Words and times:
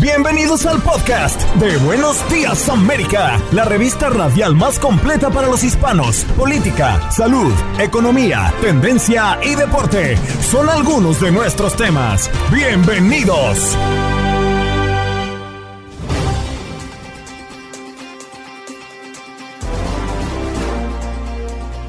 Bienvenidos 0.00 0.64
al 0.64 0.80
podcast 0.80 1.38
de 1.56 1.76
Buenos 1.84 2.16
Días 2.30 2.70
América, 2.70 3.38
la 3.52 3.66
revista 3.66 4.08
radial 4.08 4.56
más 4.56 4.78
completa 4.78 5.28
para 5.28 5.46
los 5.46 5.62
hispanos. 5.62 6.24
Política, 6.38 7.10
salud, 7.10 7.52
economía, 7.78 8.50
tendencia 8.62 9.38
y 9.44 9.54
deporte 9.56 10.16
son 10.40 10.70
algunos 10.70 11.20
de 11.20 11.30
nuestros 11.30 11.76
temas. 11.76 12.30
Bienvenidos. 12.50 13.76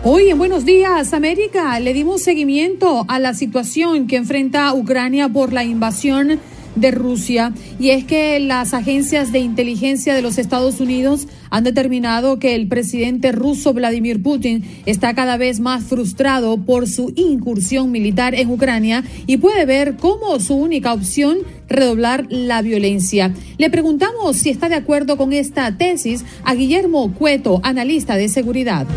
Hoy 0.04 0.32
en 0.32 0.38
Buenos 0.38 0.66
Días 0.66 1.14
América 1.14 1.80
le 1.80 1.94
dimos 1.94 2.22
seguimiento 2.24 3.06
a 3.08 3.20
la 3.20 3.34
situación 3.34 4.08
que 4.08 4.18
enfrenta 4.18 4.74
Ucrania 4.74 5.30
por 5.30 5.54
la 5.54 5.64
invasión 5.64 6.42
de 6.76 6.92
Rusia 6.92 7.54
y 7.80 7.90
es 7.90 8.06
que 8.06 8.40
las 8.40 8.74
agencias 8.74 9.32
de 9.32 9.40
inteligencia 9.40 10.14
de 10.14 10.22
los 10.22 10.38
Estados 10.38 10.80
Unidos 10.80 11.28
han 11.50 11.64
determinado 11.64 12.40
que 12.40 12.56
el 12.56 12.68
presidente 12.68 13.32
ruso 13.32 13.74
Vladimir 13.74 14.24
Putin 14.24 14.64
está 14.86 15.14
cada 15.14 15.38
vez 15.38 15.60
más 15.60 15.84
frustrado 15.84 16.58
por 16.58 16.88
su 16.88 17.14
incursión 17.16 17.92
militar 17.92 18.36
en 18.36 18.50
Ucrania 18.50 19.04
y 19.28 19.38
puede 19.38 19.66
ver 19.66 19.98
como 19.98 20.40
su 20.40 20.56
única 20.56 20.94
opción 20.94 21.40
redoblar 21.68 22.28
la 22.30 22.62
violencia. 22.62 23.34
Le 23.58 23.70
preguntamos 23.70 24.38
si 24.38 24.50
está 24.50 24.70
de 24.70 24.76
acuerdo 24.76 25.18
con 25.18 25.34
esta 25.34 25.78
tesis 25.78 26.24
a 26.44 26.54
Guillermo 26.56 27.14
Cueto, 27.14 27.60
analista 27.64 28.16
de 28.16 28.30
seguridad. 28.30 28.88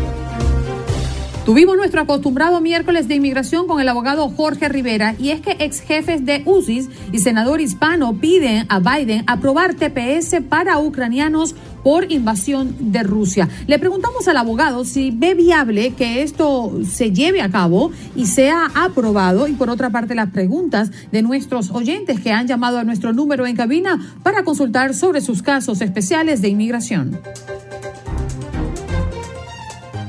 Tuvimos 1.45 1.77
nuestro 1.77 2.01
acostumbrado 2.01 2.59
miércoles 2.59 3.07
de 3.07 3.13
inmigración 3.13 3.67
con 3.67 3.79
el 3.79 3.87
abogado 3.87 4.27
Jorge 4.29 4.67
Rivera 4.67 5.13
y 5.19 5.29
es 5.29 5.41
que 5.41 5.55
ex 5.59 5.79
jefes 5.79 6.25
de 6.25 6.41
UCIS 6.43 6.89
y 7.11 7.19
senador 7.19 7.61
hispano 7.61 8.19
piden 8.19 8.65
a 8.67 8.79
Biden 8.79 9.23
aprobar 9.27 9.75
TPS 9.75 10.41
para 10.49 10.79
ucranianos 10.79 11.53
por 11.83 12.11
invasión 12.11 12.91
de 12.91 13.03
Rusia. 13.03 13.47
Le 13.67 13.77
preguntamos 13.77 14.27
al 14.27 14.37
abogado 14.37 14.85
si 14.85 15.11
ve 15.11 15.35
viable 15.35 15.93
que 15.93 16.23
esto 16.23 16.79
se 16.83 17.11
lleve 17.11 17.43
a 17.43 17.51
cabo 17.51 17.91
y 18.15 18.25
sea 18.25 18.71
aprobado 18.73 19.47
y 19.47 19.53
por 19.53 19.69
otra 19.69 19.91
parte 19.91 20.15
las 20.15 20.31
preguntas 20.31 20.89
de 21.11 21.21
nuestros 21.21 21.69
oyentes 21.69 22.19
que 22.21 22.31
han 22.31 22.47
llamado 22.47 22.79
a 22.79 22.83
nuestro 22.83 23.13
número 23.13 23.45
en 23.45 23.55
cabina 23.55 24.15
para 24.23 24.43
consultar 24.43 24.95
sobre 24.95 25.21
sus 25.21 25.43
casos 25.43 25.81
especiales 25.81 26.41
de 26.41 26.47
inmigración. 26.47 27.19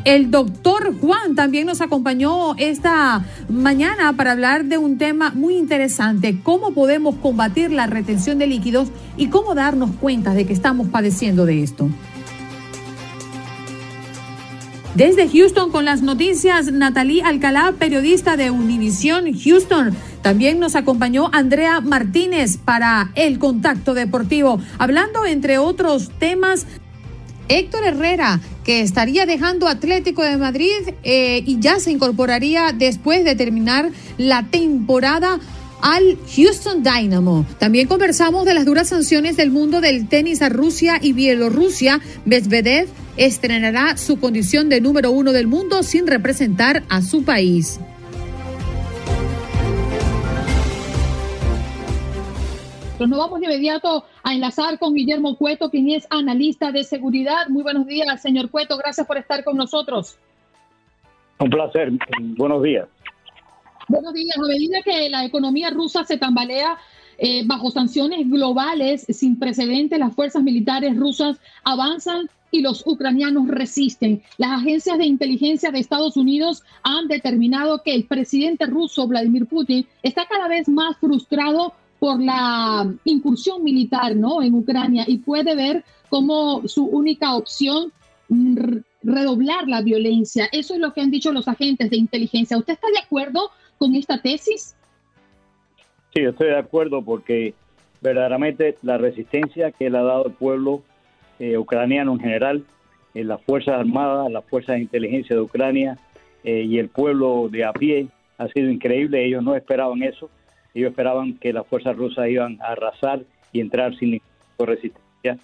El 0.07 0.31
doctor 0.31 0.95
Juan 1.01 1.35
también 1.35 1.67
nos 1.67 1.81
acompañó 1.81 2.55
esta 2.59 3.25
mañana 3.49 4.13
para 4.13 4.31
hablar 4.31 4.67
de 4.67 4.79
un 4.79 4.99
tema 4.99 5.33
muy 5.35 5.57
interesante, 5.57 6.39
cómo 6.45 6.71
podemos 6.71 7.17
combatir 7.17 7.73
la 7.73 7.89
retención 7.89 8.39
de 8.39 8.47
líquidos 8.47 8.87
y 9.17 9.31
cómo 9.31 9.57
darnos 9.57 9.91
cuenta 10.01 10.33
de 10.33 10.47
que 10.47 10.53
estamos 10.53 10.87
padeciendo 10.91 11.45
de 11.45 11.61
esto. 11.61 11.89
Desde 14.95 15.29
Houston 15.29 15.73
con 15.73 15.85
las 15.85 16.03
noticias, 16.03 16.71
Natalie 16.71 17.25
Alcalá, 17.25 17.75
periodista 17.77 18.37
de 18.37 18.53
Univisión 18.53 19.25
Houston. 19.37 19.93
También 20.23 20.61
nos 20.61 20.77
acompañó 20.77 21.31
Andrea 21.33 21.81
Martínez 21.81 22.59
para 22.59 23.11
el 23.17 23.41
contacto 23.41 23.93
deportivo, 23.93 24.61
hablando 24.79 25.27
entre 25.27 25.59
otros 25.59 26.11
temas 26.21 26.65
Héctor 27.49 27.85
Herrera, 27.85 28.41
que 28.65 28.81
estaría 28.81 29.27
dejando 29.27 29.69
Atlético 29.69 30.23
de 30.23 30.37
Madrid 30.37 30.95
eh, 31.05 31.43
y 31.47 31.61
ya 31.61 31.79
se 31.79 31.91
incorporaría 31.91 32.73
después 32.73 33.25
de 33.25 33.37
terminar 33.37 33.91
la 34.19 34.45
temporada 34.45 35.39
al 35.83 36.19
Houston 36.35 36.83
Dynamo. 36.83 37.47
También 37.59 37.87
conversamos 37.87 38.45
de 38.45 38.55
las 38.55 38.65
duras 38.65 38.89
sanciones 38.89 39.37
del 39.37 39.51
mundo 39.51 39.81
del 39.81 40.09
tenis 40.09 40.43
a 40.43 40.49
Rusia 40.49 40.99
y 41.01 41.13
Bielorrusia. 41.13 42.01
Medvedev 42.25 42.89
estrenará 43.17 43.97
su 43.97 44.19
condición 44.19 44.69
de 44.69 44.81
número 44.81 45.11
uno 45.11 45.33
del 45.33 45.47
mundo 45.47 45.83
sin 45.83 46.07
representar 46.07 46.83
a 46.89 47.03
su 47.03 47.25
país. 47.25 47.79
Nos 52.99 53.19
vamos 53.19 53.41
de 53.41 53.47
inmediato 53.47 54.05
a 54.23 54.33
enlazar 54.33 54.79
con 54.79 54.95
Guillermo 54.95 55.37
Cueto, 55.37 55.71
quien 55.71 55.91
es 55.91 56.07
analista 56.09 56.73
de 56.73 56.83
seguridad. 56.83 57.47
Muy 57.49 57.63
buenos 57.63 57.87
días, 57.87 58.23
señor 58.23 58.51
Cueto. 58.51 58.79
Gracias 58.79 59.07
por 59.07 59.19
estar 59.19 59.45
con 59.45 59.57
nosotros. 59.57 60.17
Un 61.39 61.51
placer. 61.51 61.93
Buenos 62.39 62.63
días. 62.63 62.89
Buenos 63.89 64.15
días. 64.15 64.37
A 64.39 64.49
medida 64.49 64.79
que 64.83 65.11
la 65.11 65.27
economía 65.27 65.69
rusa 65.69 66.05
se 66.05 66.17
tambalea 66.17 66.79
eh, 67.19 67.43
bajo 67.47 67.71
sanciones 67.71 68.31
globales 68.31 69.05
sin 69.11 69.39
precedentes, 69.39 69.99
las 69.99 70.15
fuerzas 70.15 70.43
militares 70.43 70.97
rusas 70.97 71.39
avanzan 71.65 72.31
y 72.51 72.63
los 72.63 72.83
ucranianos 72.87 73.47
resisten. 73.49 74.23
Las 74.39 74.63
agencias 74.63 74.97
de 74.97 75.05
inteligencia 75.05 75.71
de 75.71 75.81
Estados 75.81 76.17
Unidos 76.17 76.63
han 76.83 77.09
determinado 77.09 77.83
que 77.83 77.95
el 77.95 78.07
presidente 78.07 78.65
ruso 78.65 79.07
Vladimir 79.07 79.45
Putin 79.47 79.87
está 80.03 80.27
cada 80.27 80.49
vez 80.49 80.67
más 80.67 80.97
frustrado 80.97 81.75
por 81.99 82.21
la 82.21 82.93
incursión 83.05 83.65
militar 83.65 84.15
¿no? 84.15 84.43
en 84.43 84.55
Ucrania 84.55 85.05
y 85.07 85.19
puede 85.19 85.55
ver 85.55 85.85
como 86.09 86.67
su 86.69 86.85
única 86.85 87.35
opción 87.35 87.93
mm, 88.29 88.79
redoblar 89.03 89.69
la 89.69 89.83
violencia. 89.83 90.49
Eso 90.53 90.75
es 90.75 90.81
lo 90.81 90.93
que 90.93 91.01
han 91.01 91.11
dicho 91.11 91.33
los 91.33 91.49
agentes 91.49 91.91
de 91.91 91.97
inteligencia. 91.97 92.59
¿Usted 92.59 92.75
está 92.75 92.89
de 92.89 92.99
acuerdo 92.99 93.51
con 93.79 93.95
esta 93.95 94.21
tesis? 94.21 94.77
Sí, 96.15 96.23
estoy 96.23 96.49
de 96.49 96.59
acuerdo 96.59 97.03
porque 97.03 97.55
verdaderamente 98.01 98.77
la 98.83 98.99
resistencia 98.99 99.71
que 99.71 99.91
le 99.91 99.99
ha 99.99 100.03
dado 100.03 100.27
el 100.27 100.33
pueblo 100.33 100.83
eh, 101.39 101.59
ucraniano 101.59 102.13
en 102.13 102.21
general, 102.21 102.65
en 103.15 103.23
eh, 103.23 103.25
las 103.25 103.43
Fuerzas 103.43 103.75
Armadas, 103.81 104.31
las 104.31 104.45
Fuerzas 104.45 104.77
de 104.77 104.83
Inteligencia 104.83 105.37
de 105.37 105.43
Ucrania 105.43 105.99
eh, 106.45 106.63
y 106.63 106.79
el 106.79 106.89
pueblo 106.89 107.49
de 107.51 107.65
a 107.65 107.73
pie 107.73 108.09
ha 108.39 108.49
sido 108.49 108.71
increíble. 108.71 109.25
Ellos 109.25 109.43
no 109.43 109.55
esperaban 109.55 110.03
eso 110.03 110.31
ellos 110.77 110.91
esperaban 110.91 111.39
que 111.39 111.55
las 111.55 111.67
fuerzas 111.67 111.97
rusas 111.97 112.29
iban 112.29 112.61
a 112.61 112.73
arrasar 112.73 113.23
y 113.51 113.61
entrar 113.61 113.97
sin 113.97 114.11
ninguna 114.11 114.75
resistencia 114.75 115.39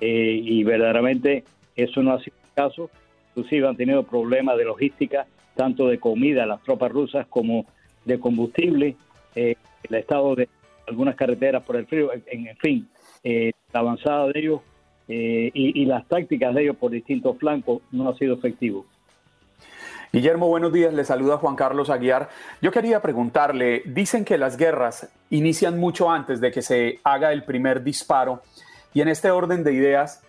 eh, 0.00 0.40
y 0.44 0.62
verdaderamente 0.62 1.42
eso 1.74 2.02
no 2.02 2.12
ha 2.12 2.20
sido 2.22 2.36
el 2.44 2.54
caso. 2.54 2.90
Inclusive 3.30 3.66
han 3.66 3.76
tenido 3.76 4.04
problemas 4.04 4.56
de 4.56 4.64
logística, 4.64 5.26
tanto 5.56 5.88
de 5.88 5.98
comida 5.98 6.46
las 6.46 6.62
tropas 6.62 6.92
rusas 6.92 7.26
como 7.26 7.66
de 8.04 8.20
combustible, 8.20 8.94
eh, 9.34 9.56
el 9.82 9.94
estado 9.96 10.36
de 10.36 10.48
algunas 10.86 11.16
carreteras 11.16 11.64
por 11.64 11.74
el 11.76 11.86
frío, 11.86 12.10
en, 12.12 12.56
fin, 12.58 12.88
eh, 13.24 13.50
la 13.72 13.80
avanzada 13.80 14.28
de 14.28 14.38
ellos 14.38 14.60
y, 15.08 15.82
y 15.82 15.84
las 15.84 16.06
tácticas 16.06 16.54
de 16.54 16.62
ellos 16.62 16.76
por 16.76 16.92
distintos 16.92 17.36
flancos 17.38 17.82
no 17.90 18.08
ha 18.08 18.16
sido 18.16 18.34
efectivo. 18.34 18.86
Guillermo, 20.12 20.48
buenos 20.48 20.72
días. 20.72 20.94
Le 20.94 21.04
saluda 21.04 21.38
Juan 21.38 21.56
Carlos 21.56 21.90
Aguiar. 21.90 22.28
Yo 22.62 22.70
quería 22.70 23.00
preguntarle, 23.02 23.82
dicen 23.86 24.24
que 24.24 24.38
las 24.38 24.56
guerras 24.56 25.08
inician 25.30 25.78
mucho 25.78 26.10
antes 26.10 26.40
de 26.40 26.52
que 26.52 26.62
se 26.62 27.00
haga 27.04 27.32
el 27.32 27.44
primer 27.44 27.82
disparo 27.82 28.42
y 28.94 29.00
en 29.00 29.08
este 29.08 29.30
orden 29.30 29.64
de 29.64 29.72
ideas, 29.72 30.22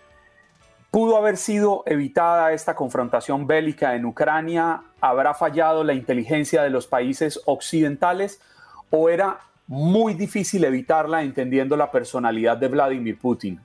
¿pudo 0.90 1.16
haber 1.16 1.36
sido 1.36 1.84
evitada 1.86 2.52
esta 2.52 2.74
confrontación 2.74 3.46
bélica 3.46 3.94
en 3.94 4.04
Ucrania? 4.04 4.82
¿Habrá 5.00 5.32
fallado 5.34 5.84
la 5.84 5.94
inteligencia 5.94 6.62
de 6.62 6.70
los 6.70 6.86
países 6.86 7.40
occidentales 7.46 8.42
o 8.90 9.08
era 9.08 9.38
muy 9.68 10.14
difícil 10.14 10.64
evitarla 10.64 11.22
entendiendo 11.22 11.76
la 11.76 11.90
personalidad 11.90 12.56
de 12.56 12.68
Vladimir 12.68 13.18
Putin? 13.18 13.60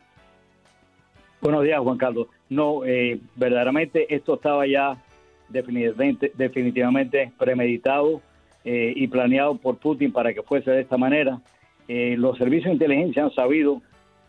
Buenos 1.41 1.63
días, 1.63 1.79
Juan 1.81 1.97
Carlos. 1.97 2.27
No, 2.49 2.85
eh, 2.85 3.19
verdaderamente 3.35 4.13
esto 4.13 4.35
estaba 4.35 4.65
ya 4.65 4.95
definitivamente, 5.49 7.31
premeditado 7.37 8.21
eh, 8.65 8.93
y 8.95 9.07
planeado 9.07 9.55
por 9.57 9.77
Putin 9.77 10.11
para 10.11 10.33
que 10.33 10.41
fuese 10.41 10.71
de 10.71 10.81
esta 10.81 10.97
manera. 10.97 11.41
Eh, 11.87 12.15
los 12.17 12.37
servicios 12.37 12.67
de 12.67 12.73
inteligencia 12.73 13.23
han 13.23 13.31
sabido 13.31 13.81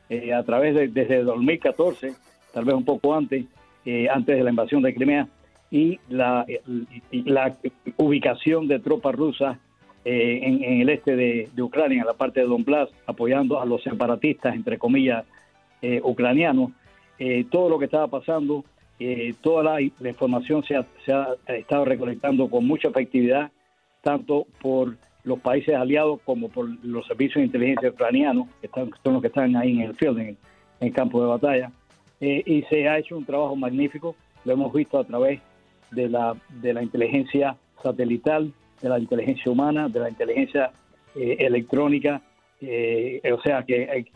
eh, 0.09 0.33
a 0.33 0.43
través 0.43 0.75
de 0.75 0.89
desde 0.89 1.23
2014, 1.23 2.13
tal 2.53 2.65
vez 2.65 2.75
un 2.75 2.85
poco 2.85 3.15
antes, 3.15 3.45
antes 4.11 4.37
de 4.37 4.43
la 4.43 4.51
invasión 4.51 4.83
de 4.83 4.95
Crimea, 4.95 5.29
y 5.71 5.99
la, 6.09 6.47
ubicación 7.97 8.69
de 8.69 8.79
tropas 8.79 9.15
rusas 9.15 9.59
eh, 10.05 10.41
en, 10.43 10.81
el 10.81 10.89
este 10.89 11.17
de, 11.17 11.51
Ucrania, 11.63 12.01
en 12.01 12.07
la 12.07 12.15
parte 12.15 12.41
de 12.41 12.47
Donbass, 12.47 12.91
apoyando 13.07 13.61
a 13.61 13.67
los 13.67 13.83
separatistas, 13.83 14.55
entre 14.55 14.79
comillas, 14.79 15.25
eh, 15.83 16.01
ucranianos. 16.03 16.71
todo 17.51 17.69
lo 17.69 17.79
que 17.79 17.87
estaba 17.87 18.09
pasando, 18.09 18.65
toda 19.41 19.62
la, 19.62 19.81
información 19.81 20.62
se 20.64 20.76
ha, 20.76 21.37
estado 21.49 21.85
recolectando 21.85 22.49
con 22.49 22.67
mucha 22.67 22.88
efectividad, 22.88 23.50
tanto 24.02 24.46
por 24.61 24.96
los 25.25 25.41
países 25.41 25.75
aliados 25.75 26.20
como 26.25 26.49
por 26.49 26.69
los 26.85 27.06
servicios 27.06 27.37
de 27.37 27.46
inteligencia 27.46 27.91
ucranianos, 27.91 28.49
que 28.61 28.67
están, 28.67 28.91
son 29.02 29.14
los 29.14 29.23
que 29.23 29.29
están 29.29 29.56
ahí 29.56 29.73
en 29.73 29.81
el 29.81 29.94
field, 29.94 30.37
en 30.81 30.93
campo 30.93 31.20
de 31.20 31.29
batalla. 31.29 31.73
y 32.20 32.62
se 32.70 32.88
ha 32.88 32.99
hecho 32.99 33.17
un 33.17 33.25
trabajo 33.25 33.56
magnífico, 33.56 34.14
lo 34.44 34.52
hemos 34.52 34.73
visto 34.73 34.99
a 34.99 35.05
través 35.05 35.41
de 35.91 36.08
la, 36.08 36.37
de 36.61 36.75
la 36.75 36.82
inteligencia 36.82 37.56
satelital, 37.82 38.52
de 38.81 38.88
la 38.88 38.99
inteligencia 38.99 39.50
humana, 39.50 39.88
de 39.88 40.00
la 40.00 40.11
inteligencia 40.11 40.73
eh, 41.14 41.37
electrónica. 41.38 42.20
Eh, 42.61 43.20
o 43.32 43.41
sea 43.41 43.62
que 43.62 43.82
eh, 43.82 44.06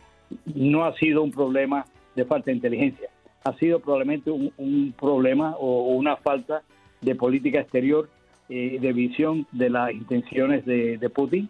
no 0.53 0.83
ha 0.85 0.95
sido 0.95 1.23
un 1.23 1.31
problema 1.31 1.85
de 2.15 2.25
falta 2.25 2.45
de 2.47 2.57
inteligencia, 2.57 3.09
ha 3.43 3.53
sido 3.57 3.79
probablemente 3.79 4.31
un, 4.31 4.93
problema 4.99 5.55
o, 5.57 5.93
una 5.95 6.17
falta 6.17 6.61
de 7.01 7.15
política 7.15 7.61
exterior, 7.61 8.09
de 8.49 8.93
visión 8.93 9.45
de 9.51 9.69
las 9.69 9.91
intenciones 9.93 10.65
de, 10.65 11.11
Putin 11.13 11.47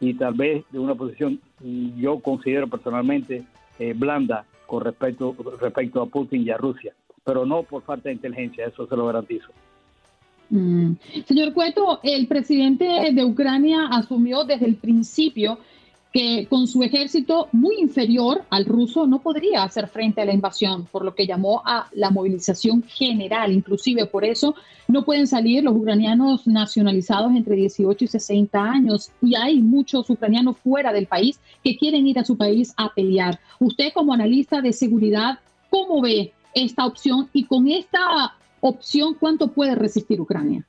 y 0.00 0.14
tal 0.14 0.34
vez 0.34 0.64
de 0.72 0.80
una 0.80 0.96
posición, 0.96 1.40
yo 1.96 2.18
considero 2.18 2.66
personalmente, 2.66 3.44
blanda 3.94 4.44
con 4.66 4.84
respecto, 4.84 5.36
respecto 5.60 6.02
a 6.02 6.06
Putin 6.06 6.42
y 6.42 6.50
a 6.50 6.56
Rusia, 6.56 6.92
pero 7.24 7.46
no 7.46 7.62
por 7.62 7.82
falta 7.82 8.08
de 8.08 8.16
inteligencia, 8.16 8.66
eso 8.66 8.86
se 8.86 8.96
lo 8.96 9.06
garantizo. 9.06 9.48
Mm. 10.50 10.94
Señor 11.26 11.52
Cueto, 11.52 12.00
el 12.02 12.26
presidente 12.26 13.12
de 13.12 13.24
Ucrania 13.24 13.86
asumió 13.90 14.44
desde 14.44 14.66
el 14.66 14.76
principio 14.76 15.58
que 16.12 16.46
con 16.48 16.66
su 16.66 16.82
ejército 16.82 17.48
muy 17.52 17.76
inferior 17.78 18.42
al 18.50 18.64
ruso 18.64 19.06
no 19.06 19.20
podría 19.20 19.62
hacer 19.62 19.86
frente 19.86 20.20
a 20.20 20.24
la 20.24 20.34
invasión, 20.34 20.86
por 20.86 21.04
lo 21.04 21.14
que 21.14 21.26
llamó 21.26 21.62
a 21.64 21.88
la 21.92 22.10
movilización 22.10 22.82
general. 22.82 23.52
Inclusive 23.52 24.06
por 24.06 24.24
eso 24.24 24.56
no 24.88 25.04
pueden 25.04 25.28
salir 25.28 25.62
los 25.62 25.76
ucranianos 25.76 26.46
nacionalizados 26.46 27.30
entre 27.36 27.54
18 27.54 28.04
y 28.04 28.08
60 28.08 28.60
años 28.60 29.10
y 29.22 29.36
hay 29.36 29.60
muchos 29.60 30.10
ucranianos 30.10 30.56
fuera 30.58 30.92
del 30.92 31.06
país 31.06 31.38
que 31.62 31.76
quieren 31.76 32.06
ir 32.06 32.18
a 32.18 32.24
su 32.24 32.36
país 32.36 32.74
a 32.76 32.92
pelear. 32.92 33.38
Usted 33.60 33.92
como 33.94 34.12
analista 34.12 34.60
de 34.60 34.72
seguridad, 34.72 35.38
¿cómo 35.70 36.00
ve 36.00 36.32
esta 36.54 36.86
opción 36.86 37.28
y 37.32 37.44
con 37.44 37.68
esta 37.68 38.34
opción, 38.60 39.14
¿cuánto 39.18 39.48
puede 39.48 39.76
resistir 39.76 40.20
Ucrania? 40.20 40.64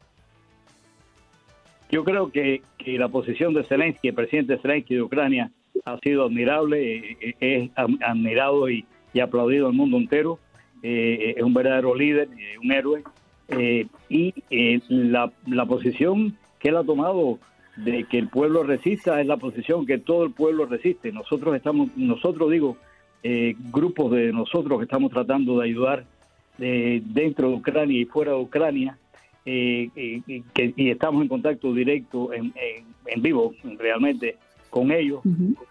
Yo 1.91 2.05
creo 2.05 2.31
que, 2.31 2.61
la 2.85 3.09
posición 3.09 3.53
de 3.53 3.65
Zelensky, 3.65 4.07
el 4.07 4.15
presidente 4.15 4.57
Zelensky 4.59 4.95
de 4.95 5.01
Ucrania, 5.01 5.51
ha 5.83 5.97
sido 5.99 6.25
admirable, 6.25 6.97
eh, 6.97 7.17
eh, 7.19 7.35
es 7.41 7.71
admirado 7.75 8.69
y, 8.69 8.85
aplaudido 9.21 9.67
al 9.67 9.73
mundo 9.73 9.97
entero. 9.97 10.39
Eh, 10.83 11.35
es 11.35 11.43
un 11.43 11.53
verdadero 11.53 11.93
líder, 11.93 12.29
un 12.63 12.71
héroe. 12.71 13.03
y 14.09 14.33
la, 14.87 15.31
la 15.45 15.65
posición 15.65 16.37
que 16.59 16.69
él 16.69 16.77
ha 16.77 16.83
tomado 16.85 17.39
de 17.75 18.05
que 18.05 18.19
el 18.19 18.29
pueblo 18.29 18.63
resista 18.63 19.19
es 19.19 19.27
la 19.27 19.35
posición 19.35 19.85
que 19.85 19.97
todo 19.97 20.23
el 20.23 20.31
pueblo 20.31 20.65
resiste. 20.65 21.11
Nosotros 21.11 21.53
estamos, 21.57 21.89
nosotros 21.97 22.49
digo, 22.51 22.77
grupos 23.71 24.11
de 24.11 24.31
nosotros 24.31 24.79
que 24.79 24.85
estamos 24.85 25.11
tratando 25.11 25.59
de 25.59 25.65
ayudar 25.65 26.05
dentro 26.57 27.49
de 27.49 27.55
Ucrania 27.55 27.99
y 27.99 28.05
fuera 28.05 28.31
de 28.31 28.37
Ucrania, 28.37 28.97
eh, 29.45 29.89
que, 30.53 30.73
y 30.75 30.89
estamos 30.89 31.21
en 31.21 31.27
contacto 31.27 31.73
directo, 31.73 32.31
en, 32.33 32.53
vivo 33.21 33.53
realmente 33.77 34.37
con 34.69 34.91
ellos, 34.91 35.21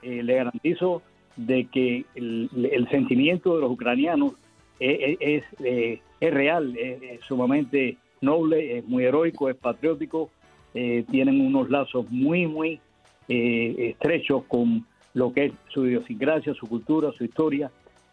eh, 0.03 0.23
le 0.23 0.35
garantizo 0.35 1.03
de 1.37 1.67
que 1.67 2.05
el, 2.15 2.89
sentimiento 2.91 3.55
de 3.55 3.63
los 3.63 3.71
ucranianos 3.71 4.35
es, 4.79 5.17
es, 5.21 5.45
eh, 5.65 6.01
real, 6.21 6.77
es, 6.77 7.21
sumamente 7.27 7.97
noble, 8.21 8.79
es 8.79 8.87
muy 8.87 9.05
heroico, 9.05 9.49
es 9.49 9.57
patriótico, 9.57 10.31
tienen 10.73 11.41
unos 11.41 11.71
lazos 11.71 12.09
muy, 12.11 12.47
muy 12.47 12.81
estrechos 13.29 14.45
con 14.45 14.85
lo 15.15 15.33
que 15.33 15.47
es 15.47 15.53
su 15.69 15.87
idiosincrasia, 15.87 16.55
su 16.55 16.67
cultura, 16.67 17.11
su 17.13 17.25
historia, 17.25 17.71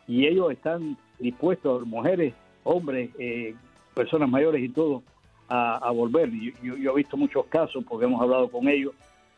y 0.08 0.26
ellos 0.26 0.52
están 0.52 0.98
dispuestos, 1.20 1.86
mujeres 1.86 2.34
hombres, 2.68 3.10
eh, 3.18 3.56
personas 3.94 4.30
mayores 4.30 4.64
y 4.64 4.70
todo, 4.70 5.04
a, 5.48 5.92
volver. 5.92 6.30
Yo, 6.32 6.76
yo, 6.76 6.92
he 6.92 6.96
visto 6.96 7.18
muchos 7.18 7.46
casos, 7.48 7.84
porque 7.88 8.06
hemos 8.06 8.22
hablado 8.22 8.50
con 8.50 8.68
ellos, 8.68 8.94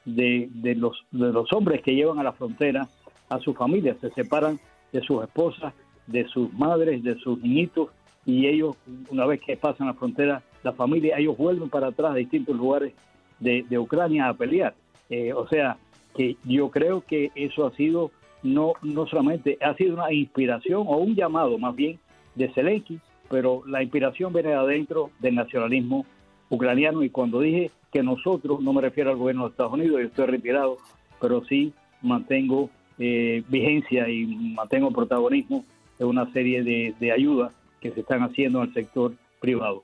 de, 0.06 0.50
de, 0.54 0.76
los, 0.76 1.06
de 1.12 1.32
los 1.32 1.52
hombres 1.54 1.82
que 1.82 1.94
llevan 1.94 2.20
a 2.20 2.24
la 2.24 2.32
frontera 2.32 2.88
a 3.30 3.40
sus 3.40 3.56
familias, 3.56 3.98
se 4.00 4.10
separan 4.12 4.60
de 4.92 5.02
sus 5.02 5.24
esposas, 5.24 5.74
de 6.08 6.28
sus 6.28 6.52
madres, 6.54 7.04
de 7.04 7.16
sus 7.20 7.40
niñitos, 7.42 7.90
y 8.26 8.48
ellos, 8.48 8.76
una 9.10 9.26
vez 9.26 9.40
que 9.42 9.56
pasan 9.56 9.88
la 9.88 9.94
frontera, 9.94 10.42
la 10.64 10.74
familia, 10.74 11.18
ellos 11.18 11.38
vuelven 11.38 11.70
para 11.70 11.88
atrás 11.88 12.12
a 12.12 12.16
distintos 12.16 12.56
lugares 12.56 12.94
de, 13.40 13.66
de 13.70 13.80
Ucrania 13.80 14.30
a 14.30 14.34
pelear. 14.34 14.74
Eh, 15.10 15.34
o 15.34 15.48
sea, 15.48 15.78
que 16.16 16.38
yo 16.44 16.70
creo 16.70 17.02
que 17.02 17.32
eso 17.36 17.66
ha 17.66 17.72
sido 17.76 18.12
no, 18.44 18.74
no 18.82 19.06
solamente, 19.08 19.58
ha 19.62 19.74
sido 19.76 19.96
una 19.96 20.12
inspiración 20.14 20.84
o 20.88 20.98
un 20.98 21.16
llamado 21.16 21.58
más 21.58 21.76
bien 21.76 22.00
de 22.36 22.50
Zelensky 22.54 23.00
pero 23.30 23.64
la 23.68 23.82
inspiración 23.84 24.34
viene 24.34 24.50
de 24.50 24.56
adentro 24.56 25.12
del 25.20 25.36
nacionalismo 25.36 26.06
ucraniano 26.50 27.04
y 27.04 27.10
cuando 27.10 27.40
dije 27.42 27.72
que 27.92 28.04
nosotros, 28.04 28.62
no 28.62 28.74
me 28.74 28.82
refiero 28.82 29.12
al 29.12 29.18
gobierno 29.18 29.44
de 29.44 29.52
Estados 29.52 29.74
Unidos, 29.74 30.00
yo 30.02 30.08
estoy 30.08 30.26
retirado, 30.28 30.78
pero 31.22 31.44
sí 31.46 31.74
mantengo 32.02 32.70
eh, 32.98 33.44
vigencia 33.48 34.10
y 34.10 34.26
mantengo 34.56 34.92
protagonismo 34.92 35.64
de 35.98 36.06
una 36.06 36.32
serie 36.34 36.64
de, 36.64 36.96
de 37.00 37.12
ayudas 37.12 37.54
que 37.80 37.92
se 37.92 38.02
están 38.02 38.24
haciendo 38.24 38.62
en 38.62 38.70
el 38.70 38.74
sector 38.74 39.14
privado. 39.40 39.84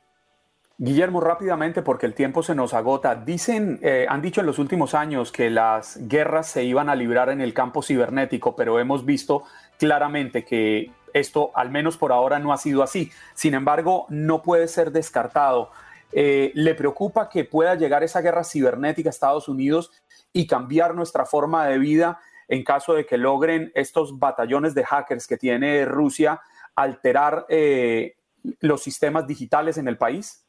Guillermo, 0.77 1.21
rápidamente, 1.21 1.81
porque 1.81 2.05
el 2.05 2.13
tiempo 2.13 2.43
se 2.43 2.53
nos 2.53 2.73
agota. 2.73 3.15
Dicen, 3.15 3.79
eh, 3.81 4.05
han 4.09 4.21
dicho 4.21 4.41
en 4.41 4.47
los 4.47 4.59
últimos 4.59 4.93
años 4.93 5.31
que 5.31 5.49
las 5.49 5.97
guerras 6.09 6.49
se 6.49 6.65
iban 6.65 6.89
a 6.89 6.95
librar 6.95 7.29
en 7.29 7.39
el 7.39 7.53
campo 7.53 7.81
cibernético, 7.81 8.57
pero 8.57 8.77
hemos 8.77 9.05
visto 9.05 9.43
claramente 9.79 10.43
que 10.43 10.91
esto, 11.15 11.51
al 11.55 11.71
menos 11.71 11.97
por 11.97 12.11
ahora, 12.11 12.39
no 12.39 12.51
ha 12.51 12.57
sido 12.57 12.83
así. 12.83 13.09
Sin 13.33 13.53
embargo, 13.53 14.05
no 14.09 14.41
puede 14.41 14.67
ser 14.67 14.91
descartado. 14.91 15.71
Eh, 16.11 16.51
¿Le 16.55 16.75
preocupa 16.75 17.29
que 17.29 17.45
pueda 17.45 17.75
llegar 17.75 18.03
esa 18.03 18.21
guerra 18.21 18.43
cibernética 18.43 19.09
a 19.09 19.11
Estados 19.11 19.47
Unidos 19.47 19.91
y 20.33 20.45
cambiar 20.45 20.93
nuestra 20.93 21.25
forma 21.25 21.65
de 21.67 21.79
vida 21.79 22.19
en 22.49 22.63
caso 22.63 22.93
de 22.93 23.05
que 23.05 23.17
logren 23.17 23.71
estos 23.75 24.19
batallones 24.19 24.75
de 24.75 24.83
hackers 24.83 25.25
que 25.25 25.37
tiene 25.37 25.85
Rusia 25.85 26.41
alterar 26.75 27.45
eh, 27.47 28.15
los 28.59 28.83
sistemas 28.83 29.25
digitales 29.25 29.77
en 29.77 29.87
el 29.87 29.97
país? 29.97 30.45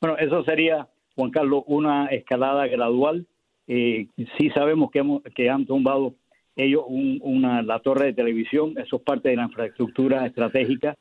Bueno, 0.00 0.18
eso 0.18 0.44
sería, 0.44 0.86
Juan 1.14 1.30
Carlos, 1.30 1.64
una 1.66 2.06
escalada 2.08 2.66
gradual. 2.66 3.26
Eh, 3.66 4.08
sí 4.36 4.50
sabemos 4.50 4.90
que, 4.90 5.02
que 5.34 5.48
han 5.48 5.64
tumbado 5.64 6.14
ellos 6.56 6.84
una, 6.88 7.62
la 7.62 7.80
torre 7.80 8.06
de 8.06 8.12
televisión, 8.14 8.74
eso 8.78 8.96
es 8.96 9.02
parte 9.02 9.28
de 9.28 9.36
la 9.36 9.44
infraestructura 9.44 10.26
estratégica 10.26 10.96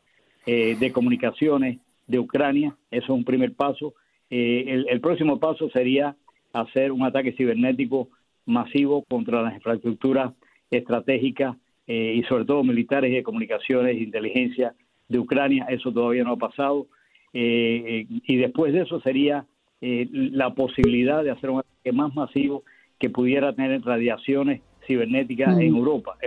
eh, 0.45 0.75
de 0.79 0.91
comunicaciones 0.91 1.79
de 2.07 2.19
Ucrania, 2.19 2.75
eso 2.91 3.05
es 3.05 3.09
un 3.09 3.23
primer 3.25 3.53
paso. 3.53 3.95
Eh, 4.29 4.83
el, 4.87 5.01
próximo 5.01 5.39
paso 5.39 5.69
sería 5.69 6.15
hacer 6.53 6.91
un 6.91 7.03
ataque 7.03 7.31
cibernético 7.31 8.09
masivo 8.45 9.03
contra 9.09 9.41
las 9.41 9.55
infraestructuras 9.55 10.33
estratégicas 10.69 11.55
y 11.87 12.23
sobre 12.23 12.45
todo 12.45 12.63
militares 12.63 13.11
y 13.11 13.15
de 13.15 13.23
comunicaciones 13.23 13.95
e 13.95 14.03
inteligencia 14.03 14.73
de 15.07 15.19
Ucrania, 15.19 15.67
eso 15.69 15.91
todavía 15.91 16.23
no 16.23 16.33
ha 16.33 16.37
pasado. 16.37 16.87
Eh, 17.33 18.07
y 18.09 18.37
después 18.37 18.73
de 18.73 18.81
eso 18.81 19.01
sería 19.01 19.45
eh, 19.81 20.07
la 20.11 20.53
posibilidad 20.53 21.23
de 21.23 21.31
hacer 21.31 21.49
un 21.49 21.59
ataque 21.59 21.91
más 21.91 22.15
masivo 22.15 22.63
que 22.97 23.09
pudiera 23.09 23.53
tener 23.53 23.81
radiaciones 23.81 24.61
cibernéticas 24.85 25.57
en 25.57 25.75
Europa. 25.75 26.17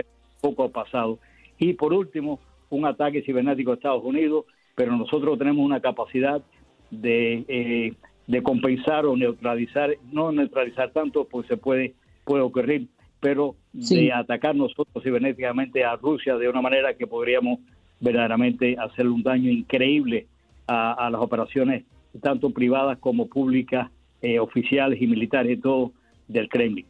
poco 0.41 0.63
ha 0.63 0.69
pasado. 0.69 1.19
Y 1.57 1.73
por 1.73 1.93
último, 1.93 2.39
un 2.69 2.85
ataque 2.85 3.21
cibernético 3.23 3.71
a 3.71 3.75
Estados 3.75 4.03
Unidos, 4.03 4.45
pero 4.75 4.95
nosotros 4.95 5.37
tenemos 5.37 5.65
una 5.65 5.81
capacidad 5.81 6.41
de, 6.91 7.45
eh, 7.47 7.93
de 8.27 8.43
compensar 8.43 9.05
o 9.05 9.17
neutralizar, 9.17 9.95
no 10.11 10.31
neutralizar 10.31 10.91
tanto, 10.91 11.25
pues 11.25 11.47
se 11.47 11.57
puede, 11.57 11.95
puede 12.23 12.43
ocurrir, 12.43 12.87
pero 13.19 13.55
de 13.73 14.13
atacar 14.13 14.55
nosotros 14.55 15.03
cibernéticamente 15.03 15.83
a 15.83 15.95
Rusia 15.95 16.37
de 16.37 16.47
una 16.47 16.61
manera 16.61 16.93
que 16.93 17.07
podríamos 17.07 17.59
verdaderamente 17.99 18.77
hacerle 18.77 19.11
un 19.11 19.23
daño 19.23 19.49
increíble 19.51 20.27
a, 20.67 21.09
las 21.11 21.19
operaciones 21.19 21.85
tanto 22.21 22.51
privadas 22.51 22.99
como 22.99 23.27
públicas, 23.27 23.89
eh, 24.21 24.39
oficiales 24.39 25.01
y 25.01 25.07
militares 25.07 25.57
y 25.57 25.61
todo 25.61 25.91
del 26.27 26.47
Kremlin. 26.49 26.85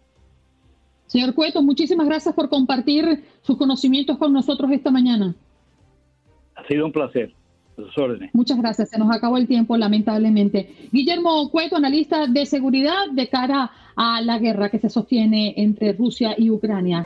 Señor 1.10 1.34
Cueto, 1.34 1.64
muchísimas 1.64 2.06
gracias 2.08 2.36
por 2.36 2.50
compartir 2.50 3.24
sus 3.42 3.58
conocimientos 3.58 4.18
con 4.20 4.32
nosotros 4.32 4.72
esta 4.72 4.92
mañana. 4.92 5.36
Ha 6.56 6.68
sido 6.68 6.86
un 6.86 6.92
placer. 6.92 7.34
Muchas 8.34 8.58
gracias. 8.60 8.90
Se 8.90 9.00
nos 9.00 9.10
acabó 9.12 9.38
el 9.38 9.48
tiempo, 9.48 9.76
lamentablemente. 9.76 10.70
Guillermo 10.92 11.50
Cueto, 11.50 11.78
analista 11.78 12.28
de 12.28 12.46
seguridad 12.46 13.10
de 13.12 13.28
cara 13.28 13.72
a 13.96 14.22
la 14.22 14.38
guerra 14.38 14.70
que 14.70 14.78
se 14.78 14.90
sostiene 14.90 15.56
entre 15.58 15.94
Rusia 15.94 16.36
y 16.38 16.52
Ucrania. 16.52 17.06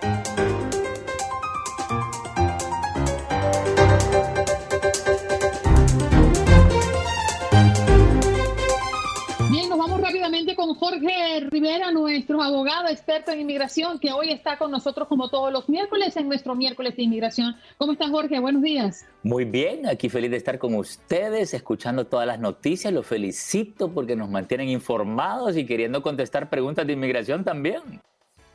Jorge 10.76 11.42
Rivera, 11.50 11.92
nuestro 11.92 12.42
abogado 12.42 12.88
experto 12.88 13.32
en 13.32 13.42
inmigración, 13.42 14.00
que 14.00 14.12
hoy 14.12 14.32
está 14.32 14.58
con 14.58 14.72
nosotros 14.72 15.08
como 15.08 15.30
todos 15.30 15.52
los 15.52 15.70
miércoles 15.70 16.16
en 16.18 16.28
nuestro 16.28 16.56
miércoles 16.56 16.96
de 16.96 17.04
inmigración. 17.04 17.56
¿Cómo 17.78 17.94
está 17.94 18.10
Jorge? 18.10 18.40
Buenos 18.40 18.62
días. 18.62 19.06
Muy 19.24 19.46
bien, 19.46 19.88
aquí 19.88 20.10
feliz 20.10 20.32
de 20.32 20.38
estar 20.38 20.60
con 20.60 20.76
ustedes, 20.76 21.54
escuchando 21.54 22.06
todas 22.06 22.28
las 22.28 22.40
noticias. 22.40 22.94
Los 22.94 23.06
felicito 23.06 23.92
porque 23.92 24.16
nos 24.16 24.30
mantienen 24.30 24.70
informados 24.70 25.58
y 25.58 25.66
queriendo 25.66 26.02
contestar 26.02 26.50
preguntas 26.50 26.86
de 26.88 26.94
inmigración 26.94 27.44
también. 27.44 28.02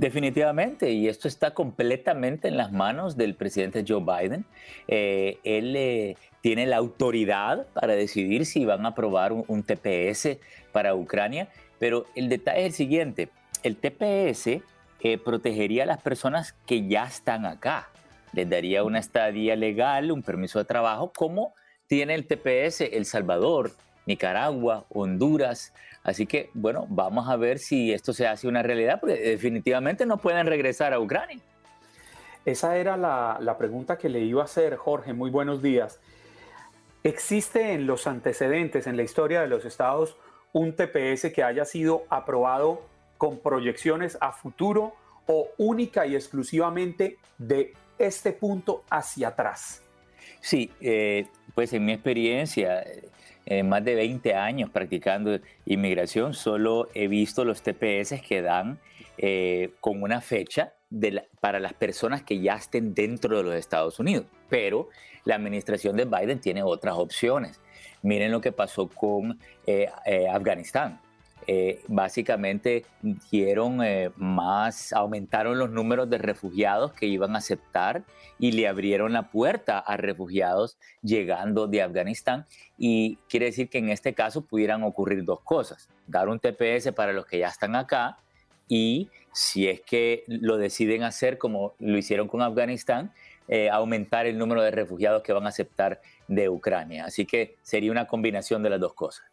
Definitivamente, 0.00 0.92
y 0.92 1.08
esto 1.08 1.28
está 1.28 1.52
completamente 1.52 2.48
en 2.48 2.56
las 2.56 2.72
manos 2.72 3.18
del 3.18 3.34
presidente 3.34 3.84
Joe 3.86 4.00
Biden. 4.00 4.46
Eh, 4.88 5.38
él 5.44 5.76
eh, 5.76 6.16
tiene 6.40 6.66
la 6.66 6.76
autoridad 6.76 7.66
para 7.74 7.94
decidir 7.94 8.46
si 8.46 8.64
van 8.64 8.86
a 8.86 8.90
aprobar 8.90 9.32
un, 9.32 9.62
TPS 9.62 10.38
para 10.72 10.94
Ucrania, 10.94 11.48
pero 11.78 12.06
el 12.14 12.28
detalle 12.28 12.60
es 12.60 12.66
el 12.66 12.72
siguiente, 12.72 13.28
el 13.62 13.76
TPS 13.76 14.62
eh, 15.02 15.18
protegería 15.18 15.84
a 15.84 15.86
las 15.86 16.00
personas 16.00 16.54
que 16.66 16.86
ya 16.86 17.04
están 17.04 17.46
acá, 17.46 17.88
les 18.32 18.48
daría 18.48 18.84
una 18.84 18.98
estadía 18.98 19.56
legal, 19.56 20.12
un 20.12 20.22
permiso 20.22 20.58
de 20.58 20.64
trabajo, 20.64 21.12
como 21.14 21.54
tiene 21.86 22.14
el 22.14 22.26
TPS 22.26 22.82
El 22.82 23.04
Salvador, 23.04 23.72
Nicaragua, 24.06 24.86
Honduras. 24.90 25.72
Así 26.04 26.26
que, 26.26 26.50
bueno, 26.54 26.86
vamos 26.88 27.28
a 27.28 27.36
ver 27.36 27.58
si 27.58 27.92
esto 27.92 28.12
se 28.12 28.26
hace 28.26 28.46
una 28.46 28.62
realidad, 28.62 29.00
porque 29.00 29.16
definitivamente 29.16 30.06
no 30.06 30.18
pueden 30.18 30.46
regresar 30.46 30.92
a 30.92 31.00
Ucrania. 31.00 31.40
Esa 32.44 32.76
era 32.76 32.96
la, 32.96 33.38
la 33.40 33.58
pregunta 33.58 33.98
que 33.98 34.08
le 34.08 34.20
iba 34.20 34.42
a 34.42 34.44
hacer, 34.44 34.76
Jorge. 34.76 35.12
Muy 35.12 35.30
buenos 35.30 35.62
días. 35.62 36.00
¿Existe 37.02 37.72
en 37.72 37.86
los 37.86 38.06
antecedentes, 38.06 38.86
en 38.86 38.96
la 38.96 39.02
historia 39.02 39.40
de 39.40 39.46
los 39.48 39.64
estados, 39.64 40.16
un 40.52 40.74
TPS 40.74 41.32
que 41.32 41.42
haya 41.42 41.64
sido 41.64 42.04
aprobado 42.10 42.82
con 43.16 43.38
proyecciones 43.38 44.18
a 44.20 44.32
futuro 44.32 44.94
o 45.26 45.48
única 45.56 46.06
y 46.06 46.14
exclusivamente 46.14 47.16
de 47.38 47.72
este 47.98 48.32
punto 48.32 48.84
hacia 48.90 49.28
atrás? 49.28 49.82
Sí, 50.40 50.70
eh, 50.80 51.26
pues 51.54 51.72
en 51.72 51.86
mi 51.86 51.92
experiencia, 51.92 52.84
en 53.46 53.68
más 53.68 53.82
de 53.82 53.94
20 53.94 54.34
años 54.34 54.68
practicando 54.68 55.38
inmigración, 55.64 56.34
solo 56.34 56.88
he 56.92 57.08
visto 57.08 57.46
los 57.46 57.62
TPS 57.62 58.20
que 58.20 58.42
dan 58.42 58.78
eh, 59.22 59.74
con 59.80 60.02
una 60.02 60.22
fecha 60.22 60.72
para 61.40 61.60
las 61.60 61.74
personas 61.74 62.22
que 62.22 62.40
ya 62.40 62.54
estén 62.54 62.94
dentro 62.94 63.36
de 63.36 63.42
los 63.42 63.54
Estados 63.54 63.98
Unidos. 63.98 64.24
Pero 64.48 64.88
la 65.26 65.34
administración 65.34 65.94
de 65.98 66.06
Biden 66.06 66.40
tiene 66.40 66.62
otras 66.62 66.94
opciones. 66.94 67.60
Miren 68.00 68.32
lo 68.32 68.40
que 68.40 68.50
pasó 68.50 68.88
con 68.88 69.38
eh, 69.66 69.90
eh, 70.06 70.26
Afganistán. 70.26 71.02
Básicamente 71.88 72.86
dieron 73.30 73.80
más, 74.14 74.92
aumentaron 74.92 75.58
los 75.58 75.68
números 75.68 76.08
de 76.08 76.16
refugiados 76.16 76.92
que 76.92 77.06
iban 77.06 77.34
a 77.34 77.38
aceptar 77.38 78.04
y 78.38 78.52
le 78.52 78.68
abrieron 78.68 79.12
la 79.12 79.32
puerta 79.32 79.80
a 79.80 79.96
refugiados 79.96 80.78
llegando 81.02 81.66
de 81.66 81.82
Afganistán. 81.82 82.46
Y 82.78 83.16
quiere 83.28 83.46
decir 83.46 83.68
que 83.68 83.78
en 83.78 83.90
este 83.90 84.14
caso 84.14 84.46
pudieran 84.46 84.84
ocurrir 84.84 85.24
dos 85.24 85.40
cosas. 85.40 85.88
Dar 86.06 86.28
un 86.28 86.38
TPS 86.38 86.92
para 86.94 87.12
los 87.12 87.26
que 87.26 87.40
ya 87.40 87.48
están 87.48 87.74
acá 87.74 88.20
y 88.70 89.10
si 89.32 89.68
es 89.68 89.80
que 89.82 90.24
lo 90.28 90.56
deciden 90.56 91.02
hacer 91.02 91.36
como 91.36 91.74
lo 91.80 91.98
hicieron 91.98 92.28
con 92.28 92.40
Afganistán, 92.40 93.12
eh, 93.48 93.68
aumentar 93.68 94.26
el 94.26 94.38
número 94.38 94.62
de 94.62 94.70
refugiados 94.70 95.22
que 95.22 95.32
van 95.32 95.44
a 95.44 95.48
aceptar 95.48 96.00
de 96.28 96.48
Ucrania. 96.48 97.04
Así 97.04 97.26
que 97.26 97.56
sería 97.62 97.90
una 97.90 98.06
combinación 98.06 98.62
de 98.62 98.70
las 98.70 98.80
dos 98.80 98.94
cosas. 98.94 99.26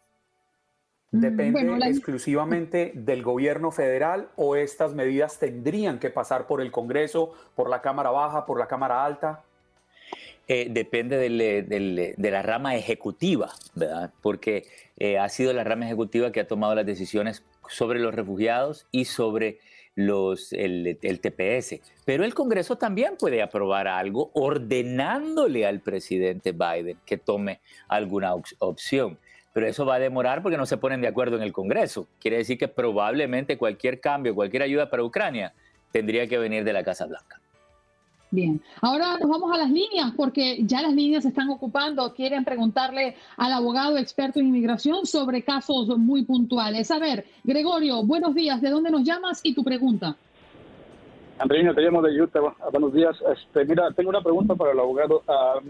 Mm, 1.12 1.20
¿Depende 1.20 1.88
exclusivamente 1.88 2.90
del 2.96 3.22
gobierno 3.22 3.70
federal 3.70 4.28
o 4.34 4.56
estas 4.56 4.92
medidas 4.92 5.38
tendrían 5.38 6.00
que 6.00 6.10
pasar 6.10 6.48
por 6.48 6.60
el 6.60 6.72
Congreso, 6.72 7.32
por 7.54 7.70
la 7.70 7.80
Cámara 7.80 8.10
Baja, 8.10 8.44
por 8.44 8.58
la 8.58 8.66
Cámara 8.66 9.04
Alta? 9.04 9.44
Eh, 10.48 10.66
depende 10.70 11.16
de 11.18 12.30
la 12.30 12.42
rama 12.42 12.74
ejecutiva, 12.74 13.52
¿verdad? 13.74 14.10
Porque 14.20 14.66
eh, 14.96 15.18
ha 15.18 15.28
sido 15.28 15.52
la 15.52 15.62
rama 15.62 15.84
ejecutiva 15.84 16.32
que 16.32 16.40
ha 16.40 16.48
tomado 16.48 16.74
las 16.74 16.86
decisiones 16.86 17.44
sobre 17.68 18.00
los 18.00 18.14
refugiados 18.14 18.86
y 18.90 19.04
sobre 19.04 19.58
los, 19.94 20.52
el, 20.52 20.98
TPS. 21.00 21.80
Pero 22.04 22.24
el 22.24 22.32
Congreso 22.32 22.76
también 22.76 23.16
puede 23.18 23.42
aprobar 23.42 23.88
algo 23.88 24.30
ordenándole 24.34 25.66
al 25.66 25.80
presidente 25.80 26.52
Biden 26.52 26.98
que 27.04 27.18
tome 27.18 27.60
alguna 27.88 28.34
opción. 28.60 29.18
Pero 29.52 29.66
eso 29.66 29.84
va 29.84 29.96
a 29.96 29.98
demorar 29.98 30.40
porque 30.40 30.56
no 30.56 30.66
se 30.66 30.76
ponen 30.76 31.00
de 31.00 31.08
acuerdo 31.08 31.36
en 31.36 31.42
el 31.42 31.52
Congreso. 31.52 32.06
Quiere 32.20 32.36
decir 32.36 32.58
que 32.58 32.68
probablemente 32.68 33.58
cualquier 33.58 33.98
cambio, 33.98 34.34
cualquier 34.34 34.62
ayuda 34.62 34.88
para 34.88 35.02
Ucrania 35.02 35.52
tendría 35.90 36.28
que 36.28 36.38
venir 36.38 36.62
de 36.62 36.72
la 36.72 36.84
Casa 36.84 37.06
Blanca. 37.06 37.37
Bien, 38.30 38.60
ahora 38.82 39.16
nos 39.18 39.30
vamos 39.30 39.50
a 39.54 39.56
las 39.56 39.70
líneas 39.70 40.12
porque 40.14 40.58
ya 40.62 40.82
las 40.82 40.92
líneas 40.92 41.22
se 41.22 41.30
están 41.30 41.48
ocupando. 41.48 42.12
Quieren 42.12 42.44
preguntarle 42.44 43.16
al 43.38 43.52
abogado 43.52 43.96
experto 43.96 44.38
en 44.38 44.48
inmigración 44.48 45.06
sobre 45.06 45.42
casos 45.42 45.88
muy 45.96 46.24
puntuales. 46.24 46.90
A 46.90 46.98
ver, 46.98 47.24
Gregorio, 47.42 48.02
buenos 48.02 48.34
días. 48.34 48.60
¿De 48.60 48.68
dónde 48.68 48.90
nos 48.90 49.02
llamas 49.02 49.40
y 49.42 49.54
tu 49.54 49.64
pregunta? 49.64 50.14
Andreina, 51.38 51.74
te 51.74 51.80
llamo 51.80 52.02
de 52.02 52.20
Utah. 52.20 52.40
Buenos 52.70 52.92
días. 52.92 53.16
Este, 53.32 53.64
mira, 53.64 53.90
tengo 53.92 54.10
una 54.10 54.20
pregunta 54.20 54.54
para 54.54 54.72
el 54.72 54.78
abogado. 54.78 55.22
Uh, 55.26 55.64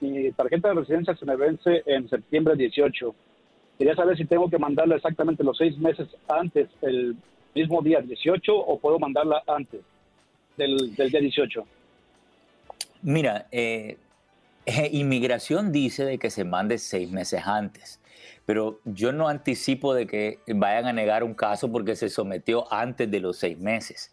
mi, 0.00 0.30
tarjeta 0.32 0.68
de 0.68 0.74
residencia 0.74 1.16
se 1.16 1.24
me 1.24 1.36
vence 1.36 1.84
en 1.86 2.06
septiembre 2.10 2.54
18. 2.54 3.14
Quería 3.78 3.94
saber 3.94 4.18
si 4.18 4.26
tengo 4.26 4.50
que 4.50 4.58
mandarla 4.58 4.96
exactamente 4.96 5.42
los 5.42 5.56
seis 5.56 5.78
meses 5.78 6.06
antes, 6.28 6.68
el 6.82 7.16
mismo 7.54 7.80
día 7.80 8.00
18, 8.00 8.54
o 8.54 8.78
puedo 8.78 8.98
mandarla 8.98 9.42
antes 9.46 9.80
del, 10.58 10.94
del 10.94 11.10
día 11.10 11.20
18. 11.20 11.64
Mira, 13.02 13.46
eh, 13.52 13.98
eh, 14.66 14.88
inmigración 14.92 15.72
dice 15.72 16.04
de 16.04 16.18
que 16.18 16.30
se 16.30 16.44
mande 16.44 16.78
seis 16.78 17.10
meses 17.10 17.42
antes, 17.46 18.00
pero 18.46 18.80
yo 18.84 19.12
no 19.12 19.28
anticipo 19.28 19.94
de 19.94 20.06
que 20.06 20.40
vayan 20.48 20.86
a 20.86 20.92
negar 20.92 21.24
un 21.24 21.34
caso 21.34 21.70
porque 21.70 21.96
se 21.96 22.08
sometió 22.08 22.72
antes 22.72 23.10
de 23.10 23.20
los 23.20 23.36
seis 23.36 23.58
meses. 23.58 24.10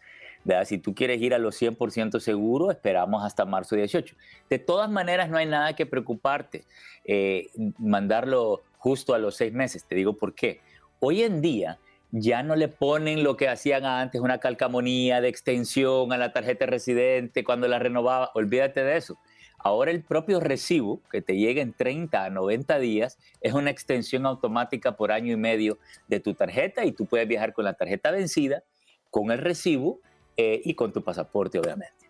Si 0.64 0.78
tú 0.78 0.94
quieres 0.94 1.20
ir 1.20 1.34
a 1.34 1.38
los 1.38 1.60
100% 1.60 2.20
seguro, 2.20 2.70
esperamos 2.70 3.24
hasta 3.24 3.44
marzo 3.44 3.74
18. 3.74 4.14
De 4.48 4.58
todas 4.58 4.88
maneras, 4.88 5.28
no 5.28 5.38
hay 5.38 5.46
nada 5.46 5.74
que 5.74 5.86
preocuparte. 5.86 6.64
Eh, 7.04 7.50
mandarlo 7.78 8.62
justo 8.78 9.14
a 9.14 9.18
los 9.18 9.34
seis 9.34 9.52
meses. 9.52 9.84
Te 9.84 9.96
digo 9.96 10.16
por 10.16 10.34
qué. 10.34 10.60
Hoy 11.00 11.22
en 11.22 11.40
día, 11.40 11.78
ya 12.18 12.42
no 12.42 12.56
le 12.56 12.68
ponen 12.68 13.22
lo 13.22 13.36
que 13.36 13.48
hacían 13.48 13.84
antes, 13.84 14.22
una 14.22 14.38
calcamonía 14.38 15.20
de 15.20 15.28
extensión 15.28 16.12
a 16.12 16.16
la 16.16 16.32
tarjeta 16.32 16.64
residente 16.64 17.44
cuando 17.44 17.68
la 17.68 17.78
renovaba. 17.78 18.30
Olvídate 18.34 18.82
de 18.82 18.96
eso. 18.96 19.18
Ahora 19.58 19.90
el 19.90 20.02
propio 20.02 20.40
recibo 20.40 21.02
que 21.10 21.20
te 21.20 21.36
llega 21.36 21.60
en 21.60 21.74
30 21.74 22.24
a 22.24 22.30
90 22.30 22.78
días 22.78 23.18
es 23.42 23.52
una 23.52 23.70
extensión 23.70 24.24
automática 24.24 24.96
por 24.96 25.12
año 25.12 25.32
y 25.32 25.36
medio 25.36 25.78
de 26.08 26.20
tu 26.20 26.32
tarjeta 26.32 26.86
y 26.86 26.92
tú 26.92 27.04
puedes 27.04 27.28
viajar 27.28 27.52
con 27.52 27.64
la 27.66 27.74
tarjeta 27.74 28.10
vencida, 28.10 28.62
con 29.10 29.30
el 29.30 29.38
recibo 29.38 30.00
eh, 30.38 30.62
y 30.64 30.74
con 30.74 30.92
tu 30.92 31.02
pasaporte, 31.02 31.58
obviamente. 31.58 32.05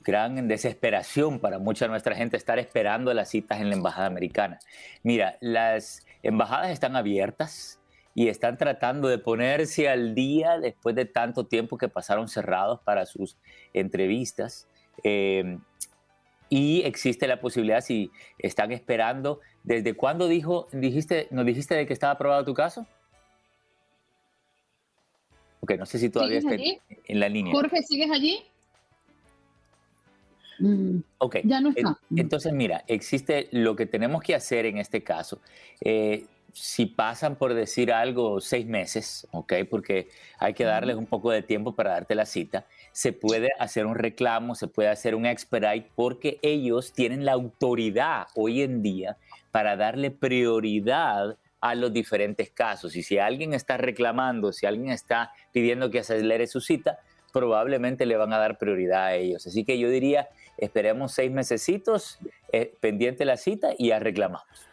gran 0.04 0.48
desesperación 0.48 1.38
para 1.38 1.58
mucha 1.58 1.84
de 1.86 1.90
nuestra 1.90 2.14
gente 2.14 2.36
estar 2.36 2.58
esperando 2.58 3.14
las 3.14 3.30
citas 3.30 3.60
en 3.60 3.70
la 3.70 3.76
embajada 3.76 4.06
americana. 4.06 4.58
Mira, 5.02 5.36
las 5.40 6.04
embajadas 6.22 6.70
están 6.70 6.96
abiertas 6.96 7.80
y 8.14 8.28
están 8.28 8.58
tratando 8.58 9.08
de 9.08 9.18
ponerse 9.18 9.88
al 9.88 10.14
día 10.14 10.58
después 10.58 10.94
de 10.94 11.04
tanto 11.04 11.46
tiempo 11.46 11.78
que 11.78 11.88
pasaron 11.88 12.28
cerrados 12.28 12.80
para 12.80 13.06
sus 13.06 13.36
entrevistas. 13.72 14.68
Eh, 15.02 15.58
y 16.48 16.82
existe 16.82 17.26
la 17.26 17.40
posibilidad, 17.40 17.80
si 17.80 18.10
están 18.38 18.72
esperando, 18.72 19.40
¿desde 19.64 19.94
cuándo 19.94 20.28
dijo, 20.28 20.68
dijiste, 20.72 21.28
nos 21.30 21.46
dijiste 21.46 21.74
de 21.74 21.86
que 21.86 21.94
estaba 21.94 22.12
aprobado 22.12 22.44
tu 22.44 22.52
caso? 22.52 22.86
Ok, 25.60 25.72
no 25.78 25.86
sé 25.86 25.98
si 25.98 26.10
todavía 26.10 26.38
está 26.38 26.54
en 26.54 27.20
la 27.20 27.28
línea. 27.30 27.54
Jorge, 27.54 27.82
¿sigues 27.82 28.10
allí? 28.10 28.42
Mm, 30.58 30.98
ok. 31.18 31.36
Ya 31.44 31.60
no 31.60 31.70
está. 31.70 31.98
Entonces, 32.14 32.52
mira, 32.52 32.84
existe 32.86 33.48
lo 33.52 33.74
que 33.74 33.86
tenemos 33.86 34.22
que 34.22 34.34
hacer 34.34 34.66
en 34.66 34.78
este 34.78 35.02
caso. 35.02 35.40
Eh, 35.80 36.26
si 36.52 36.86
pasan 36.86 37.36
por 37.36 37.54
decir 37.54 37.92
algo 37.92 38.40
seis 38.40 38.66
meses, 38.66 39.26
¿ok? 39.30 39.54
Porque 39.70 40.08
hay 40.38 40.54
que 40.54 40.64
darles 40.64 40.96
un 40.96 41.06
poco 41.06 41.30
de 41.30 41.42
tiempo 41.42 41.74
para 41.74 41.92
darte 41.92 42.14
la 42.14 42.26
cita, 42.26 42.66
se 42.92 43.12
puede 43.12 43.50
hacer 43.58 43.86
un 43.86 43.94
reclamo, 43.94 44.54
se 44.54 44.68
puede 44.68 44.88
hacer 44.88 45.14
un 45.14 45.26
expedite 45.26 45.90
porque 45.94 46.38
ellos 46.42 46.92
tienen 46.92 47.24
la 47.24 47.32
autoridad 47.32 48.26
hoy 48.34 48.62
en 48.62 48.82
día 48.82 49.16
para 49.50 49.76
darle 49.76 50.10
prioridad 50.10 51.36
a 51.60 51.74
los 51.74 51.92
diferentes 51.92 52.50
casos. 52.50 52.96
Y 52.96 53.02
si 53.02 53.18
alguien 53.18 53.54
está 53.54 53.76
reclamando, 53.76 54.52
si 54.52 54.66
alguien 54.66 54.90
está 54.90 55.32
pidiendo 55.52 55.90
que 55.90 56.00
acelere 56.00 56.46
su 56.46 56.60
cita, 56.60 56.98
probablemente 57.32 58.04
le 58.04 58.16
van 58.16 58.32
a 58.32 58.38
dar 58.38 58.58
prioridad 58.58 59.06
a 59.06 59.14
ellos. 59.14 59.46
Así 59.46 59.64
que 59.64 59.78
yo 59.78 59.88
diría, 59.88 60.28
esperemos 60.58 61.12
seis 61.12 61.30
mesecitos, 61.30 62.18
eh, 62.52 62.74
pendiente 62.80 63.24
la 63.24 63.36
cita 63.36 63.70
y 63.78 63.88
ya 63.88 63.98
reclamamos. 63.98 64.71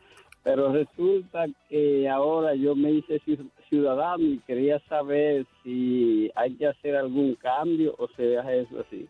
pero 0.44 0.72
resulta 0.72 1.46
que 1.70 2.10
ahora 2.10 2.56
yo 2.56 2.76
me 2.76 2.92
hice 2.92 3.22
ciudadano 3.72 4.24
y 4.26 4.40
quería 4.40 4.80
saber 4.90 5.46
si 5.64 6.30
hay 6.36 6.54
que 6.56 6.68
hacer 6.68 6.98
algún 6.98 7.36
cambio 7.36 7.96
o 7.98 8.08
se 8.18 8.24
deja 8.24 8.54
eso 8.54 8.82
así. 8.86 9.08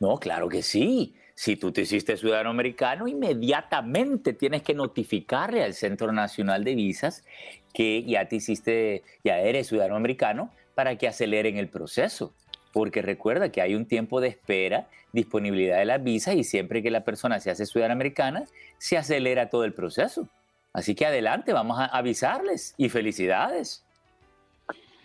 No, 0.00 0.16
claro 0.16 0.48
que 0.48 0.62
sí. 0.62 1.14
Si 1.34 1.54
tú 1.54 1.70
te 1.70 1.82
hiciste 1.82 2.16
ciudadano 2.16 2.50
americano, 2.50 3.06
inmediatamente 3.06 4.32
tienes 4.32 4.62
que 4.62 4.74
notificarle 4.74 5.62
al 5.62 5.74
Centro 5.74 6.10
Nacional 6.10 6.64
de 6.64 6.74
Visas 6.74 7.24
que 7.72 8.02
ya 8.02 8.26
te 8.26 8.36
hiciste, 8.36 9.04
ya 9.22 9.38
eres 9.38 9.68
ciudadano 9.68 9.96
americano 9.96 10.50
para 10.74 10.96
que 10.96 11.06
aceleren 11.06 11.58
el 11.58 11.68
proceso. 11.68 12.32
Porque 12.72 13.02
recuerda 13.02 13.52
que 13.52 13.60
hay 13.60 13.74
un 13.74 13.86
tiempo 13.86 14.20
de 14.20 14.28
espera, 14.28 14.88
disponibilidad 15.12 15.78
de 15.78 15.84
las 15.84 16.02
visas 16.02 16.34
y 16.34 16.42
siempre 16.42 16.82
que 16.82 16.90
la 16.90 17.04
persona 17.04 17.38
se 17.38 17.50
hace 17.50 17.66
ciudadana 17.66 17.94
americana, 17.94 18.44
se 18.78 18.96
acelera 18.96 19.48
todo 19.48 19.64
el 19.64 19.74
proceso. 19.74 20.28
Así 20.78 20.94
que 20.94 21.06
adelante, 21.06 21.52
vamos 21.52 21.76
a 21.80 21.86
avisarles 21.86 22.72
y 22.78 22.88
felicidades. 22.88 23.84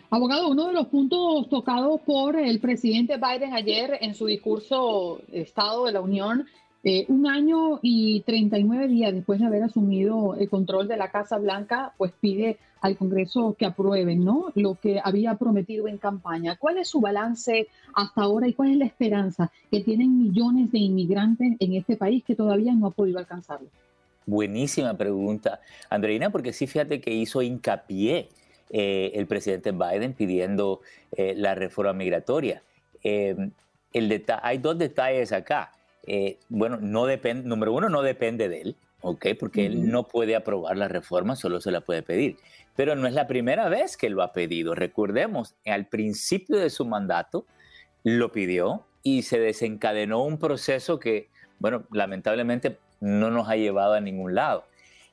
Abogado, 0.08 0.48
uno 0.48 0.68
de 0.68 0.72
los 0.72 0.86
puntos 0.86 1.48
tocados 1.48 2.00
por 2.02 2.38
el 2.38 2.60
presidente 2.60 3.16
Biden 3.16 3.54
ayer 3.54 3.98
en 4.00 4.14
su 4.14 4.26
discurso 4.26 5.20
Estado 5.32 5.86
de 5.86 5.92
la 5.92 6.00
Unión, 6.00 6.46
eh, 6.84 7.06
un 7.08 7.26
año 7.26 7.80
y 7.82 8.20
39 8.20 8.86
días 8.86 9.12
después 9.12 9.40
de 9.40 9.46
haber 9.46 9.64
asumido 9.64 10.36
el 10.36 10.48
control 10.48 10.86
de 10.86 10.96
la 10.96 11.10
Casa 11.10 11.38
Blanca, 11.38 11.92
pues 11.98 12.12
pide 12.20 12.58
al 12.80 12.96
Congreso 12.96 13.56
que 13.58 13.66
aprueben 13.66 14.24
¿no? 14.24 14.52
lo 14.54 14.76
que 14.76 15.00
había 15.02 15.34
prometido 15.34 15.88
en 15.88 15.98
campaña. 15.98 16.54
¿Cuál 16.56 16.78
es 16.78 16.86
su 16.86 17.00
balance 17.00 17.66
hasta 17.94 18.22
ahora 18.22 18.46
y 18.46 18.54
cuál 18.54 18.70
es 18.70 18.76
la 18.76 18.86
esperanza 18.86 19.50
que 19.72 19.80
tienen 19.80 20.22
millones 20.22 20.70
de 20.70 20.78
inmigrantes 20.78 21.56
en 21.58 21.74
este 21.74 21.96
país 21.96 22.22
que 22.22 22.36
todavía 22.36 22.72
no 22.74 22.86
ha 22.86 22.90
podido 22.92 23.18
alcanzarlo? 23.18 23.66
Buenísima 24.26 24.96
pregunta, 24.96 25.60
Andreina, 25.90 26.30
porque 26.30 26.52
sí 26.52 26.66
fíjate 26.66 27.00
que 27.00 27.10
hizo 27.10 27.42
hincapié 27.42 28.28
eh, 28.70 29.12
el 29.14 29.26
presidente 29.26 29.72
Biden 29.72 30.14
pidiendo 30.14 30.80
eh, 31.12 31.34
la 31.36 31.54
reforma 31.54 31.92
migratoria. 31.92 32.62
Em, 33.02 33.52
el 33.92 34.24
hay 34.42 34.58
dos 34.58 34.78
detalles 34.78 35.32
acá. 35.32 35.72
Eh, 36.06 36.38
bueno, 36.48 36.78
no 36.80 37.06
depende, 37.06 37.48
número 37.48 37.72
uno, 37.72 37.88
no 37.88 38.02
depende 38.02 38.48
de 38.48 38.62
él, 38.62 38.76
¿ok? 39.02 39.26
Porque 39.38 39.66
él 39.66 39.90
no 39.90 40.08
puede 40.08 40.36
aprobar 40.36 40.76
la 40.76 40.88
reforma, 40.88 41.36
solo 41.36 41.60
se 41.60 41.70
la 41.70 41.82
puede 41.82 42.02
pedir. 42.02 42.36
Pero 42.74 42.96
no 42.96 43.06
es 43.06 43.14
la 43.14 43.26
primera 43.26 43.68
vez 43.68 43.96
que 43.96 44.10
lo 44.10 44.22
ha 44.22 44.32
pedido. 44.32 44.74
Recordemos, 44.74 45.54
al 45.66 45.86
principio 45.86 46.58
de 46.58 46.70
su 46.70 46.84
mandato 46.84 47.46
lo 48.02 48.32
pidió 48.32 48.84
y 49.02 49.22
se 49.22 49.38
desencadenó 49.38 50.24
un 50.24 50.38
proceso 50.38 50.98
que, 50.98 51.28
bueno, 51.58 51.84
lamentablemente 51.92 52.78
no 53.04 53.30
nos 53.30 53.48
ha 53.48 53.56
llevado 53.56 53.92
a 53.92 54.00
ningún 54.00 54.34
lado. 54.34 54.64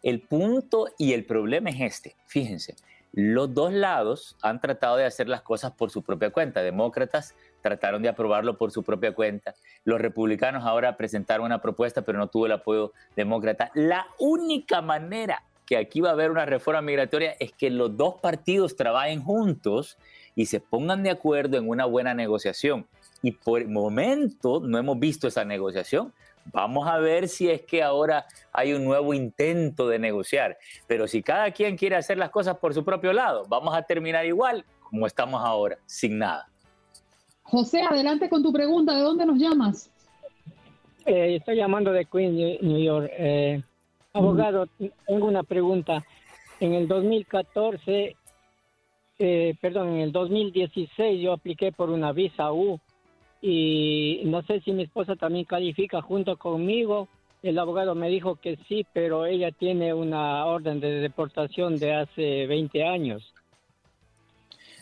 El 0.01 0.21
punto 0.21 0.87
y 0.97 1.13
el 1.13 1.25
problema 1.25 1.69
es 1.69 1.81
este, 1.81 2.15
fíjense, 2.25 2.75
los 3.11 3.53
dos 3.53 3.73
lados 3.73 4.37
han 4.41 4.61
tratado 4.61 4.95
de 4.95 5.05
hacer 5.05 5.27
las 5.27 5.41
cosas 5.41 5.73
por 5.73 5.91
su 5.91 6.01
propia 6.01 6.29
cuenta. 6.29 6.63
Demócratas 6.63 7.35
trataron 7.61 8.01
de 8.01 8.07
aprobarlo 8.07 8.57
por 8.57 8.71
su 8.71 8.83
propia 8.83 9.13
cuenta. 9.13 9.53
Los 9.83 9.99
republicanos 9.99 10.63
ahora 10.63 10.95
presentaron 10.95 11.45
una 11.45 11.61
propuesta, 11.61 12.03
pero 12.03 12.17
no 12.17 12.27
tuvo 12.27 12.45
el 12.45 12.53
apoyo 12.53 12.93
demócrata. 13.17 13.69
La 13.75 14.07
única 14.17 14.81
manera 14.81 15.43
que 15.65 15.75
aquí 15.75 15.99
va 15.99 16.09
a 16.09 16.13
haber 16.13 16.31
una 16.31 16.45
reforma 16.45 16.81
migratoria 16.81 17.35
es 17.39 17.51
que 17.51 17.69
los 17.69 17.97
dos 17.97 18.15
partidos 18.21 18.77
trabajen 18.77 19.21
juntos 19.21 19.97
y 20.33 20.45
se 20.45 20.61
pongan 20.61 21.03
de 21.03 21.09
acuerdo 21.09 21.57
en 21.57 21.67
una 21.67 21.85
buena 21.85 22.13
negociación. 22.13 22.87
Y 23.21 23.31
por 23.33 23.61
el 23.61 23.67
momento 23.67 24.61
no 24.61 24.77
hemos 24.77 24.97
visto 24.97 25.27
esa 25.27 25.43
negociación. 25.43 26.13
Vamos 26.45 26.87
a 26.87 26.97
ver 26.97 27.27
si 27.27 27.49
es 27.49 27.61
que 27.61 27.83
ahora 27.83 28.25
hay 28.51 28.73
un 28.73 28.83
nuevo 28.83 29.13
intento 29.13 29.87
de 29.87 29.99
negociar. 29.99 30.57
Pero 30.87 31.07
si 31.07 31.21
cada 31.21 31.51
quien 31.51 31.77
quiere 31.77 31.95
hacer 31.95 32.17
las 32.17 32.29
cosas 32.29 32.57
por 32.57 32.73
su 32.73 32.83
propio 32.83 33.13
lado, 33.13 33.45
vamos 33.47 33.75
a 33.75 33.83
terminar 33.83 34.25
igual 34.25 34.65
como 34.81 35.07
estamos 35.07 35.41
ahora, 35.43 35.77
sin 35.85 36.17
nada. 36.17 36.49
José, 37.43 37.81
adelante 37.81 38.29
con 38.29 38.43
tu 38.43 38.51
pregunta. 38.51 38.93
¿De 38.93 39.01
dónde 39.01 39.25
nos 39.25 39.37
llamas? 39.37 39.91
Eh, 41.05 41.37
estoy 41.37 41.55
llamando 41.57 41.91
de 41.91 42.05
Queens, 42.05 42.61
New 42.61 42.79
York. 42.79 43.09
Eh, 43.17 43.61
abogado, 44.13 44.67
tengo 45.07 45.27
una 45.27 45.43
pregunta. 45.43 46.05
En 46.59 46.73
el 46.73 46.87
2014, 46.87 48.15
eh, 49.19 49.55
perdón, 49.61 49.89
en 49.89 49.99
el 50.01 50.11
2016 50.11 51.21
yo 51.21 51.33
apliqué 51.33 51.71
por 51.71 51.89
una 51.89 52.11
visa 52.11 52.51
U 52.51 52.79
y 53.41 54.21
no 54.25 54.43
sé 54.43 54.61
si 54.61 54.71
mi 54.71 54.83
esposa 54.83 55.15
también 55.15 55.45
califica 55.45 56.01
junto 56.01 56.37
conmigo. 56.37 57.07
El 57.41 57.57
abogado 57.57 57.95
me 57.95 58.07
dijo 58.09 58.35
que 58.35 58.57
sí, 58.67 58.85
pero 58.93 59.25
ella 59.25 59.51
tiene 59.51 59.93
una 59.93 60.45
orden 60.45 60.79
de 60.79 60.99
deportación 60.99 61.79
de 61.79 61.95
hace 61.95 62.45
20 62.45 62.83
años. 62.83 63.33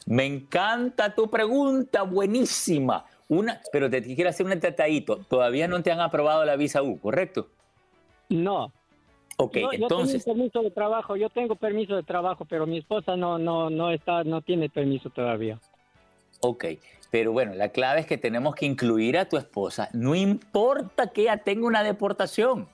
Me 0.05 0.25
encanta 0.25 1.15
tu 1.15 1.29
pregunta, 1.29 2.03
buenísima. 2.03 3.05
Una, 3.29 3.61
pero 3.71 3.89
te 3.89 4.01
quiero 4.01 4.29
hacer 4.29 4.45
un 4.45 4.59
tratadito. 4.59 5.17
Todavía 5.29 5.67
no 5.67 5.81
te 5.81 5.91
han 5.91 6.01
aprobado 6.01 6.43
la 6.43 6.57
visa 6.57 6.81
U, 6.81 6.99
¿correcto? 6.99 7.47
No. 8.27 8.73
Ok, 9.37 9.55
entonces. 9.71 10.25
Yo 10.25 10.33
tengo 10.33 10.37
permiso 10.37 10.63
de 10.63 10.71
trabajo, 10.71 11.15
yo 11.15 11.29
tengo 11.29 11.55
permiso 11.55 11.95
de 11.95 12.03
trabajo, 12.03 12.43
pero 12.43 12.65
mi 12.67 12.79
esposa 12.79 13.15
no, 13.15 13.37
no, 13.37 13.69
no 13.69 13.91
está, 13.91 14.25
no 14.25 14.41
tiene 14.41 14.69
permiso 14.69 15.09
todavía. 15.11 15.59
Ok, 16.41 16.65
pero 17.11 17.31
bueno, 17.31 17.53
la 17.53 17.69
clave 17.69 18.01
es 18.01 18.05
que 18.05 18.17
tenemos 18.17 18.55
que 18.55 18.65
incluir 18.65 19.17
a 19.17 19.27
tu 19.27 19.37
esposa, 19.37 19.89
no 19.93 20.15
importa 20.15 21.11
que 21.11 21.23
ella 21.23 21.37
tenga 21.37 21.67
una 21.67 21.83
deportación, 21.83 22.67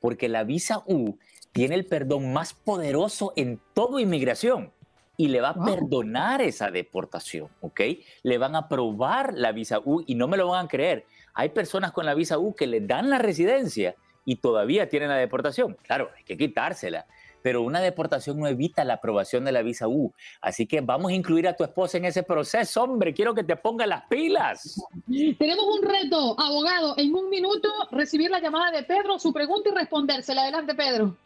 porque 0.00 0.28
la 0.28 0.44
visa 0.44 0.82
U 0.86 1.18
tiene 1.52 1.74
el 1.74 1.86
perdón 1.86 2.32
más 2.32 2.52
poderoso 2.52 3.32
en 3.34 3.60
toda 3.74 4.00
inmigración 4.00 4.72
y 5.16 5.28
le 5.28 5.40
va 5.40 5.48
a 5.48 5.64
perdonar 5.64 6.40
esa 6.42 6.70
deportación, 6.70 7.48
¿ok? 7.60 7.80
Le 8.22 8.38
van 8.38 8.54
a 8.54 8.60
aprobar 8.60 9.34
la 9.34 9.50
visa 9.50 9.80
U 9.84 10.04
y 10.06 10.14
no 10.14 10.28
me 10.28 10.36
lo 10.36 10.46
van 10.48 10.66
a 10.66 10.68
creer. 10.68 11.06
Hay 11.34 11.48
personas 11.48 11.90
con 11.90 12.06
la 12.06 12.14
visa 12.14 12.38
U 12.38 12.54
que 12.54 12.68
le 12.68 12.80
dan 12.80 13.10
la 13.10 13.18
residencia 13.18 13.96
y 14.24 14.36
todavía 14.36 14.88
tienen 14.88 15.08
la 15.08 15.16
deportación. 15.16 15.76
Claro, 15.82 16.10
hay 16.16 16.22
que 16.22 16.36
quitársela 16.36 17.06
pero 17.42 17.62
una 17.62 17.80
deportación 17.80 18.38
no 18.38 18.46
evita 18.46 18.84
la 18.84 18.94
aprobación 18.94 19.44
de 19.44 19.52
la 19.52 19.62
visa 19.62 19.88
U. 19.88 20.12
Así 20.40 20.66
que 20.66 20.80
vamos 20.80 21.10
a 21.10 21.14
incluir 21.14 21.46
a 21.48 21.54
tu 21.54 21.64
esposa 21.64 21.98
en 21.98 22.04
ese 22.04 22.22
proceso, 22.22 22.82
hombre. 22.82 23.14
Quiero 23.14 23.34
que 23.34 23.44
te 23.44 23.56
ponga 23.56 23.86
las 23.86 24.06
pilas. 24.06 24.82
Tenemos 25.06 25.64
un 25.64 25.82
reto, 25.82 26.38
abogado, 26.38 26.94
en 26.96 27.14
un 27.14 27.30
minuto 27.30 27.68
recibir 27.90 28.30
la 28.30 28.40
llamada 28.40 28.70
de 28.70 28.82
Pedro, 28.84 29.18
su 29.18 29.32
pregunta 29.32 29.70
y 29.70 29.74
respondérsela. 29.74 30.42
Adelante, 30.42 30.74
Pedro. 30.74 31.16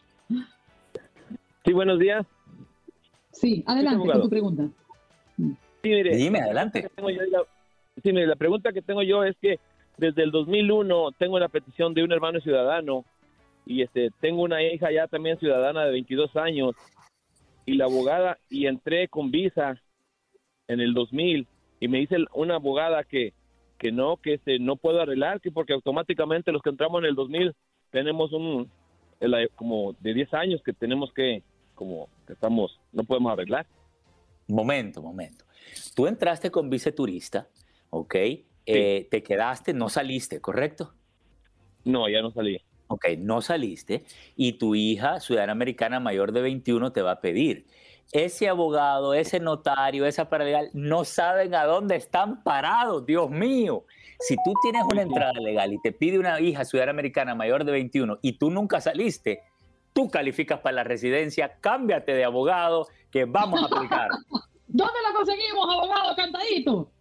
Sí, 1.64 1.72
buenos 1.72 1.98
días. 1.98 2.26
Sí, 3.30 3.62
adelante 3.66 4.06
con 4.06 4.22
tu 4.22 4.28
pregunta. 4.28 4.68
Sí, 5.36 5.88
mire, 5.88 6.16
Dime, 6.16 6.40
adelante. 6.40 6.88
sí, 8.02 8.12
mire, 8.12 8.26
la 8.26 8.36
pregunta 8.36 8.72
que 8.72 8.82
tengo 8.82 9.02
yo 9.02 9.24
es 9.24 9.36
que 9.40 9.58
desde 9.96 10.22
el 10.22 10.30
2001 10.30 11.12
tengo 11.18 11.38
la 11.38 11.48
petición 11.48 11.94
de 11.94 12.04
un 12.04 12.12
hermano 12.12 12.40
ciudadano 12.40 13.04
y 13.66 13.82
este 13.82 14.10
tengo 14.20 14.42
una 14.42 14.62
hija 14.62 14.90
ya 14.90 15.06
también 15.06 15.38
ciudadana 15.38 15.84
de 15.84 15.92
22 15.92 16.36
años 16.36 16.74
y 17.64 17.74
la 17.74 17.84
abogada 17.84 18.38
y 18.48 18.66
entré 18.66 19.08
con 19.08 19.30
visa 19.30 19.80
en 20.68 20.80
el 20.80 20.94
2000 20.94 21.46
y 21.80 21.88
me 21.88 21.98
dice 21.98 22.16
una 22.34 22.56
abogada 22.56 23.04
que 23.04 23.34
que 23.78 23.92
no 23.92 24.16
que 24.16 24.34
este 24.34 24.58
no 24.58 24.76
puedo 24.76 25.00
arreglar 25.00 25.40
que 25.40 25.50
porque 25.50 25.72
automáticamente 25.72 26.52
los 26.52 26.62
que 26.62 26.70
entramos 26.70 27.02
en 27.02 27.08
el 27.08 27.14
2000 27.14 27.54
tenemos 27.90 28.32
un 28.32 28.70
como 29.54 29.92
de 30.00 30.14
10 30.14 30.34
años 30.34 30.62
que 30.64 30.72
tenemos 30.72 31.12
que 31.12 31.42
como 31.74 32.08
que 32.26 32.32
estamos 32.32 32.80
no 32.92 33.04
podemos 33.04 33.32
arreglar. 33.32 33.66
Momento 34.48 35.00
momento. 35.00 35.44
Tú 35.94 36.06
entraste 36.06 36.50
con 36.50 36.68
vice 36.68 36.92
turista 36.92 37.48
ok 37.90 38.14
eh, 38.66 39.08
te 39.10 39.22
quedaste 39.22 39.72
no 39.72 39.88
saliste 39.88 40.40
correcto 40.40 40.94
no 41.84 42.08
ya 42.08 42.22
no 42.22 42.30
salí 42.32 42.60
Ok, 42.92 43.06
no 43.16 43.40
saliste 43.40 44.04
y 44.36 44.58
tu 44.58 44.74
hija, 44.74 45.18
ciudadana 45.18 45.52
americana 45.52 45.98
mayor 45.98 46.30
de 46.32 46.42
21, 46.42 46.92
te 46.92 47.00
va 47.00 47.12
a 47.12 47.20
pedir. 47.22 47.64
Ese 48.12 48.50
abogado, 48.50 49.14
ese 49.14 49.40
notario, 49.40 50.04
esa 50.04 50.28
paralegal, 50.28 50.68
no 50.74 51.06
saben 51.06 51.54
a 51.54 51.64
dónde 51.64 51.96
están 51.96 52.42
parados, 52.42 53.06
Dios 53.06 53.30
mío. 53.30 53.86
Si 54.20 54.36
tú 54.44 54.52
tienes 54.60 54.82
una 54.92 55.00
entrada 55.00 55.32
legal 55.40 55.72
y 55.72 55.80
te 55.80 55.92
pide 55.92 56.18
una 56.18 56.38
hija 56.38 56.66
ciudadana 56.66 56.90
americana 56.90 57.34
mayor 57.34 57.64
de 57.64 57.72
21 57.72 58.18
y 58.20 58.32
tú 58.32 58.50
nunca 58.50 58.82
saliste, 58.82 59.40
tú 59.94 60.10
calificas 60.10 60.60
para 60.60 60.76
la 60.76 60.84
residencia, 60.84 61.56
cámbiate 61.62 62.12
de 62.12 62.24
abogado 62.24 62.88
que 63.10 63.24
vamos 63.24 63.62
a 63.62 63.74
aplicar. 63.74 64.10
¿Dónde 64.66 65.00
la 65.02 65.16
conseguimos, 65.16 65.74
abogado 65.74 66.14
cantadito? 66.14 66.91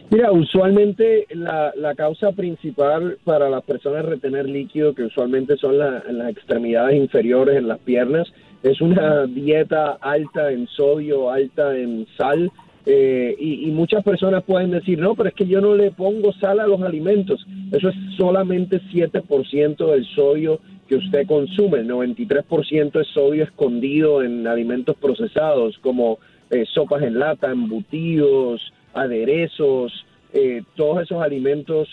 Mira, 0.09 0.31
usualmente 0.31 1.25
la, 1.31 1.73
causa 1.95 2.31
principal 2.31 3.17
para 3.23 3.49
las 3.49 3.63
personas 3.63 4.05
retener 4.05 4.47
líquido, 4.47 4.93
que 4.93 5.03
usualmente 5.03 5.57
son 5.57 5.77
las 5.77 6.29
extremidades 6.29 6.95
inferiores, 6.95 7.57
en 7.57 7.67
las 7.67 7.79
piernas, 7.79 8.27
es 8.63 8.81
una 8.81 9.25
dieta 9.25 9.97
alta 10.01 10.51
en 10.51 10.67
sodio, 10.67 11.29
alta 11.29 11.75
en 11.77 12.07
sal, 12.17 12.51
eh, 12.85 13.35
y, 13.39 13.71
muchas 13.71 14.03
personas 14.03 14.43
pueden 14.43 14.71
decir, 14.71 14.99
no, 14.99 15.15
pero 15.15 15.29
es 15.29 15.35
que 15.35 15.47
yo 15.47 15.59
no 15.59 15.75
le 15.75 15.91
pongo 15.91 16.31
sal 16.33 16.59
a 16.59 16.67
los 16.67 16.81
alimentos. 16.81 17.45
Eso 17.71 17.89
es 17.89 17.95
solamente 18.15 18.79
7% 18.93 19.91
del 19.91 20.05
sodio 20.05 20.59
que 20.87 20.97
usted 20.97 21.25
consume. 21.25 21.79
El 21.79 21.89
93% 21.89 23.01
es 23.01 23.07
sodio 23.07 23.43
escondido 23.43 24.21
en 24.21 24.45
alimentos 24.47 24.95
procesados 24.97 25.77
como 25.79 26.19
eh, 26.51 26.65
sopas 26.71 27.01
en 27.01 27.17
lata, 27.17 27.51
embutidos, 27.51 28.61
aderezos, 28.93 30.05
eh, 30.33 30.61
todos 30.75 31.01
esos 31.01 31.23
alimentos 31.23 31.87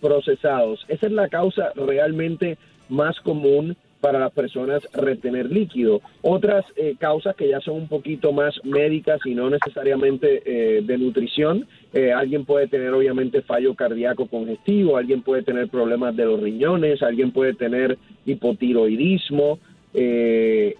procesados. 0.00 0.84
Esa 0.88 1.06
es 1.06 1.12
la 1.12 1.28
causa 1.28 1.72
realmente 1.74 2.58
más 2.88 3.18
común 3.20 3.76
para 4.00 4.18
las 4.18 4.32
personas 4.32 4.82
retener 4.92 5.50
líquido. 5.50 6.00
Otras 6.22 6.64
eh, 6.76 6.94
causas 6.98 7.34
que 7.36 7.48
ya 7.48 7.60
son 7.60 7.76
un 7.76 7.88
poquito 7.88 8.32
más 8.32 8.54
médicas 8.64 9.20
y 9.24 9.34
no 9.34 9.50
necesariamente 9.50 10.42
eh, 10.44 10.82
de 10.82 10.98
nutrición, 10.98 11.66
eh, 11.92 12.12
alguien 12.12 12.44
puede 12.44 12.68
tener 12.68 12.92
obviamente 12.92 13.42
fallo 13.42 13.74
cardíaco 13.74 14.26
congestivo, 14.26 14.96
alguien 14.96 15.22
puede 15.22 15.42
tener 15.42 15.68
problemas 15.68 16.16
de 16.16 16.24
los 16.24 16.40
riñones, 16.40 17.02
alguien 17.02 17.32
puede 17.32 17.54
tener 17.54 17.98
hipotiroidismo, 18.24 19.58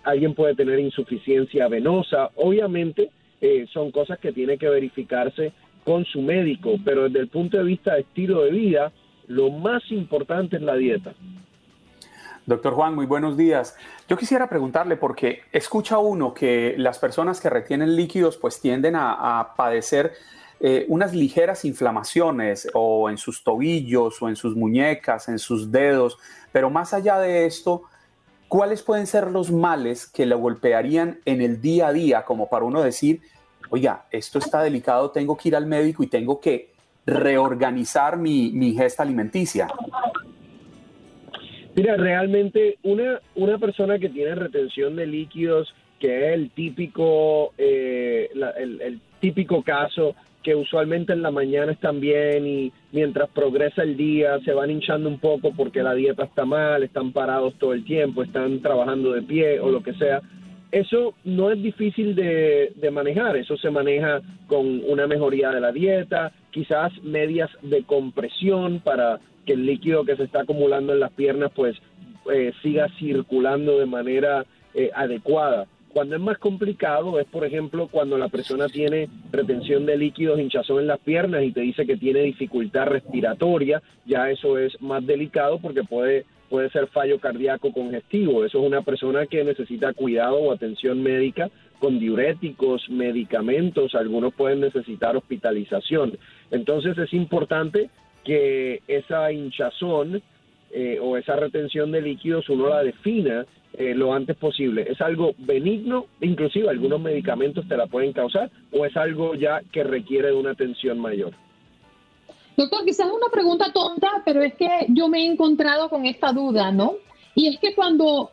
alguien 0.05 0.35
puede 0.35 0.55
tener 0.55 0.79
insuficiencia 0.79 1.67
venosa. 1.67 2.31
Obviamente 2.37 3.11
son 3.73 3.91
cosas 3.91 4.19
que 4.19 4.33
tiene 4.33 4.59
que 4.59 4.69
verificarse 4.69 5.53
con 5.85 6.05
su 6.05 6.21
médico, 6.21 6.77
pero 6.85 7.05
desde 7.05 7.21
el 7.21 7.29
punto 7.29 7.57
de 7.57 7.65
vista 7.65 7.95
de 7.95 8.01
estilo 8.03 8.43
de 8.45 8.51
vida, 8.51 8.93
lo 9.27 9.51
más 9.51 9.83
importante 9.91 10.57
es 10.57 10.63
la 10.63 10.77
dieta. 10.77 11.15
Doctor 12.49 12.73
Juan, 12.73 12.95
muy 12.95 13.05
buenos 13.05 13.37
días. 13.37 13.77
Yo 14.09 14.17
quisiera 14.17 14.49
preguntarle, 14.49 14.97
porque 14.97 15.43
escucha 15.53 15.99
uno 15.99 16.33
que 16.33 16.77
las 16.79 16.99
personas 16.99 17.43
que 17.43 17.51
retienen 17.51 17.95
líquidos 17.95 18.39
pues 18.39 18.59
tienden 18.59 18.97
a, 18.97 19.53
padecer 19.55 20.15
eh, 20.59 20.87
unas 20.89 21.13
ligeras 21.13 21.67
inflamaciones 21.67 22.67
o 22.73 23.11
en 23.11 23.19
sus 23.19 23.45
tobillos 23.45 24.23
o 24.23 24.31
en 24.31 24.37
sus 24.37 24.57
muñecas, 24.57 25.29
en 25.29 25.39
sus 25.39 25.71
dedos, 25.71 26.17
pero 26.51 26.71
más 26.71 26.95
allá 26.95 27.19
de 27.19 27.45
esto, 27.45 27.83
¿cuáles 28.49 28.83
pueden 28.83 29.07
ser 29.07 29.31
los 29.31 29.53
males 29.53 30.07
que 30.07 30.25
le 30.25 30.35
golpearían 30.35 31.21
en 31.27 31.43
el 31.43 31.61
día 31.61 31.89
a 31.89 31.93
día 31.93 32.25
como 32.25 32.49
para 32.49 32.65
uno 32.65 32.81
decir, 32.81 33.21
oiga, 33.69 34.07
esto 34.11 34.39
está 34.39 34.63
delicado, 34.63 35.11
tengo 35.11 35.37
que 35.37 35.49
ir 35.51 35.57
al 35.57 35.67
médico 35.67 36.03
y 36.03 36.07
tengo 36.07 36.41
que 36.41 36.73
reorganizar 37.05 38.17
mi, 38.17 38.53
mi 38.53 38.73
gesta 38.73 39.03
alimenticia? 39.03 39.69
Mira, 41.79 41.97
realmente 41.97 42.77
una, 42.83 43.21
una 43.37 43.57
persona 43.57 44.01
que 44.01 44.09
tiene 44.09 44.35
retención 44.35 44.97
de 44.97 45.07
líquidos, 45.07 45.73
que 46.01 46.27
es 46.27 46.35
el 46.35 46.51
típico, 46.51 47.53
eh, 47.57 48.29
el, 48.57 49.01
típico 49.21 49.63
caso 49.63 50.17
que 50.43 50.57
usualmente 50.57 51.13
en 51.13 51.23
la 51.23 51.31
mañana 51.31 51.71
están 51.71 52.01
bien 52.01 52.49
y 52.49 52.73
mientras 52.91 53.31
progresa 53.31 53.85
el 53.85 53.97
día 53.97 54.41
se 54.45 54.55
van 54.55 54.73
hinchando 54.73 55.09
un 55.09 55.21
poco 55.21 55.53
porque 55.57 55.85
la 55.85 55.95
dieta 55.95 56.25
está 56.25 56.45
mal, 56.45 56.83
están 56.83 57.13
parados 57.13 57.55
todo 57.61 57.73
el 57.75 57.85
tiempo, 57.85 58.25
están 58.25 58.61
trabajando 58.61 59.13
de 59.13 59.23
pie 59.23 59.61
o 59.61 59.71
lo 59.71 59.81
que 59.81 59.95
sea. 59.95 60.21
Eso 60.73 61.15
no 61.23 61.53
es 61.53 61.63
difícil 61.63 62.17
de, 62.17 62.73
de 62.75 62.91
manejar, 62.91 63.37
eso 63.37 63.57
se 63.57 63.71
maneja 63.71 64.21
con 64.49 64.83
una 64.85 65.07
mejoría 65.07 65.51
de 65.51 65.61
la 65.61 65.71
dieta, 65.71 66.33
quizás 66.51 66.91
medias 67.05 67.51
de 67.63 67.85
compresión 67.85 68.81
para 68.81 69.21
que 69.49 69.55
el 69.55 69.65
líquido 69.65 70.05
que 70.05 70.15
se 70.15 70.25
está 70.25 70.43
acumulando 70.43 70.93
en 70.93 71.01
las 71.01 71.11
piernas 71.11 71.51
pues 71.55 71.75
eh, 72.31 72.53
siga 72.63 72.87
circulando 72.99 73.79
de 73.79 73.87
manera 73.87 74.45
eh, 74.75 74.91
adecuada. 74.95 75.67
Cuando 75.89 76.17
es 76.17 76.21
más 76.21 76.37
complicado 76.37 77.19
es, 77.19 77.25
por 77.25 77.47
ejemplo, 77.47 77.89
cuando 77.91 78.19
la 78.19 78.29
persona 78.29 78.69
tiene 78.69 79.09
retención 79.33 79.87
de 79.87 79.97
líquidos, 79.97 80.39
hinchazón 80.39 80.81
en 80.81 80.87
las 80.87 80.99
piernas 81.01 81.45
y 81.45 81.53
te 81.53 81.63
dice 81.63 81.87
que 81.87 81.97
tiene 81.97 82.21
dificultad 82.21 82.89
respiratoria, 82.89 83.81
ya 84.05 84.31
eso 84.31 84.59
es 84.59 84.79
más 84.83 85.07
delicado 85.07 85.59
porque 85.61 85.83
puede, 85.83 86.27
puede 86.51 86.69
ser 86.69 86.89
fallo 86.89 87.19
cardíaco 87.19 87.73
congestivo. 87.73 88.45
Eso 88.45 88.59
es 88.59 88.67
una 88.67 88.83
persona 88.83 89.25
que 89.25 89.45
necesita 89.45 89.95
cuidado 89.95 90.37
o 90.37 90.53
atención 90.53 91.03
médica 91.03 91.49
con 91.79 91.99
diuréticos, 91.99 92.91
medicamentos, 92.91 93.95
algunos 93.95 94.35
pueden 94.35 94.61
necesitar 94.61 95.17
hospitalización. 95.17 96.19
Entonces 96.51 96.99
es 96.99 97.15
importante 97.15 97.89
que 98.29 98.83
esa 98.87 99.33
hinchazón 99.33 100.23
eh, 100.71 100.99
o 101.01 101.17
esa 101.17 101.35
retención 101.37 101.91
de 101.91 102.03
líquidos 102.03 102.47
uno 102.51 102.69
la 102.69 102.83
defina 102.83 103.47
eh, 103.73 103.95
lo 103.95 104.13
antes 104.13 104.37
posible. 104.37 104.87
¿Es 104.87 105.01
algo 105.01 105.33
benigno? 105.39 106.05
Inclusive 106.21 106.69
algunos 106.69 107.01
medicamentos 107.01 107.67
te 107.67 107.75
la 107.75 107.87
pueden 107.87 108.13
causar 108.13 108.51
o 108.71 108.85
es 108.85 108.95
algo 108.99 109.35
ya 109.35 109.63
que 109.73 109.83
requiere 109.83 110.29
de 110.29 110.35
una 110.35 110.51
atención 110.51 110.99
mayor. 110.99 111.33
Doctor, 112.55 112.85
quizás 112.85 113.07
es 113.07 113.13
una 113.15 113.33
pregunta 113.33 113.73
tonta, 113.73 114.23
pero 114.27 114.43
es 114.43 114.55
que 114.57 114.69
yo 114.91 115.09
me 115.09 115.21
he 115.21 115.27
encontrado 115.27 115.89
con 115.89 116.05
esta 116.05 116.31
duda, 116.31 116.71
¿no? 116.71 116.97
Y 117.35 117.47
es 117.47 117.59
que 117.59 117.75
cuando 117.75 118.33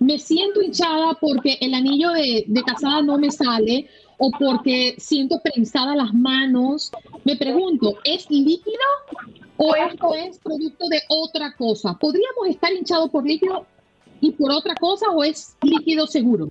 me 0.00 0.18
siento 0.18 0.60
hinchada 0.60 1.16
porque 1.18 1.56
el 1.62 1.72
anillo 1.72 2.10
de, 2.10 2.44
de 2.46 2.62
casada 2.62 3.00
no 3.00 3.16
me 3.16 3.30
sale 3.30 3.88
o 4.22 4.30
porque 4.38 4.94
siento 4.98 5.40
prensadas 5.42 5.96
las 5.96 6.12
manos, 6.12 6.92
me 7.24 7.36
pregunto, 7.36 7.96
¿es 8.04 8.30
líquido 8.30 8.76
o 9.56 9.74
esto 9.74 10.14
es 10.14 10.38
producto 10.38 10.88
de 10.88 11.00
otra 11.08 11.54
cosa? 11.56 11.96
¿Podríamos 11.98 12.48
estar 12.48 12.70
hinchados 12.70 13.08
por 13.08 13.26
líquido 13.26 13.64
y 14.20 14.32
por 14.32 14.52
otra 14.52 14.74
cosa 14.74 15.06
o 15.10 15.24
es 15.24 15.56
líquido 15.62 16.06
seguro? 16.06 16.50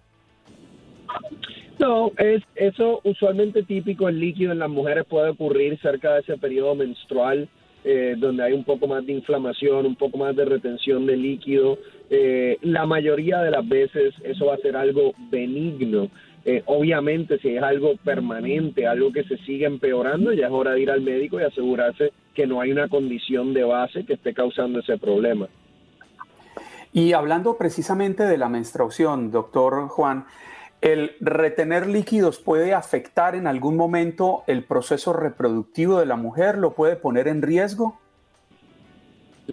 No, 1.77 2.11
es 2.17 2.41
eso 2.55 3.01
usualmente 3.03 3.61
típico, 3.61 4.09
el 4.09 4.19
líquido 4.19 4.51
en 4.51 4.59
las 4.59 4.69
mujeres 4.69 5.05
puede 5.05 5.29
ocurrir 5.29 5.79
cerca 5.79 6.15
de 6.15 6.21
ese 6.21 6.37
periodo 6.37 6.73
menstrual, 6.73 7.47
eh, 7.83 8.15
donde 8.17 8.43
hay 8.43 8.53
un 8.53 8.63
poco 8.63 8.87
más 8.87 9.05
de 9.05 9.13
inflamación, 9.13 9.85
un 9.85 9.95
poco 9.95 10.17
más 10.17 10.35
de 10.35 10.43
retención 10.43 11.05
de 11.05 11.15
líquido. 11.15 11.77
Eh, 12.09 12.57
la 12.63 12.87
mayoría 12.87 13.41
de 13.41 13.51
las 13.51 13.67
veces 13.67 14.15
eso 14.23 14.47
va 14.47 14.55
a 14.55 14.57
ser 14.57 14.75
algo 14.75 15.13
benigno. 15.29 16.09
Eh, 16.45 16.63
obviamente, 16.65 17.37
si 17.39 17.55
es 17.55 17.61
algo 17.61 17.95
permanente, 17.97 18.87
algo 18.87 19.11
que 19.11 19.23
se 19.23 19.37
sigue 19.39 19.65
empeorando, 19.65 20.31
ya 20.31 20.47
es 20.47 20.51
hora 20.51 20.71
de 20.71 20.81
ir 20.81 20.91
al 20.91 21.01
médico 21.01 21.39
y 21.39 21.43
asegurarse 21.43 22.13
que 22.33 22.47
no 22.47 22.61
hay 22.61 22.71
una 22.71 22.87
condición 22.87 23.53
de 23.53 23.63
base 23.63 24.05
que 24.05 24.13
esté 24.13 24.33
causando 24.33 24.79
ese 24.79 24.97
problema. 24.97 25.49
Y 26.91 27.13
hablando 27.13 27.57
precisamente 27.57 28.23
de 28.23 28.37
la 28.37 28.49
menstruación, 28.49 29.31
doctor 29.31 29.89
Juan, 29.89 30.25
¿el 30.81 31.11
retener 31.19 31.87
líquidos 31.87 32.39
puede 32.39 32.73
afectar 32.73 33.35
en 33.35 33.45
algún 33.45 33.75
momento 33.75 34.43
el 34.47 34.63
proceso 34.63 35.13
reproductivo 35.13 35.99
de 35.99 36.05
la 36.05 36.15
mujer? 36.15 36.57
¿Lo 36.57 36.73
puede 36.73 36.95
poner 36.95 37.27
en 37.27 37.41
riesgo? 37.41 37.99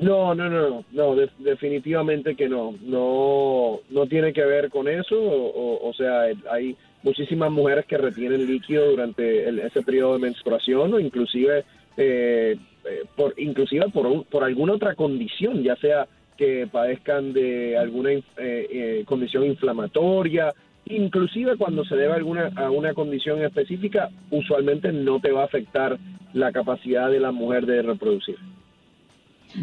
No, 0.01 0.35
no, 0.35 0.51
no, 0.51 0.85
no, 0.93 1.17
definitivamente 1.39 2.35
que 2.35 2.49
no. 2.49 2.75
No, 2.83 3.81
no 3.91 4.07
tiene 4.07 4.33
que 4.33 4.45
ver 4.45 4.69
con 4.69 4.89
eso. 4.89 5.17
O, 5.19 5.93
sea, 5.95 6.27
hay 6.51 6.77
muchísimas 7.03 7.51
mujeres 7.51 7.87
que 7.87 7.97
retienen 7.97 8.47
líquido 8.47 8.91
durante 8.91 9.49
ese 9.67 9.83
periodo 9.83 10.15
de 10.15 10.21
menstruación 10.21 10.93
o 10.93 11.01
inclusive 11.01 11.65
eh, 11.97 12.57
eh, 12.85 13.05
por 13.17 13.35
inclusive 13.39 13.87
por, 13.89 14.45
alguna 14.45 14.75
otra 14.75 14.95
condición, 14.95 15.63
ya 15.63 15.77
sea 15.77 16.07
que 16.37 16.69
padezcan 16.71 17.33
de 17.33 17.79
alguna 17.79 18.11
eh, 18.37 19.03
condición 19.07 19.45
inflamatoria, 19.45 20.53
inclusive 20.85 21.57
cuando 21.57 21.85
se 21.85 21.97
debe 21.97 22.13
alguna, 22.13 22.51
a 22.55 22.71
una 22.71 22.93
condición 22.93 23.43
específica, 23.43 24.11
usualmente 24.31 24.93
no 24.93 25.19
te 25.21 25.33
va 25.33 25.43
a 25.43 25.47
afectar 25.47 25.99
la 26.35 26.53
capacidad 26.53 27.11
de 27.11 27.21
la 27.21 27.33
mujer 27.33 27.65
de 27.65 27.81
reproducir. 27.81 28.37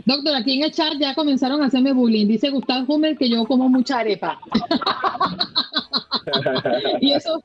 Doctor, 0.05 0.35
aquí 0.35 0.57
en 0.57 0.63
el 0.63 0.71
chat 0.71 0.93
ya 0.99 1.15
comenzaron 1.15 1.61
a 1.61 1.67
hacerme 1.67 1.93
bullying. 1.93 2.27
Dice 2.27 2.49
Gustavo 2.49 2.93
Hummel 2.93 3.17
que 3.17 3.29
yo 3.29 3.45
como 3.45 3.69
mucha 3.69 3.99
arepa. 3.99 4.39
y 7.01 7.13
eso 7.13 7.41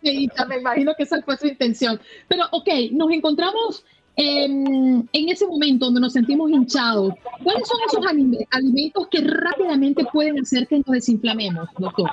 me 0.49 0.59
imagino 0.59 0.95
que 0.97 1.03
esa 1.03 1.21
fue 1.23 1.37
su 1.37 1.47
intención. 1.47 2.01
Pero, 2.29 2.45
ok, 2.53 2.69
nos 2.93 3.11
encontramos 3.11 3.85
en 4.17 5.09
ese 5.13 5.47
momento 5.47 5.87
donde 5.87 6.01
nos 6.01 6.13
sentimos 6.13 6.51
hinchados. 6.51 7.15
¿Cuáles 7.45 7.69
son 7.69 7.79
esos 7.87 8.05
alimentos 8.51 9.07
que 9.09 9.21
rápidamente 9.21 10.05
pueden 10.13 10.41
hacer 10.41 10.67
que 10.67 10.79
nos 10.79 10.87
desinflamemos, 10.87 11.69
doctor? 11.79 12.11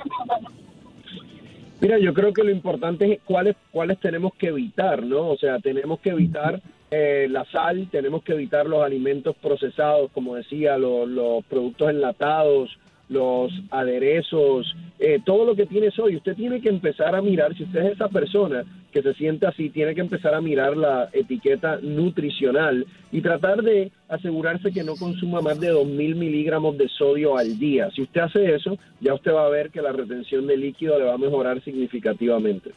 Mira, 1.80 1.98
yo 1.98 2.14
creo 2.14 2.32
que 2.32 2.44
lo 2.44 2.50
importante 2.50 3.12
es 3.12 3.20
cuáles, 3.24 3.56
cuáles 3.70 3.98
tenemos 4.00 4.32
que 4.38 4.46
evitar, 4.48 5.02
¿no? 5.02 5.30
O 5.30 5.36
sea, 5.36 5.58
tenemos 5.58 6.00
que 6.00 6.10
evitar 6.10 6.62
eh, 6.90 7.26
la 7.30 7.44
sal, 7.46 7.88
tenemos 7.90 8.22
que 8.22 8.32
evitar 8.32 8.66
los 8.66 8.84
alimentos 8.84 9.36
procesados, 9.36 10.10
como 10.12 10.36
decía, 10.36 10.78
los 10.78 11.44
productos 11.46 11.90
enlatados, 11.90 12.78
los 13.08 13.52
aderezos, 13.70 14.74
eh, 14.98 15.20
todo 15.24 15.44
lo 15.44 15.54
que 15.54 15.66
tienes 15.66 15.98
hoy. 15.98 16.16
Usted 16.16 16.34
tiene 16.34 16.60
que 16.60 16.68
empezar 16.68 17.14
a 17.14 17.22
mirar, 17.22 17.56
si 17.56 17.64
usted 17.64 17.80
es 17.80 17.92
esa 17.92 18.08
persona 18.08 18.64
que 18.92 19.02
se 19.02 19.14
siente 19.14 19.46
así, 19.46 19.68
tiene 19.68 19.94
que 19.94 20.00
empezar 20.00 20.34
a 20.34 20.40
mirar 20.40 20.76
la 20.76 21.08
etiqueta 21.12 21.78
nutricional 21.82 22.86
y 23.12 23.20
tratar 23.20 23.62
de 23.62 23.92
asegurarse 24.08 24.72
que 24.72 24.84
no 24.84 24.96
consuma 24.96 25.40
más 25.40 25.60
de 25.60 25.72
2.000 25.72 26.14
miligramos 26.14 26.78
de 26.78 26.88
sodio 26.88 27.36
al 27.36 27.58
día. 27.58 27.90
Si 27.90 28.02
usted 28.02 28.22
hace 28.22 28.54
eso, 28.54 28.78
ya 29.00 29.14
usted 29.14 29.32
va 29.32 29.46
a 29.46 29.50
ver 29.50 29.70
que 29.70 29.82
la 29.82 29.92
retención 29.92 30.46
de 30.46 30.56
líquido 30.56 30.98
le 30.98 31.04
va 31.04 31.14
a 31.14 31.18
mejorar 31.18 31.62
significativamente. 31.62 32.72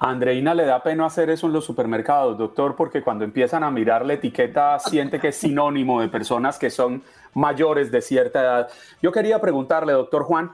Andreina 0.00 0.54
le 0.54 0.64
da 0.64 0.82
pena 0.82 1.06
hacer 1.06 1.28
eso 1.30 1.48
en 1.48 1.52
los 1.52 1.64
supermercados, 1.64 2.38
doctor, 2.38 2.76
porque 2.76 3.02
cuando 3.02 3.24
empiezan 3.24 3.64
a 3.64 3.70
mirar 3.70 4.06
la 4.06 4.14
etiqueta 4.14 4.78
siente 4.78 5.18
que 5.18 5.28
es 5.28 5.36
sinónimo 5.36 6.00
de 6.00 6.08
personas 6.08 6.56
que 6.58 6.70
son 6.70 7.02
mayores 7.34 7.90
de 7.90 8.00
cierta 8.00 8.40
edad. 8.40 8.68
Yo 9.02 9.10
quería 9.10 9.40
preguntarle, 9.40 9.92
doctor 9.92 10.22
Juan, 10.22 10.52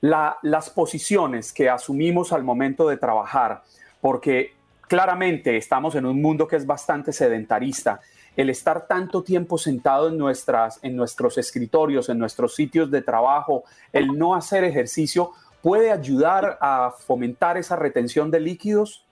las 0.00 0.70
posiciones 0.70 1.52
que 1.52 1.68
asumimos 1.68 2.32
al 2.32 2.42
momento 2.42 2.88
de 2.88 2.96
trabajar, 2.96 3.62
porque 4.00 4.54
claramente 4.88 5.56
estamos 5.56 5.94
en 5.94 6.06
un 6.06 6.20
mundo 6.22 6.46
que 6.48 6.56
es 6.56 6.66
bastante 6.66 7.12
sedentarista. 7.12 8.00
El 8.34 8.50
estar 8.50 8.86
tanto 8.86 9.22
tiempo 9.22 9.56
sentado 9.56 10.08
en, 10.08 10.18
nuestras, 10.18 10.78
en 10.82 10.94
nuestros 10.94 11.38
escritorios, 11.38 12.08
en 12.08 12.18
nuestros 12.18 12.54
sitios 12.54 12.90
de 12.90 13.02
trabajo, 13.02 13.64
el 13.92 14.08
no 14.16 14.34
hacer 14.34 14.62
ejercicio, 14.64 15.32
puede 15.66 15.90
ayudar 15.90 16.58
a 16.60 16.92
fomentar 16.92 17.56
esa 17.56 17.74
retención 17.74 18.30
de 18.30 18.38
líquidos? 18.38 19.04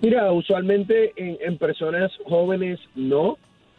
Mira, 0.00 0.30
usualmente 0.30 1.12
en, 1.16 1.58
personas 1.58 2.12
jóvenes 2.26 2.78
no. 2.94 3.38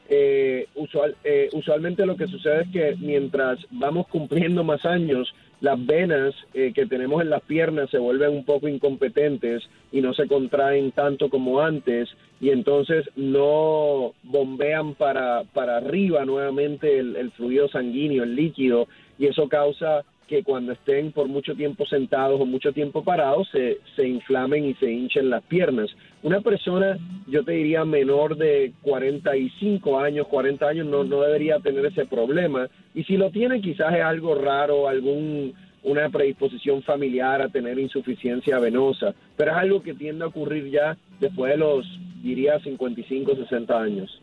Eh, 0.10 0.68
usual, 0.76 1.16
eh, 1.24 1.48
usualmente 1.54 2.06
lo 2.06 2.18
que 2.18 2.28
sucede 2.28 2.64
es 2.64 2.70
que 2.74 2.96
mientras 3.00 3.60
vamos 3.72 4.08
cumpliendo 4.08 4.66
más 4.66 4.84
años, 4.84 5.34
las 5.62 5.84
venas 5.86 6.36
eh, 6.54 6.74
que 6.76 6.86
tenemos 6.86 7.22
en 7.22 7.30
las 7.30 7.42
piernas 7.44 7.90
se 7.90 7.98
vuelven 7.98 8.32
un 8.32 8.44
poco 8.44 8.68
incompetentes 8.68 9.64
y 9.94 10.02
no 10.02 10.14
se 10.14 10.28
contraen 10.28 10.92
tanto 10.92 11.30
como 11.30 11.62
antes 11.62 12.10
y 12.42 12.50
entonces 12.50 13.10
no 13.16 14.12
bombean 14.24 14.96
para, 14.96 15.44
para 15.54 15.78
arriba 15.78 16.26
nuevamente 16.26 17.00
el, 17.00 17.16
el 17.16 17.32
fluido 17.32 17.70
sanguíneo, 17.70 18.24
el 18.24 18.36
líquido, 18.36 18.90
y 19.18 19.28
eso 19.28 19.48
causa 19.48 20.04
que 20.34 20.44
cuando 20.44 20.72
estén 20.72 21.12
por 21.12 21.28
mucho 21.28 21.54
tiempo 21.54 21.86
sentados 21.86 22.42
o 22.42 22.46
mucho 22.46 22.74
tiempo 22.74 23.04
parados 23.04 23.48
se, 23.52 23.78
se 23.96 24.08
inflamen 24.08 24.66
y 24.66 24.74
se 24.76 24.92
hinchen 24.92 25.30
las 25.30 25.44
piernas. 25.44 25.92
Una 26.24 26.42
persona, 26.42 26.98
yo 27.28 27.44
te 27.44 27.52
diría 27.52 27.86
menor 27.86 28.36
de 28.36 28.74
45 28.82 30.00
años, 30.00 30.26
40 30.28 30.68
años, 30.68 30.88
no, 30.88 31.04
no 31.04 31.22
debería 31.22 31.60
tener 31.60 31.86
ese 31.86 32.08
problema. 32.08 32.68
Y 32.96 33.04
si 33.04 33.16
lo 33.16 33.30
tiene, 33.30 33.62
quizás 33.62 33.94
es 33.94 34.02
algo 34.02 34.34
raro, 34.34 34.88
algún 34.88 35.54
una 35.84 36.10
predisposición 36.10 36.82
familiar 36.82 37.44
a 37.44 37.50
tener 37.50 37.78
insuficiencia 37.78 38.58
venosa, 38.58 39.14
pero 39.38 39.52
es 39.52 39.58
algo 39.58 39.84
que 39.84 39.94
tiende 39.94 40.24
a 40.24 40.30
ocurrir 40.30 40.72
ya 40.72 40.98
después 41.20 41.52
de 41.52 41.58
los, 41.58 41.86
diría, 42.24 42.60
55, 42.60 43.36
60 43.36 43.80
años. 43.80 44.23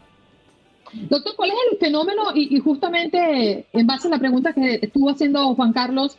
Doctor, 0.92 1.35
¿cuál 1.37 1.50
es 1.50 1.57
el 1.72 1.79
fenómeno? 1.79 2.22
Y, 2.35 2.59
justamente 2.61 3.66
en 3.72 3.87
base 3.87 4.09
a 4.09 4.11
la 4.11 4.18
pregunta 4.18 4.53
que 4.53 4.81
estuvo 4.83 5.11
haciendo 5.11 5.55
Juan 5.55 5.72
Carlos, 5.72 6.18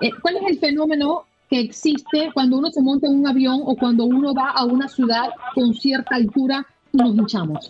eh, 0.00 0.10
¿cuál 0.20 0.36
es 0.36 0.42
el 0.48 0.58
fenómeno 0.58 1.24
que 1.50 1.60
existe 1.60 2.30
cuando 2.32 2.58
uno 2.58 2.70
se 2.70 2.82
monta 2.82 3.06
en 3.06 3.20
un 3.20 3.26
avión 3.26 3.60
o 3.64 3.76
cuando 3.76 4.04
uno 4.04 4.32
va 4.34 4.50
a 4.50 4.64
una 4.64 4.88
ciudad 4.88 5.30
con 5.54 5.74
cierta 5.74 6.16
altura 6.16 6.66
y 6.92 6.96
nos 6.96 7.14
hinchamos? 7.14 7.68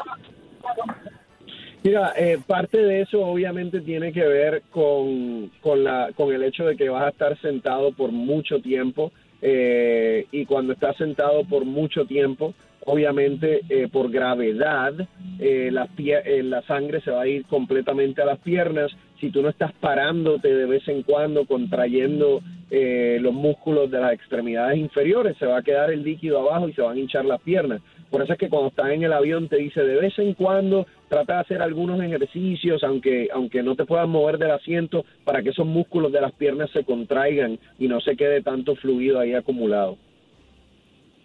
Mira, 1.83 2.13
eh, 2.17 2.39
parte 2.47 2.79
de 2.79 3.03
eso 3.03 3.21
obviamente 3.27 3.81
tiene 3.81 4.13
que 4.13 4.23
ver 4.23 4.63
con, 4.71 5.51
con, 5.61 5.83
la, 5.83 6.11
con 6.15 6.33
el 6.33 6.45
hecho 6.45 6.65
de 6.65 6.77
que 6.77 6.89
vas 6.89 7.05
a 7.05 7.09
estar 7.09 7.41
sentado 7.41 7.93
por 7.93 8.13
mucho 8.13 8.61
tiempo 8.61 9.11
eh, 9.41 10.27
y 10.31 10.47
cuando 10.47 10.75
estás 10.75 10.97
sentado 10.97 11.45
por 11.45 11.65
mucho 11.65 12.05
tiempo, 12.07 12.55
obviamente 12.85 13.63
eh, 13.69 13.89
por 13.91 14.11
gravedad 14.11 14.95
eh, 15.39 15.71
la, 15.71 15.89
eh, 15.97 16.43
la 16.43 16.63
sangre 16.63 17.01
se 17.01 17.11
va 17.11 17.23
a 17.23 17.29
ir 17.29 17.45
completamente 17.47 18.23
a 18.23 18.27
las 18.27 18.39
piernas. 18.39 18.91
Si 19.21 19.31
tú 19.31 19.43
no 19.43 19.49
estás 19.49 19.73
parándote 19.73 20.53
de 20.53 20.67
vez 20.67 20.87
en 20.89 21.03
cuando, 21.03 21.47
contrayendo 21.47 22.41
los 22.71 23.35
músculos 23.35 23.91
de 23.91 24.01
las 24.01 24.15
extremidades 24.15 24.79
inferiores, 24.79 25.37
se 25.37 25.45
va 25.45 25.59
a 25.59 25.63
quedar 25.63 25.91
el 25.93 26.03
líquido 26.03 26.41
abajo 26.41 26.71
y 26.71 26.73
se 26.73 26.81
van 26.81 26.97
a 26.97 27.01
hinchar 27.01 27.27
las 27.27 27.41
piernas. 27.43 27.83
Por 28.11 28.23
eso 28.23 28.33
es 28.33 28.39
que 28.39 28.49
cuando 28.49 28.71
estás 28.71 28.91
en 28.91 29.03
el 29.03 29.13
avión 29.13 29.47
te 29.49 29.57
dice 29.57 29.85
de 29.85 30.01
vez 30.01 30.19
en 30.19 30.33
cuando 30.33 30.87
trata 31.09 31.35
de 31.35 31.41
hacer 31.41 31.63
algunos 31.63 32.03
ejercicios, 32.03 32.83
aunque, 32.83 33.29
aunque 33.33 33.63
no 33.63 33.77
te 33.77 33.85
puedas 33.85 34.09
mover 34.09 34.39
del 34.39 34.53
asiento, 34.53 35.05
para 35.25 35.43
que 35.43 35.51
esos 35.51 35.67
músculos 35.67 36.13
de 36.13 36.23
las 36.23 36.33
piernas 36.33 36.71
se 36.71 36.83
contraigan 36.83 37.59
y 37.79 37.89
no 37.89 38.01
se 38.01 38.17
quede 38.17 38.41
tanto 38.41 38.75
fluido 38.75 39.21
ahí 39.21 39.35
acumulado. 39.35 39.99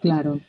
Claro. 0.02 0.42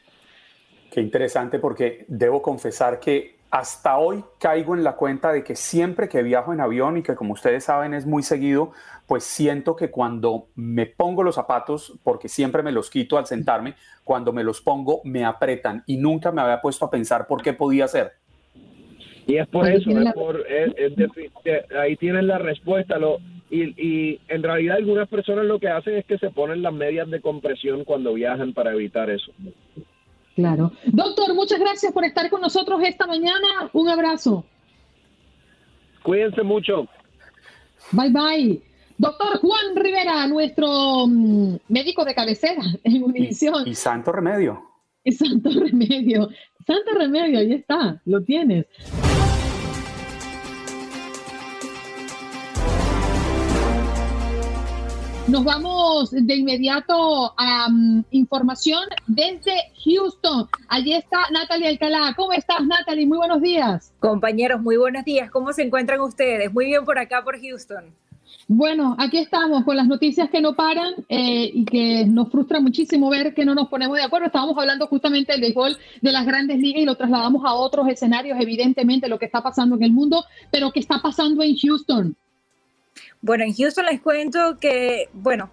Qué 0.91 1.01
interesante 1.01 1.59
porque 1.59 2.05
debo 2.09 2.41
confesar 2.41 2.99
que 2.99 3.39
hasta 3.51 3.97
hoy 3.99 4.23
caigo 4.39 4.75
en 4.75 4.85
la 4.85 4.95
cuenta 4.97 5.33
de 5.33 5.43
que 5.43 5.57
siempre 5.57 6.09
que 6.09 6.23
viajo 6.23 6.53
en 6.53 6.61
avión 6.61 6.99
y 6.99 7.03
que 7.03 7.15
como 7.15 7.33
ustedes 7.33 7.65
saben 7.65 7.95
es 7.95 8.07
muy 8.07 8.23
seguido, 8.23 8.73
pues 9.07 9.25
siento 9.25 9.75
que 9.75 9.91
cuando 9.91 10.49
me 10.55 10.87
pongo 10.87 11.23
los 11.23 11.35
zapatos, 11.35 11.99
porque 12.03 12.29
siempre 12.29 12.63
me 12.63 12.73
los 12.73 12.91
quito 12.91 13.17
al 13.17 13.27
sentarme, 13.27 13.75
cuando 14.05 14.33
me 14.33 14.45
los 14.45 14.61
pongo 14.61 15.01
me 15.05 15.25
apretan 15.25 15.83
y 15.87 15.97
nunca 15.97 16.31
me 16.31 16.43
había 16.43 16.61
puesto 16.61 16.85
a 16.85 16.91
pensar 16.91 17.27
por 17.27 17.43
qué 17.43 17.55
podía 17.55 17.89
ser. 17.89 18.13
Y 19.27 19.37
es 19.37 19.47
por 19.49 19.69
eso, 19.69 19.91
es 19.91 20.13
por, 20.15 20.45
ahí 21.79 21.97
tienen 21.97 22.27
la 22.27 22.39
respuesta. 22.39 22.99
Lo, 22.99 23.19
y, 23.51 23.75
y 23.77 24.21
en 24.29 24.43
realidad 24.43 24.77
algunas 24.77 25.09
personas 25.09 25.45
lo 25.45 25.59
que 25.59 25.69
hacen 25.69 25.97
es 25.97 26.07
que 26.07 26.17
se 26.19 26.31
ponen 26.31 26.63
las 26.63 26.73
medias 26.73 27.11
de 27.11 27.21
compresión 27.21 27.85
cuando 27.85 28.15
viajan 28.15 28.55
para 28.55 28.73
evitar 28.73 29.11
eso. 29.11 29.33
Claro. 30.39 30.71
Doctor, 30.85 31.35
muchas 31.35 31.59
gracias 31.59 31.93
por 31.93 32.05
estar 32.05 32.31
con 32.31 32.41
nosotros 32.41 32.81
esta 32.85 33.09
mañana. 33.09 33.69
Un 33.73 33.89
abrazo. 33.89 34.45
Cuídense 36.05 36.45
mucho. 36.45 36.87
Bye 37.91 38.11
bye. 38.11 38.63
Doctor 38.99 39.41
Juan 39.41 39.75
Rivera, 39.75 40.29
nuestro 40.29 41.09
mm, 41.09 41.57
médico 41.71 42.05
de 42.05 42.15
cabecera 42.15 42.63
en 42.85 43.03
Univisión. 43.03 43.67
Y, 43.67 43.71
y 43.71 43.75
santo 43.75 44.13
remedio. 44.13 44.63
Y 45.03 45.11
santo 45.11 45.51
remedio. 45.61 46.29
Santo 46.65 46.93
remedio, 46.97 47.41
ahí 47.41 47.55
está, 47.55 48.01
lo 48.05 48.23
tienes. 48.23 48.67
Nos 55.29 55.45
vamos 55.45 56.11
de 56.11 56.37
inmediato 56.37 57.35
a 57.37 57.69
mm, 57.69 58.05
información 58.13 58.83
desde 59.07 59.53
Houston. 59.85 60.49
Allí 60.69 60.95
está 60.95 61.19
Natalie 61.31 61.69
Alcalá. 61.69 62.15
¿Cómo 62.17 62.33
estás, 62.33 62.65
Natalie? 62.65 63.07
Muy 63.07 63.19
buenos 63.19 63.43
días. 63.43 63.93
Compañeros, 64.01 64.63
muy 64.63 64.79
buenos 64.79 65.05
días. 65.05 65.31
¿Cómo 65.31 65.53
se 65.53 65.65
encuentran 65.65 66.01
ustedes? 66.01 66.51
Muy 66.51 66.65
bien 66.65 66.83
por 66.87 66.99
acá, 66.99 67.23
por 67.23 67.39
Houston. 67.39 67.85
Bueno, 68.47 68.97
aquí 68.99 69.19
estamos 69.19 69.65
con 69.65 69.77
las 69.77 69.87
noticias 69.87 70.31
que 70.31 70.41
no 70.41 70.55
paran 70.55 70.95
eh, 71.11 71.51
y 71.53 71.67
que 71.67 72.07
nos 72.07 72.31
frustra 72.31 72.59
muchísimo 72.59 73.11
ver 73.11 73.35
que 73.35 73.45
no 73.45 73.55
nos 73.55 73.69
ponemos 73.69 73.99
de 73.99 74.05
acuerdo. 74.05 74.29
Estábamos 74.29 74.57
hablando 74.57 74.87
justamente 74.87 75.33
del 75.33 75.43
béisbol 75.43 75.77
de 76.01 76.13
las 76.13 76.25
grandes 76.25 76.59
ligas 76.59 76.81
y 76.81 76.87
lo 76.87 76.95
trasladamos 76.95 77.45
a 77.45 77.53
otros 77.53 77.87
escenarios, 77.89 78.39
evidentemente, 78.41 79.09
lo 79.09 79.19
que 79.19 79.27
está 79.27 79.43
pasando 79.43 79.77
en 79.77 79.83
el 79.83 79.93
mundo, 79.93 80.25
pero 80.51 80.73
¿qué 80.73 80.81
está 80.81 81.03
pasando 81.03 81.43
en 81.43 81.55
Houston? 81.55 82.17
Bueno, 83.21 83.43
en 83.43 83.53
Houston 83.53 83.85
les 83.85 84.01
cuento 84.01 84.59
que, 84.61 85.09
bueno, 85.13 85.51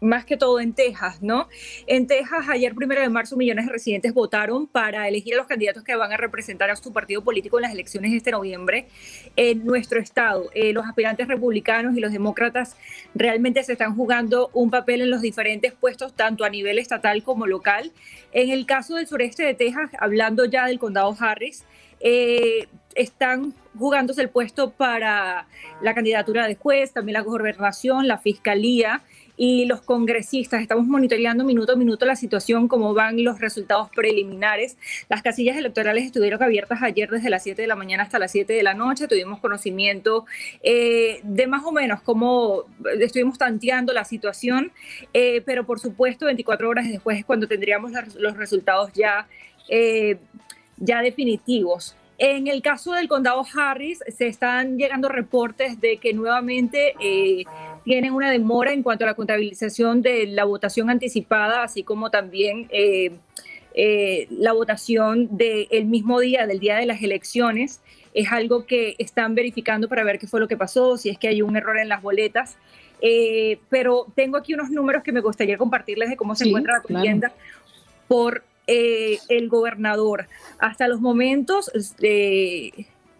más 0.00 0.24
que 0.24 0.36
todo 0.36 0.60
en 0.60 0.72
Texas, 0.72 1.20
¿no? 1.20 1.48
En 1.88 2.06
Texas, 2.06 2.46
ayer 2.48 2.72
primero 2.76 3.00
de 3.00 3.08
marzo, 3.08 3.36
millones 3.36 3.66
de 3.66 3.72
residentes 3.72 4.14
votaron 4.14 4.68
para 4.68 5.08
elegir 5.08 5.34
a 5.34 5.38
los 5.38 5.48
candidatos 5.48 5.82
que 5.82 5.96
van 5.96 6.12
a 6.12 6.16
representar 6.16 6.70
a 6.70 6.76
su 6.76 6.92
partido 6.92 7.24
político 7.24 7.58
en 7.58 7.62
las 7.62 7.72
elecciones 7.72 8.12
de 8.12 8.18
este 8.18 8.30
noviembre 8.30 8.86
en 9.34 9.66
nuestro 9.66 9.98
estado. 9.98 10.48
Eh, 10.54 10.72
los 10.72 10.86
aspirantes 10.86 11.26
republicanos 11.26 11.96
y 11.96 12.00
los 12.00 12.12
demócratas 12.12 12.76
realmente 13.16 13.64
se 13.64 13.72
están 13.72 13.96
jugando 13.96 14.50
un 14.52 14.70
papel 14.70 15.00
en 15.00 15.10
los 15.10 15.20
diferentes 15.20 15.72
puestos, 15.72 16.14
tanto 16.14 16.44
a 16.44 16.50
nivel 16.50 16.78
estatal 16.78 17.24
como 17.24 17.48
local. 17.48 17.90
En 18.30 18.50
el 18.50 18.64
caso 18.64 18.94
del 18.94 19.08
sureste 19.08 19.42
de 19.42 19.54
Texas, 19.54 19.90
hablando 19.98 20.44
ya 20.44 20.66
del 20.66 20.78
condado 20.78 21.16
Harris, 21.18 21.64
eh, 22.00 22.68
están 22.94 23.54
jugándose 23.78 24.22
el 24.22 24.28
puesto 24.28 24.70
para 24.70 25.46
la 25.82 25.94
candidatura 25.94 26.46
de 26.46 26.56
juez, 26.56 26.92
también 26.92 27.14
la 27.14 27.20
gobernación, 27.20 28.08
la 28.08 28.18
fiscalía 28.18 29.02
y 29.38 29.64
los 29.66 29.80
congresistas. 29.80 30.60
Estamos 30.60 30.86
monitoreando 30.86 31.44
minuto 31.44 31.72
a 31.72 31.76
minuto 31.76 32.04
la 32.04 32.16
situación, 32.16 32.66
cómo 32.68 32.92
van 32.92 33.22
los 33.24 33.40
resultados 33.40 33.88
preliminares. 33.94 34.76
Las 35.08 35.22
casillas 35.22 35.56
electorales 35.56 36.04
estuvieron 36.04 36.42
abiertas 36.42 36.82
ayer 36.82 37.08
desde 37.08 37.30
las 37.30 37.44
7 37.44 37.62
de 37.62 37.68
la 37.68 37.76
mañana 37.76 38.02
hasta 38.02 38.18
las 38.18 38.32
7 38.32 38.52
de 38.52 38.62
la 38.64 38.74
noche. 38.74 39.06
Tuvimos 39.06 39.38
conocimiento 39.38 40.26
eh, 40.62 41.20
de 41.22 41.46
más 41.46 41.64
o 41.64 41.72
menos 41.72 42.02
cómo 42.02 42.64
estuvimos 43.00 43.38
tanteando 43.38 43.92
la 43.92 44.04
situación, 44.04 44.72
eh, 45.14 45.40
pero 45.46 45.64
por 45.64 45.78
supuesto 45.78 46.26
24 46.26 46.68
horas 46.68 46.88
después 46.88 47.16
es 47.18 47.24
cuando 47.24 47.46
tendríamos 47.46 47.92
los 48.16 48.36
resultados 48.36 48.92
ya, 48.92 49.28
eh, 49.68 50.18
ya 50.78 51.00
definitivos. 51.00 51.94
En 52.18 52.48
el 52.48 52.62
caso 52.62 52.94
del 52.94 53.06
condado 53.06 53.44
Harris, 53.54 54.00
se 54.08 54.26
están 54.26 54.76
llegando 54.76 55.08
reportes 55.08 55.80
de 55.80 55.98
que 55.98 56.12
nuevamente 56.12 56.94
eh, 57.00 57.44
tienen 57.84 58.12
una 58.12 58.28
demora 58.28 58.72
en 58.72 58.82
cuanto 58.82 59.04
a 59.04 59.06
la 59.06 59.14
contabilización 59.14 60.02
de 60.02 60.26
la 60.26 60.44
votación 60.44 60.90
anticipada, 60.90 61.62
así 61.62 61.84
como 61.84 62.10
también 62.10 62.66
eh, 62.70 63.12
eh, 63.72 64.26
la 64.30 64.52
votación 64.52 65.36
del 65.36 65.84
mismo 65.86 66.18
día, 66.18 66.48
del 66.48 66.58
día 66.58 66.76
de 66.76 66.86
las 66.86 67.00
elecciones. 67.02 67.80
Es 68.12 68.32
algo 68.32 68.66
que 68.66 68.96
están 68.98 69.36
verificando 69.36 69.88
para 69.88 70.02
ver 70.02 70.18
qué 70.18 70.26
fue 70.26 70.40
lo 70.40 70.48
que 70.48 70.56
pasó, 70.56 70.96
si 70.96 71.10
es 71.10 71.18
que 71.18 71.28
hay 71.28 71.40
un 71.40 71.56
error 71.56 71.78
en 71.78 71.88
las 71.88 72.02
boletas. 72.02 72.56
pero 73.68 74.06
tengo 74.16 74.38
aquí 74.38 74.54
unos 74.54 74.70
números 74.70 75.04
que 75.04 75.12
me 75.12 75.20
gustaría 75.20 75.56
compartirles 75.56 76.10
de 76.10 76.16
cómo 76.16 76.34
se 76.34 76.48
encuentra 76.48 76.78
la 76.78 76.82
contienda 76.82 77.32
por 78.08 78.42
eh, 78.68 79.18
el 79.28 79.48
gobernador. 79.48 80.28
Hasta 80.58 80.88
los 80.88 81.00
momentos, 81.00 81.70
eh, 82.00 82.70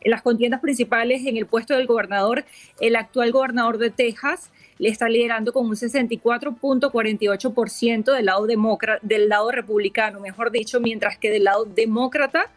las 0.04 0.20
contiendas 0.22 0.60
principales 0.60 1.26
en 1.26 1.36
el 1.38 1.46
puesto 1.46 1.74
del 1.74 1.86
gobernador, 1.86 2.44
el 2.80 2.96
actual 2.96 3.32
gobernador 3.32 3.78
de 3.78 3.88
Texas 3.90 4.50
le 4.78 4.90
está 4.90 5.08
liderando 5.08 5.54
con 5.54 5.66
un 5.66 5.74
64.48% 5.74 8.12
del 8.12 8.26
lado 8.26 8.46
del 9.02 9.28
lado 9.28 9.50
republicano, 9.50 10.20
mejor 10.20 10.52
dicho, 10.52 10.80
mientras 10.80 11.18
que 11.18 11.30
del 11.30 11.44
lado 11.44 11.64
demócrata 11.64 12.50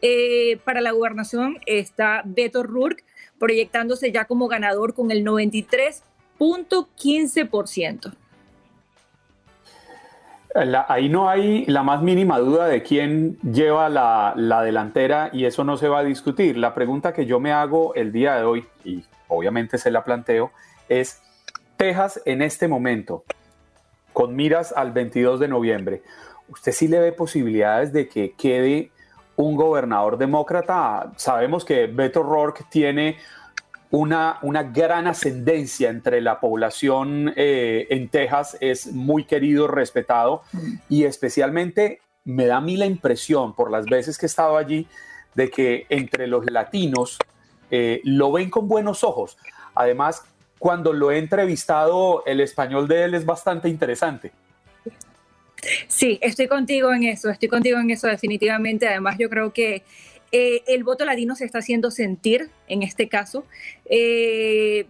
eh, 0.00 0.58
para 0.64 0.80
la 0.80 0.92
gobernación 0.92 1.58
está 1.66 2.22
Beto 2.24 2.62
Rourke 2.62 3.02
proyectándose 3.40 4.12
ya 4.12 4.24
como 4.24 4.46
ganador 4.46 4.94
con 4.94 5.10
el 5.10 5.24
93.15% 5.24 8.14
ahí 10.88 11.08
no 11.08 11.28
hay 11.28 11.64
la 11.66 11.82
más 11.82 12.02
mínima 12.02 12.38
duda 12.38 12.66
de 12.66 12.82
quién 12.82 13.38
lleva 13.40 13.88
la, 13.88 14.62
delantera 14.62 15.30
y 15.32 15.44
eso 15.44 15.64
no 15.64 15.76
se 15.76 15.88
va 15.88 16.00
a 16.00 16.04
discutir. 16.04 16.56
La 16.56 16.74
pregunta 16.74 17.12
que 17.12 17.26
yo 17.26 17.40
me 17.40 17.52
hago 17.52 17.94
el 17.94 18.12
día 18.12 18.36
de 18.36 18.44
hoy, 18.44 18.66
y 18.84 19.04
obviamente 19.28 19.78
se 19.78 19.90
la 19.90 20.04
planteo, 20.04 20.52
es 20.88 21.22
Texas 21.76 22.20
en 22.24 22.42
este 22.42 22.68
momento, 22.68 23.24
con 24.12 24.34
miras 24.34 24.72
al 24.72 24.92
22 24.92 25.40
de 25.40 25.48
noviembre, 25.48 26.02
¿usted 26.48 26.72
sí 26.72 26.88
le 26.88 27.00
ve 27.00 27.12
posibilidades 27.12 27.92
de 27.92 28.08
que 28.08 28.32
quede 28.32 28.90
un 29.36 29.56
gobernador 29.56 30.16
demócrata? 30.16 31.12
Sabemos 31.16 31.64
que 31.64 31.86
Beto 31.86 32.22
Rourke 32.22 32.64
tiene 32.70 33.18
una, 33.90 34.38
una 34.42 34.62
gran 34.64 35.06
ascendencia 35.06 35.90
entre 35.90 36.20
la 36.20 36.40
población 36.40 37.32
eh, 37.36 37.86
en 37.90 38.08
Texas, 38.08 38.56
es 38.60 38.92
muy 38.92 39.24
querido, 39.24 39.68
respetado 39.68 40.42
mm. 40.52 40.74
y 40.88 41.04
especialmente 41.04 42.00
me 42.24 42.46
da 42.46 42.56
a 42.56 42.60
mí 42.60 42.76
la 42.76 42.86
impresión 42.86 43.54
por 43.54 43.70
las 43.70 43.86
veces 43.86 44.18
que 44.18 44.26
he 44.26 44.28
estado 44.28 44.56
allí 44.56 44.86
de 45.34 45.50
que 45.50 45.86
entre 45.88 46.26
los 46.26 46.50
latinos 46.50 47.18
eh, 47.70 48.00
lo 48.04 48.32
ven 48.32 48.50
con 48.50 48.68
buenos 48.68 49.04
ojos. 49.04 49.36
Además, 49.74 50.24
cuando 50.58 50.92
lo 50.92 51.10
he 51.10 51.18
entrevistado, 51.18 52.24
el 52.26 52.40
español 52.40 52.88
de 52.88 53.04
él 53.04 53.14
es 53.14 53.24
bastante 53.24 53.68
interesante. 53.68 54.32
Sí, 55.88 56.18
estoy 56.22 56.48
contigo 56.48 56.92
en 56.92 57.04
eso, 57.04 57.30
estoy 57.30 57.48
contigo 57.48 57.78
en 57.78 57.90
eso 57.90 58.06
definitivamente. 58.06 58.88
Además, 58.88 59.16
yo 59.18 59.28
creo 59.28 59.52
que 59.52 59.82
eh, 60.38 60.62
el 60.66 60.84
voto 60.84 61.06
latino 61.06 61.34
se 61.34 61.46
está 61.46 61.60
haciendo 61.60 61.90
sentir 61.90 62.50
en 62.68 62.82
este 62.82 63.08
caso. 63.08 63.46
Eh, 63.86 64.84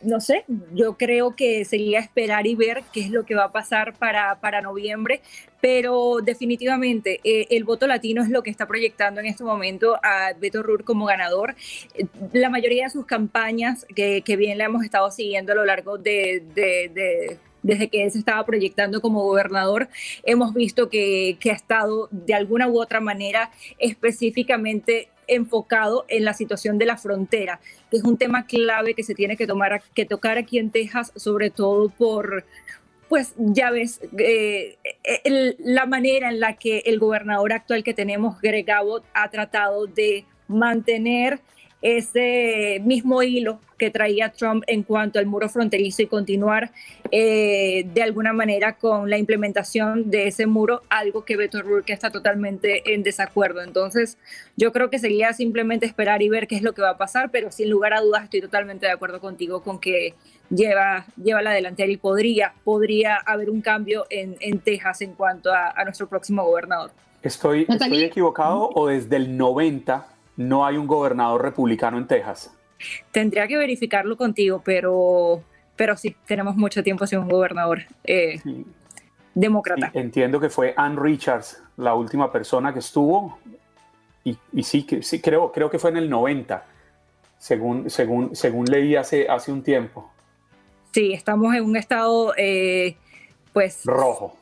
no 0.00 0.22
sé, 0.22 0.46
yo 0.72 0.96
creo 0.96 1.36
que 1.36 1.66
sería 1.66 2.00
esperar 2.00 2.46
y 2.46 2.54
ver 2.54 2.82
qué 2.90 3.02
es 3.02 3.10
lo 3.10 3.26
que 3.26 3.34
va 3.34 3.44
a 3.44 3.52
pasar 3.52 3.92
para, 3.98 4.40
para 4.40 4.62
noviembre, 4.62 5.20
pero 5.60 6.20
definitivamente 6.24 7.20
eh, 7.24 7.46
el 7.50 7.64
voto 7.64 7.86
latino 7.86 8.22
es 8.22 8.30
lo 8.30 8.42
que 8.42 8.48
está 8.48 8.66
proyectando 8.66 9.20
en 9.20 9.26
este 9.26 9.44
momento 9.44 9.96
a 10.02 10.32
Beto 10.32 10.62
Rur 10.62 10.84
como 10.84 11.04
ganador. 11.04 11.54
La 12.32 12.48
mayoría 12.48 12.84
de 12.84 12.90
sus 12.90 13.04
campañas, 13.04 13.84
que, 13.94 14.22
bien 14.38 14.56
le 14.56 14.64
hemos 14.64 14.82
estado 14.82 15.10
siguiendo 15.10 15.52
a 15.52 15.56
lo 15.56 15.66
largo 15.66 15.98
de 15.98 17.36
desde 17.62 17.88
que 17.88 18.04
él 18.04 18.10
se 18.10 18.18
estaba 18.18 18.44
proyectando 18.44 19.00
como 19.00 19.22
gobernador, 19.22 19.88
hemos 20.24 20.54
visto 20.54 20.88
que, 20.88 21.38
ha 21.44 21.52
estado 21.52 22.08
de 22.10 22.34
alguna 22.34 22.68
u 22.68 22.80
otra 22.80 23.00
manera 23.00 23.50
específicamente 23.78 25.08
enfocado 25.26 26.04
en 26.08 26.24
la 26.24 26.34
situación 26.34 26.78
de 26.78 26.86
la 26.86 26.96
frontera, 26.96 27.60
que 27.90 27.98
es 27.98 28.04
un 28.04 28.16
tema 28.16 28.46
clave 28.46 28.94
que 28.94 29.04
se 29.04 29.14
tiene 29.14 29.36
que, 29.36 29.46
tomar, 29.46 29.82
que 29.94 30.04
tocar 30.04 30.38
aquí 30.38 30.58
en 30.58 30.70
Texas, 30.70 31.12
sobre 31.14 31.50
todo 31.50 31.88
por, 31.88 32.44
pues 33.08 33.34
ya 33.36 33.70
ves, 33.70 34.00
eh, 34.18 34.76
la 35.58 35.86
manera 35.86 36.30
en 36.30 36.40
la 36.40 36.56
que 36.56 36.78
el 36.86 36.98
gobernador 36.98 37.52
actual 37.52 37.84
que 37.84 37.94
tenemos, 37.94 38.40
Greg 38.40 38.70
Abbott, 38.70 39.04
ha 39.14 39.30
tratado 39.30 39.86
de 39.86 40.24
mantener 40.48 41.40
ese 41.82 42.80
mismo 42.84 43.22
hilo 43.22 43.58
que 43.78 43.90
traía 43.90 44.30
Trump 44.30 44.62
en 44.66 44.82
cuanto 44.82 45.18
al 45.18 45.24
muro 45.24 45.48
fronterizo 45.48 46.02
y 46.02 46.06
continuar 46.06 46.70
eh, 47.10 47.86
de 47.94 48.02
alguna 48.02 48.34
manera 48.34 48.76
con 48.76 49.08
la 49.08 49.16
implementación 49.16 50.10
de 50.10 50.26
ese 50.26 50.46
muro, 50.46 50.82
algo 50.90 51.24
que 51.24 51.36
Beto 51.36 51.58
O'Rourke 51.58 51.94
está 51.94 52.10
totalmente 52.10 52.92
en 52.92 53.02
desacuerdo. 53.02 53.62
Entonces, 53.62 54.18
yo 54.56 54.72
creo 54.72 54.90
que 54.90 54.98
sería 54.98 55.32
simplemente 55.32 55.86
esperar 55.86 56.20
y 56.20 56.28
ver 56.28 56.46
qué 56.46 56.56
es 56.56 56.62
lo 56.62 56.74
que 56.74 56.82
va 56.82 56.90
a 56.90 56.98
pasar, 56.98 57.30
pero 57.30 57.50
sin 57.50 57.70
lugar 57.70 57.94
a 57.94 58.02
dudas 58.02 58.24
estoy 58.24 58.42
totalmente 58.42 58.84
de 58.84 58.92
acuerdo 58.92 59.18
contigo 59.18 59.62
con 59.62 59.78
que 59.78 60.14
lleva, 60.50 61.06
lleva 61.16 61.40
la 61.40 61.52
delantera 61.52 61.90
y 61.90 61.96
podría, 61.96 62.52
podría 62.64 63.16
haber 63.16 63.48
un 63.48 63.62
cambio 63.62 64.04
en, 64.10 64.36
en 64.40 64.58
Texas 64.58 65.00
en 65.00 65.14
cuanto 65.14 65.50
a, 65.52 65.70
a 65.70 65.84
nuestro 65.84 66.06
próximo 66.06 66.44
gobernador. 66.44 66.90
¿Estoy, 67.22 67.66
¿Estoy 67.68 68.04
equivocado 68.04 68.70
o 68.74 68.88
desde 68.88 69.16
el 69.16 69.36
90 69.38 70.19
no 70.40 70.64
hay 70.64 70.78
un 70.78 70.86
gobernador 70.86 71.42
republicano 71.42 71.98
en 71.98 72.06
Texas? 72.06 72.50
Tendría 73.12 73.46
que 73.46 73.58
verificarlo 73.58 74.16
contigo, 74.16 74.62
pero, 74.64 75.42
pero 75.76 75.98
sí, 75.98 76.16
tenemos 76.26 76.56
mucho 76.56 76.82
tiempo 76.82 77.06
sin 77.06 77.18
un 77.18 77.28
gobernador 77.28 77.80
eh, 78.04 78.40
demócrata. 79.34 79.90
entiendo 79.92 80.40
que 80.40 80.48
fue 80.48 80.72
Ann 80.78 80.96
Richards 80.96 81.62
la 81.76 81.92
última 81.92 82.32
persona 82.32 82.72
que 82.72 82.78
estuvo 82.78 83.38
y, 84.24 84.38
y, 84.54 84.62
sí, 84.62 84.86
que, 84.86 85.02
sí 85.02 85.20
creo, 85.20 85.52
creo 85.52 85.68
que 85.68 85.78
fue 85.78 85.90
en 85.90 85.98
el 85.98 86.08
90, 86.08 86.64
según, 87.36 87.90
según, 87.90 88.34
según 88.34 88.64
leí 88.64 88.96
hace, 88.96 89.28
hace 89.28 89.52
un 89.52 89.62
tiempo. 89.62 90.10
Sí, 90.92 91.12
estamos 91.12 91.54
en 91.54 91.64
un 91.64 91.76
estado, 91.76 92.32
eh, 92.38 92.96
pues... 93.52 93.84
Rojo 93.84 94.39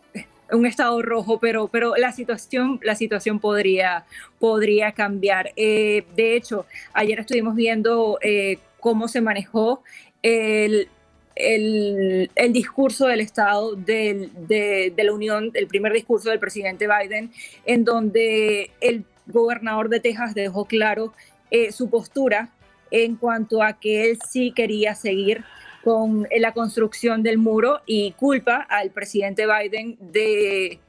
un 0.53 0.67
estado 0.67 1.01
rojo, 1.03 1.39
pero, 1.39 1.69
pero 1.69 1.97
la 1.97 2.13
situación, 2.13 2.81
la 2.83 2.95
situación 2.95 3.39
podría, 3.41 4.05
podría 4.39 4.93
cambiar. 4.93 5.53
Eh, 5.57 6.05
de 6.17 6.37
hecho, 6.37 6.67
ayer 6.93 7.21
estuvimos 7.21 7.55
viendo 7.55 8.19
eh, 8.23 8.59
cómo 8.81 9.09
se 9.09 9.21
manejó 9.21 9.83
el, 10.23 10.89
el, 11.35 12.31
el, 12.35 12.53
discurso 12.53 13.07
del 13.07 13.21
Estado 13.21 13.75
de, 13.77 14.31
de, 14.49 15.05
la 15.05 15.13
Unión, 15.13 15.51
el 15.55 15.67
primer 15.67 15.93
discurso 15.93 16.31
del 16.31 16.39
presidente 16.39 16.87
Biden, 16.89 17.31
en 17.67 17.85
donde 17.85 18.71
el 18.81 19.05
gobernador 19.27 19.89
de 19.89 20.01
Texas 20.01 20.35
dejó 20.35 20.65
claro 20.65 21.13
eh, 21.51 21.73
su 21.73 21.89
postura 21.91 22.51
en 22.91 23.17
cuanto 23.17 23.63
a 23.63 23.79
que 23.79 24.11
él 24.11 24.19
sí 24.29 24.53
quería 24.55 24.95
seguir 24.95 25.45
con 25.89 26.29
la 26.39 26.53
construcción 26.53 27.23
del 27.23 27.39
muro 27.39 27.81
y 27.87 28.13
culpa 28.13 28.57
al 28.57 28.91
presidente 28.91 29.47
Biden 29.47 29.97
de, 29.99 30.81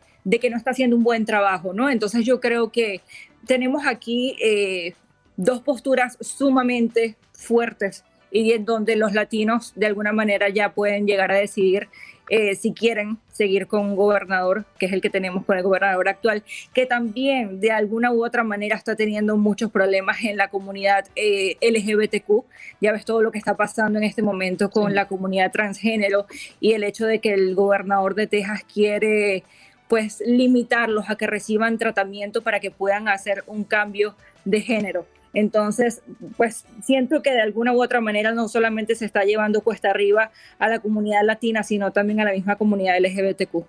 que 0.42 0.50
no 0.50 0.58
está 0.58 0.72
haciendo 0.72 0.98
un 0.98 1.04
buen 1.04 1.24
trabajo, 1.24 1.72
¿no? 1.72 1.90
Entonces 1.90 2.26
yo 2.26 2.42
creo 2.42 2.70
que 2.70 3.00
tenemos 3.48 3.88
aquí 3.88 4.36
eh, 4.42 4.96
dos 5.38 5.62
posturas 5.62 6.18
sumamente 6.20 7.16
fuertes 7.32 8.04
y 8.30 8.52
en 8.52 8.66
donde 8.66 8.98
los 8.98 9.14
latinos 9.14 9.72
de 9.78 9.86
alguna 9.86 10.12
manera 10.12 10.50
ya 10.50 10.74
pueden 10.74 11.08
llegar 11.08 11.32
a 11.32 11.38
decidir 11.38 11.88
eh, 12.30 12.56
si 12.56 12.74
quieren 12.74 13.18
seguir 13.32 13.68
con 13.68 13.82
un 13.82 13.96
gobernador, 13.96 14.66
que 14.78 14.86
es 14.86 14.94
el 14.94 15.02
que 15.02 15.10
tenemos 15.10 15.46
con 15.46 15.58
el 15.58 15.64
gobernador 15.64 16.08
actual, 16.10 16.44
que 16.74 16.86
también 16.86 17.60
de 17.60 17.72
alguna 17.72 18.12
u 18.12 18.26
otra 18.26 18.44
manera 18.44 18.76
está 18.76 18.96
teniendo 18.96 19.38
muchos 19.38 19.72
problemas 19.72 20.24
en 20.24 20.38
la 20.38 20.50
comunidad 20.50 21.06
eh, 21.16 21.58
LGBTQ. 21.62 22.44
Ya 22.82 22.92
ves 22.92 23.06
todo 23.06 23.22
lo 23.22 23.32
que 23.32 23.38
está 23.38 23.56
pasando 23.56 23.98
en 23.98 24.04
este 24.04 24.22
momento 24.22 24.70
con 24.70 24.94
la 24.94 25.08
comunidad 25.08 25.52
transgénero 25.52 26.26
y 26.60 26.74
el 26.74 26.84
hecho 26.84 27.06
de 27.06 27.20
que 27.20 27.34
el 27.34 27.56
gobernador 27.56 28.16
de 28.16 28.28
Texas 28.28 28.64
quiere 28.72 29.44
pues 29.88 30.22
limitarlos 30.24 31.10
a 31.10 31.16
que 31.16 31.26
reciban 31.26 31.80
tratamiento 31.80 32.44
para 32.44 32.60
que 32.60 32.70
puedan 32.70 33.08
hacer 33.08 33.44
un 33.48 33.64
cambio 33.64 34.16
de 34.46 34.62
género. 34.62 35.08
Entonces, 35.34 36.02
pues 36.38 36.66
siento 36.84 37.22
que 37.22 37.32
de 37.32 37.42
alguna 37.42 37.74
u 37.74 37.82
otra 37.82 38.02
manera 38.02 38.32
no 38.32 38.48
solamente 38.48 38.96
se 38.96 39.06
está 39.06 39.24
llevando 39.24 39.62
cuesta 39.62 39.90
arriba 39.90 40.32
a 40.58 40.70
la 40.70 40.80
comunidad 40.80 41.24
latina, 41.24 41.64
sino 41.64 41.92
también 41.92 42.20
a 42.20 42.26
la 42.26 42.32
misma 42.32 42.56
comunidad 42.56 42.96
LGBTQ. 43.00 43.64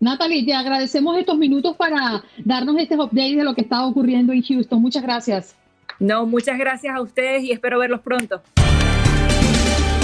Natalie, 0.00 0.44
te 0.44 0.52
agradecemos 0.52 1.16
estos 1.16 1.38
minutos 1.38 1.76
para 1.76 2.22
darnos 2.44 2.76
este 2.78 2.94
update 2.96 3.36
de 3.36 3.44
lo 3.44 3.54
que 3.54 3.62
está 3.62 3.86
ocurriendo 3.86 4.32
en 4.32 4.42
Houston. 4.42 4.82
Muchas 4.82 5.02
gracias. 5.02 5.56
No, 5.98 6.26
muchas 6.26 6.58
gracias 6.58 6.94
a 6.94 7.00
ustedes 7.00 7.44
y 7.44 7.52
espero 7.52 7.78
verlos 7.78 8.00
pronto. 8.00 8.42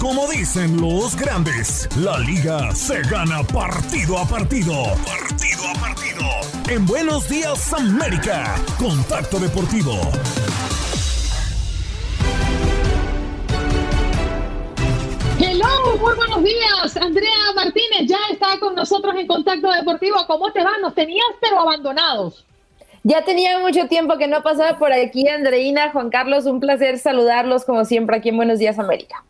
Como 0.00 0.26
dicen 0.28 0.80
los 0.80 1.14
grandes, 1.14 1.86
la 1.98 2.18
liga 2.20 2.74
se 2.74 3.02
gana 3.02 3.42
partido 3.42 4.16
a 4.16 4.24
partido. 4.24 4.72
Partido 5.04 5.62
a 5.68 5.78
partido. 5.78 6.26
En 6.70 6.86
Buenos 6.86 7.28
Días 7.28 7.70
América, 7.74 8.54
Contacto 8.78 9.38
Deportivo. 9.38 9.92
Hello, 15.38 15.98
muy 16.00 16.14
buenos 16.14 16.44
días. 16.44 16.96
Andrea 16.96 17.52
Martínez 17.54 18.06
ya 18.06 18.18
está 18.32 18.58
con 18.58 18.74
nosotros 18.74 19.14
en 19.18 19.26
Contacto 19.26 19.70
Deportivo. 19.70 20.16
¿Cómo 20.26 20.50
te 20.50 20.64
va? 20.64 20.78
Nos 20.80 20.94
tenías 20.94 21.28
pero 21.42 21.60
abandonados. 21.60 22.46
Ya 23.02 23.22
tenía 23.22 23.58
mucho 23.58 23.86
tiempo 23.86 24.16
que 24.16 24.28
no 24.28 24.42
pasaba 24.42 24.78
por 24.78 24.94
aquí, 24.94 25.28
Andreina, 25.28 25.90
Juan 25.92 26.08
Carlos, 26.08 26.46
un 26.46 26.58
placer 26.58 26.98
saludarlos 26.98 27.66
como 27.66 27.84
siempre 27.84 28.16
aquí 28.16 28.30
en 28.30 28.36
Buenos 28.36 28.58
Días 28.58 28.78
América. 28.78 29.24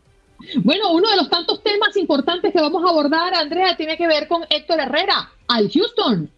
Bueno, 0.63 0.91
uno 0.91 1.09
de 1.09 1.15
los 1.17 1.29
tantos 1.29 1.61
temas 1.63 1.95
importantes 1.97 2.51
que 2.51 2.61
vamos 2.61 2.83
a 2.83 2.89
abordar, 2.89 3.33
Andrea, 3.33 3.75
tiene 3.75 3.97
que 3.97 4.07
ver 4.07 4.27
con 4.27 4.45
Héctor 4.49 4.79
Herrera 4.79 5.31
al 5.47 5.69
Houston. 5.71 6.29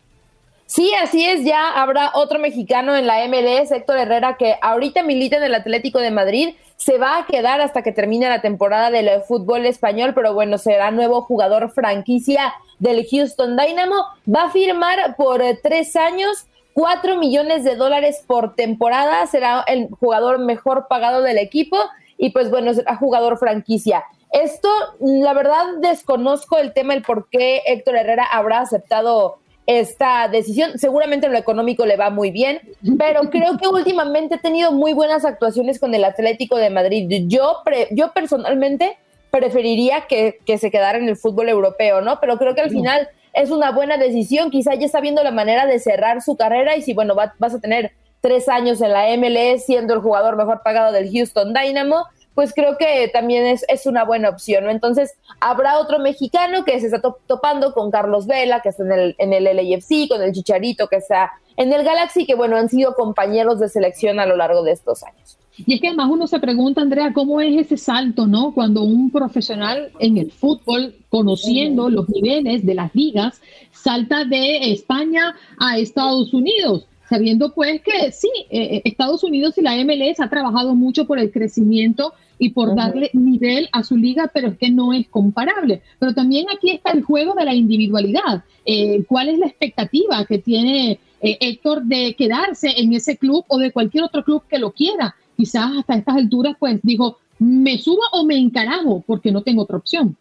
Sí, 0.65 0.91
así 0.95 1.23
es, 1.23 1.43
ya 1.43 1.69
habrá 1.69 2.11
otro 2.15 2.39
mexicano 2.39 2.95
en 2.95 3.05
la 3.05 3.27
MLS, 3.27 3.71
Héctor 3.71 3.99
Herrera, 3.99 4.37
que 4.37 4.55
ahorita 4.61 5.03
milita 5.03 5.37
en 5.37 5.43
el 5.43 5.53
Atlético 5.53 5.99
de 5.99 6.09
Madrid, 6.09 6.55
se 6.77 6.97
va 6.97 7.17
a 7.19 7.25
quedar 7.25 7.61
hasta 7.61 7.83
que 7.83 7.91
termine 7.91 8.27
la 8.27 8.41
temporada 8.41 8.89
del 8.89 9.21
fútbol 9.21 9.65
español, 9.65 10.13
pero 10.15 10.33
bueno, 10.33 10.57
será 10.57 10.89
nuevo 10.89 11.21
jugador 11.21 11.71
franquicia 11.71 12.53
del 12.79 13.05
Houston 13.09 13.55
Dynamo, 13.55 14.05
va 14.27 14.45
a 14.45 14.51
firmar 14.51 15.15
por 15.15 15.41
eh, 15.41 15.59
tres 15.61 15.95
años, 15.95 16.45
cuatro 16.73 17.17
millones 17.17 17.63
de 17.63 17.75
dólares 17.75 18.23
por 18.25 18.55
temporada, 18.55 19.27
será 19.27 19.63
el 19.67 19.89
jugador 19.99 20.39
mejor 20.39 20.87
pagado 20.87 21.21
del 21.21 21.37
equipo 21.37 21.77
y 22.17 22.31
pues 22.31 22.49
bueno, 22.49 22.73
será 22.73 22.95
jugador 22.95 23.37
franquicia. 23.37 24.03
Esto, 24.31 24.69
la 24.99 25.33
verdad, 25.33 25.63
desconozco 25.79 26.57
el 26.57 26.73
tema, 26.73 26.93
el 26.93 27.03
por 27.03 27.29
qué 27.29 27.61
Héctor 27.67 27.97
Herrera 27.97 28.25
habrá 28.25 28.61
aceptado 28.61 29.37
esta 29.67 30.27
decisión. 30.27 30.77
Seguramente 30.77 31.29
lo 31.29 31.37
económico 31.37 31.85
le 31.85 31.97
va 31.97 32.09
muy 32.09 32.31
bien, 32.31 32.59
pero 32.97 33.29
creo 33.29 33.57
que 33.57 33.67
últimamente 33.67 34.35
ha 34.35 34.41
tenido 34.41 34.71
muy 34.71 34.93
buenas 34.93 35.23
actuaciones 35.23 35.79
con 35.79 35.93
el 35.93 36.03
Atlético 36.03 36.57
de 36.57 36.69
Madrid. 36.69 37.25
Yo, 37.27 37.57
yo 37.91 38.11
personalmente 38.11 38.97
preferiría 39.31 40.05
que, 40.07 40.39
que, 40.45 40.57
se 40.57 40.69
quedara 40.69 40.97
en 40.97 41.07
el 41.07 41.15
fútbol 41.15 41.49
europeo, 41.49 42.01
¿no? 42.01 42.19
Pero 42.19 42.37
creo 42.37 42.55
que 42.55 42.61
al 42.61 42.69
final 42.69 43.09
es 43.33 43.51
una 43.51 43.71
buena 43.71 43.97
decisión. 43.97 44.51
Quizá 44.51 44.75
ya 44.75 44.85
está 44.85 44.99
viendo 44.99 45.23
la 45.23 45.31
manera 45.31 45.65
de 45.65 45.79
cerrar 45.79 46.21
su 46.21 46.35
carrera 46.35 46.75
y 46.75 46.81
si, 46.81 46.93
bueno, 46.93 47.15
vas 47.15 47.53
a 47.53 47.59
tener 47.59 47.93
tres 48.23 48.47
años 48.47 48.79
en 48.79 48.93
la 48.93 49.05
MLS 49.17 49.65
siendo 49.65 49.93
el 49.93 49.99
jugador 49.99 50.37
mejor 50.37 50.61
pagado 50.63 50.93
del 50.93 51.11
Houston 51.11 51.53
Dynamo, 51.53 52.05
pues 52.33 52.53
creo 52.55 52.77
que 52.77 53.09
también 53.09 53.45
es, 53.45 53.65
es 53.67 53.85
una 53.85 54.05
buena 54.05 54.29
opción, 54.29 54.63
¿no? 54.63 54.71
Entonces, 54.71 55.13
habrá 55.41 55.77
otro 55.77 55.99
mexicano 55.99 56.63
que 56.63 56.79
se 56.79 56.85
está 56.85 57.01
topando 57.27 57.73
con 57.73 57.91
Carlos 57.91 58.25
Vela, 58.25 58.61
que 58.61 58.69
está 58.69 58.83
en 58.83 58.93
el, 58.93 59.15
en 59.17 59.33
el 59.33 59.43
LAFC, 59.43 60.07
con 60.07 60.21
el 60.23 60.31
Chicharito, 60.31 60.87
que 60.87 60.95
está 60.95 61.33
en 61.57 61.73
el 61.73 61.83
Galaxy, 61.83 62.25
que 62.25 62.33
bueno, 62.33 62.55
han 62.55 62.69
sido 62.69 62.95
compañeros 62.95 63.59
de 63.59 63.67
selección 63.67 64.21
a 64.21 64.25
lo 64.25 64.37
largo 64.37 64.63
de 64.63 64.71
estos 64.71 65.03
años. 65.03 65.37
Y 65.57 65.75
es 65.75 65.81
que 65.81 65.89
además 65.89 66.07
uno 66.09 66.25
se 66.25 66.39
pregunta, 66.39 66.79
Andrea, 66.79 67.11
¿cómo 67.13 67.41
es 67.41 67.65
ese 67.65 67.75
salto, 67.75 68.25
no? 68.25 68.53
Cuando 68.53 68.83
un 68.83 69.11
profesional 69.11 69.91
en 69.99 70.17
el 70.17 70.31
fútbol, 70.31 70.95
conociendo 71.09 71.89
los 71.89 72.07
niveles 72.07 72.65
de 72.65 72.73
las 72.73 72.95
ligas, 72.95 73.41
salta 73.73 74.23
de 74.23 74.71
España 74.71 75.35
a 75.59 75.77
Estados 75.77 76.33
Unidos 76.33 76.87
sabiendo 77.13 77.53
pues 77.53 77.79
que 77.83 78.11
sí, 78.11 78.27
eh, 78.49 78.77
eh, 78.77 78.81
Estados 78.85 79.23
Unidos 79.23 79.55
y 79.59 79.61
la 79.61 79.75
MLS 79.85 80.19
ha 80.19 80.31
trabajado 80.31 80.73
mucho 80.73 81.05
por 81.05 81.19
el 81.19 81.31
crecimiento 81.31 82.13
y 82.39 82.49
por 82.49 82.75
darle 82.75 83.11
nivel 83.13 83.69
a 83.71 83.83
su 83.83 83.95
liga, 83.95 84.31
pero 84.33 84.47
es 84.47 84.57
que 84.57 84.71
no 84.71 84.93
es 84.93 85.07
comparable. 85.09 85.83
Pero 85.99 86.15
también 86.15 86.47
aquí 86.49 86.71
está 86.71 86.89
el 86.89 87.03
juego 87.03 87.35
de 87.35 87.45
la 87.45 87.53
individualidad. 87.53 88.43
Eh, 88.65 89.03
¿Cuál 89.07 89.29
es 89.29 89.37
la 89.37 89.45
expectativa 89.45 90.25
que 90.25 90.39
tiene 90.39 90.99
Héctor 91.21 91.83
de 91.83 92.15
quedarse 92.15 92.73
en 92.77 92.93
ese 92.93 93.15
club 93.15 93.45
o 93.47 93.59
de 93.59 93.71
cualquier 93.71 94.05
otro 94.05 94.23
club 94.23 94.41
que 94.49 94.57
lo 94.57 94.71
quiera? 94.71 95.13
Quizás 95.37 95.71
hasta 95.77 95.93
estas 95.93 96.15
alturas 96.15 96.55
pues 96.59 96.79
dijo, 96.81 97.19
me 97.37 97.77
subo 97.77 98.01
o 98.11 98.25
me 98.25 98.37
encarajo 98.39 99.03
porque 99.05 99.31
no 99.31 99.43
tengo 99.43 99.61
otra 99.61 99.77
opción. 99.77 100.17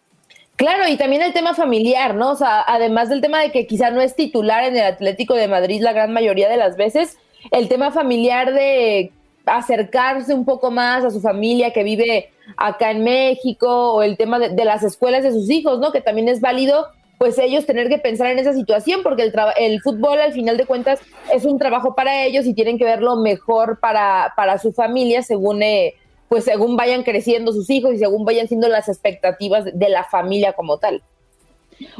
Claro, 0.56 0.86
y 0.86 0.96
también 0.96 1.22
el 1.22 1.32
tema 1.32 1.54
familiar, 1.54 2.14
¿no? 2.14 2.30
O 2.30 2.36
sea, 2.36 2.62
además 2.66 3.08
del 3.08 3.20
tema 3.20 3.40
de 3.40 3.50
que 3.50 3.66
quizá 3.66 3.90
no 3.90 4.00
es 4.00 4.14
titular 4.14 4.64
en 4.64 4.76
el 4.76 4.84
Atlético 4.84 5.34
de 5.34 5.48
Madrid 5.48 5.80
la 5.82 5.92
gran 5.92 6.12
mayoría 6.12 6.48
de 6.48 6.56
las 6.56 6.76
veces, 6.76 7.18
el 7.50 7.68
tema 7.68 7.90
familiar 7.90 8.52
de 8.52 9.12
acercarse 9.46 10.34
un 10.34 10.44
poco 10.44 10.70
más 10.70 11.04
a 11.04 11.10
su 11.10 11.20
familia 11.20 11.72
que 11.72 11.82
vive 11.82 12.30
acá 12.56 12.90
en 12.90 13.02
México 13.02 13.94
o 13.94 14.02
el 14.02 14.16
tema 14.16 14.38
de, 14.38 14.64
las 14.64 14.82
escuelas 14.82 15.24
de 15.24 15.32
sus 15.32 15.50
hijos, 15.50 15.80
¿no? 15.80 15.90
Que 15.90 16.00
también 16.00 16.28
es 16.28 16.40
válido 16.40 16.86
pues 17.18 17.38
ellos 17.38 17.66
tener 17.66 17.88
que 17.88 17.98
pensar 17.98 18.26
en 18.32 18.40
esa 18.40 18.52
situación 18.52 19.02
porque 19.04 19.22
el, 19.22 19.32
el 19.56 19.80
fútbol 19.80 20.18
al 20.18 20.32
final 20.32 20.56
de 20.56 20.66
cuentas 20.66 20.98
es 21.32 21.44
un 21.44 21.56
trabajo 21.56 21.94
para 21.94 22.24
ellos 22.24 22.46
y 22.46 22.54
tienen 22.54 22.78
que 22.78 22.84
verlo 22.84 23.14
mejor 23.14 23.78
para, 23.78 24.32
para 24.36 24.58
su 24.58 24.72
familia 24.72 25.22
según 25.22 25.62
eh, 25.62 25.94
pues 26.32 26.44
según 26.44 26.78
vayan 26.78 27.02
creciendo 27.02 27.52
sus 27.52 27.68
hijos 27.68 27.92
y 27.92 27.98
según 27.98 28.24
vayan 28.24 28.48
siendo 28.48 28.66
las 28.66 28.88
expectativas 28.88 29.66
de 29.66 29.88
la 29.90 30.02
familia 30.04 30.54
como 30.54 30.78
tal. 30.78 31.02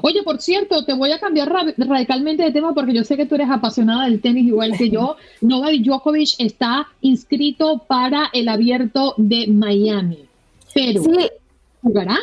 Oye, 0.01 0.23
por 0.23 0.41
cierto, 0.41 0.87
te 0.87 0.95
voy 0.95 1.13
a 1.13 1.21
cambiar 1.21 1.53
radicalmente 1.77 2.43
de 2.43 2.51
tema 2.51 2.73
porque 2.73 2.95
yo 2.95 3.05
sé 3.05 3.19
que 3.19 3.27
tú 3.27 3.35
eres 3.35 3.51
apasionada 3.51 4.07
del 4.07 4.23
tenis 4.23 4.47
igual 4.47 4.73
que 4.79 4.89
yo. 4.89 5.17
Novak 5.43 5.75
Djokovic 5.83 6.37
está 6.39 6.87
inscrito 7.03 7.85
para 7.87 8.31
el 8.33 8.49
abierto 8.49 9.13
de 9.19 9.49
Miami. 9.49 10.25
Pero, 10.73 11.03
¿jugará? 11.83 12.17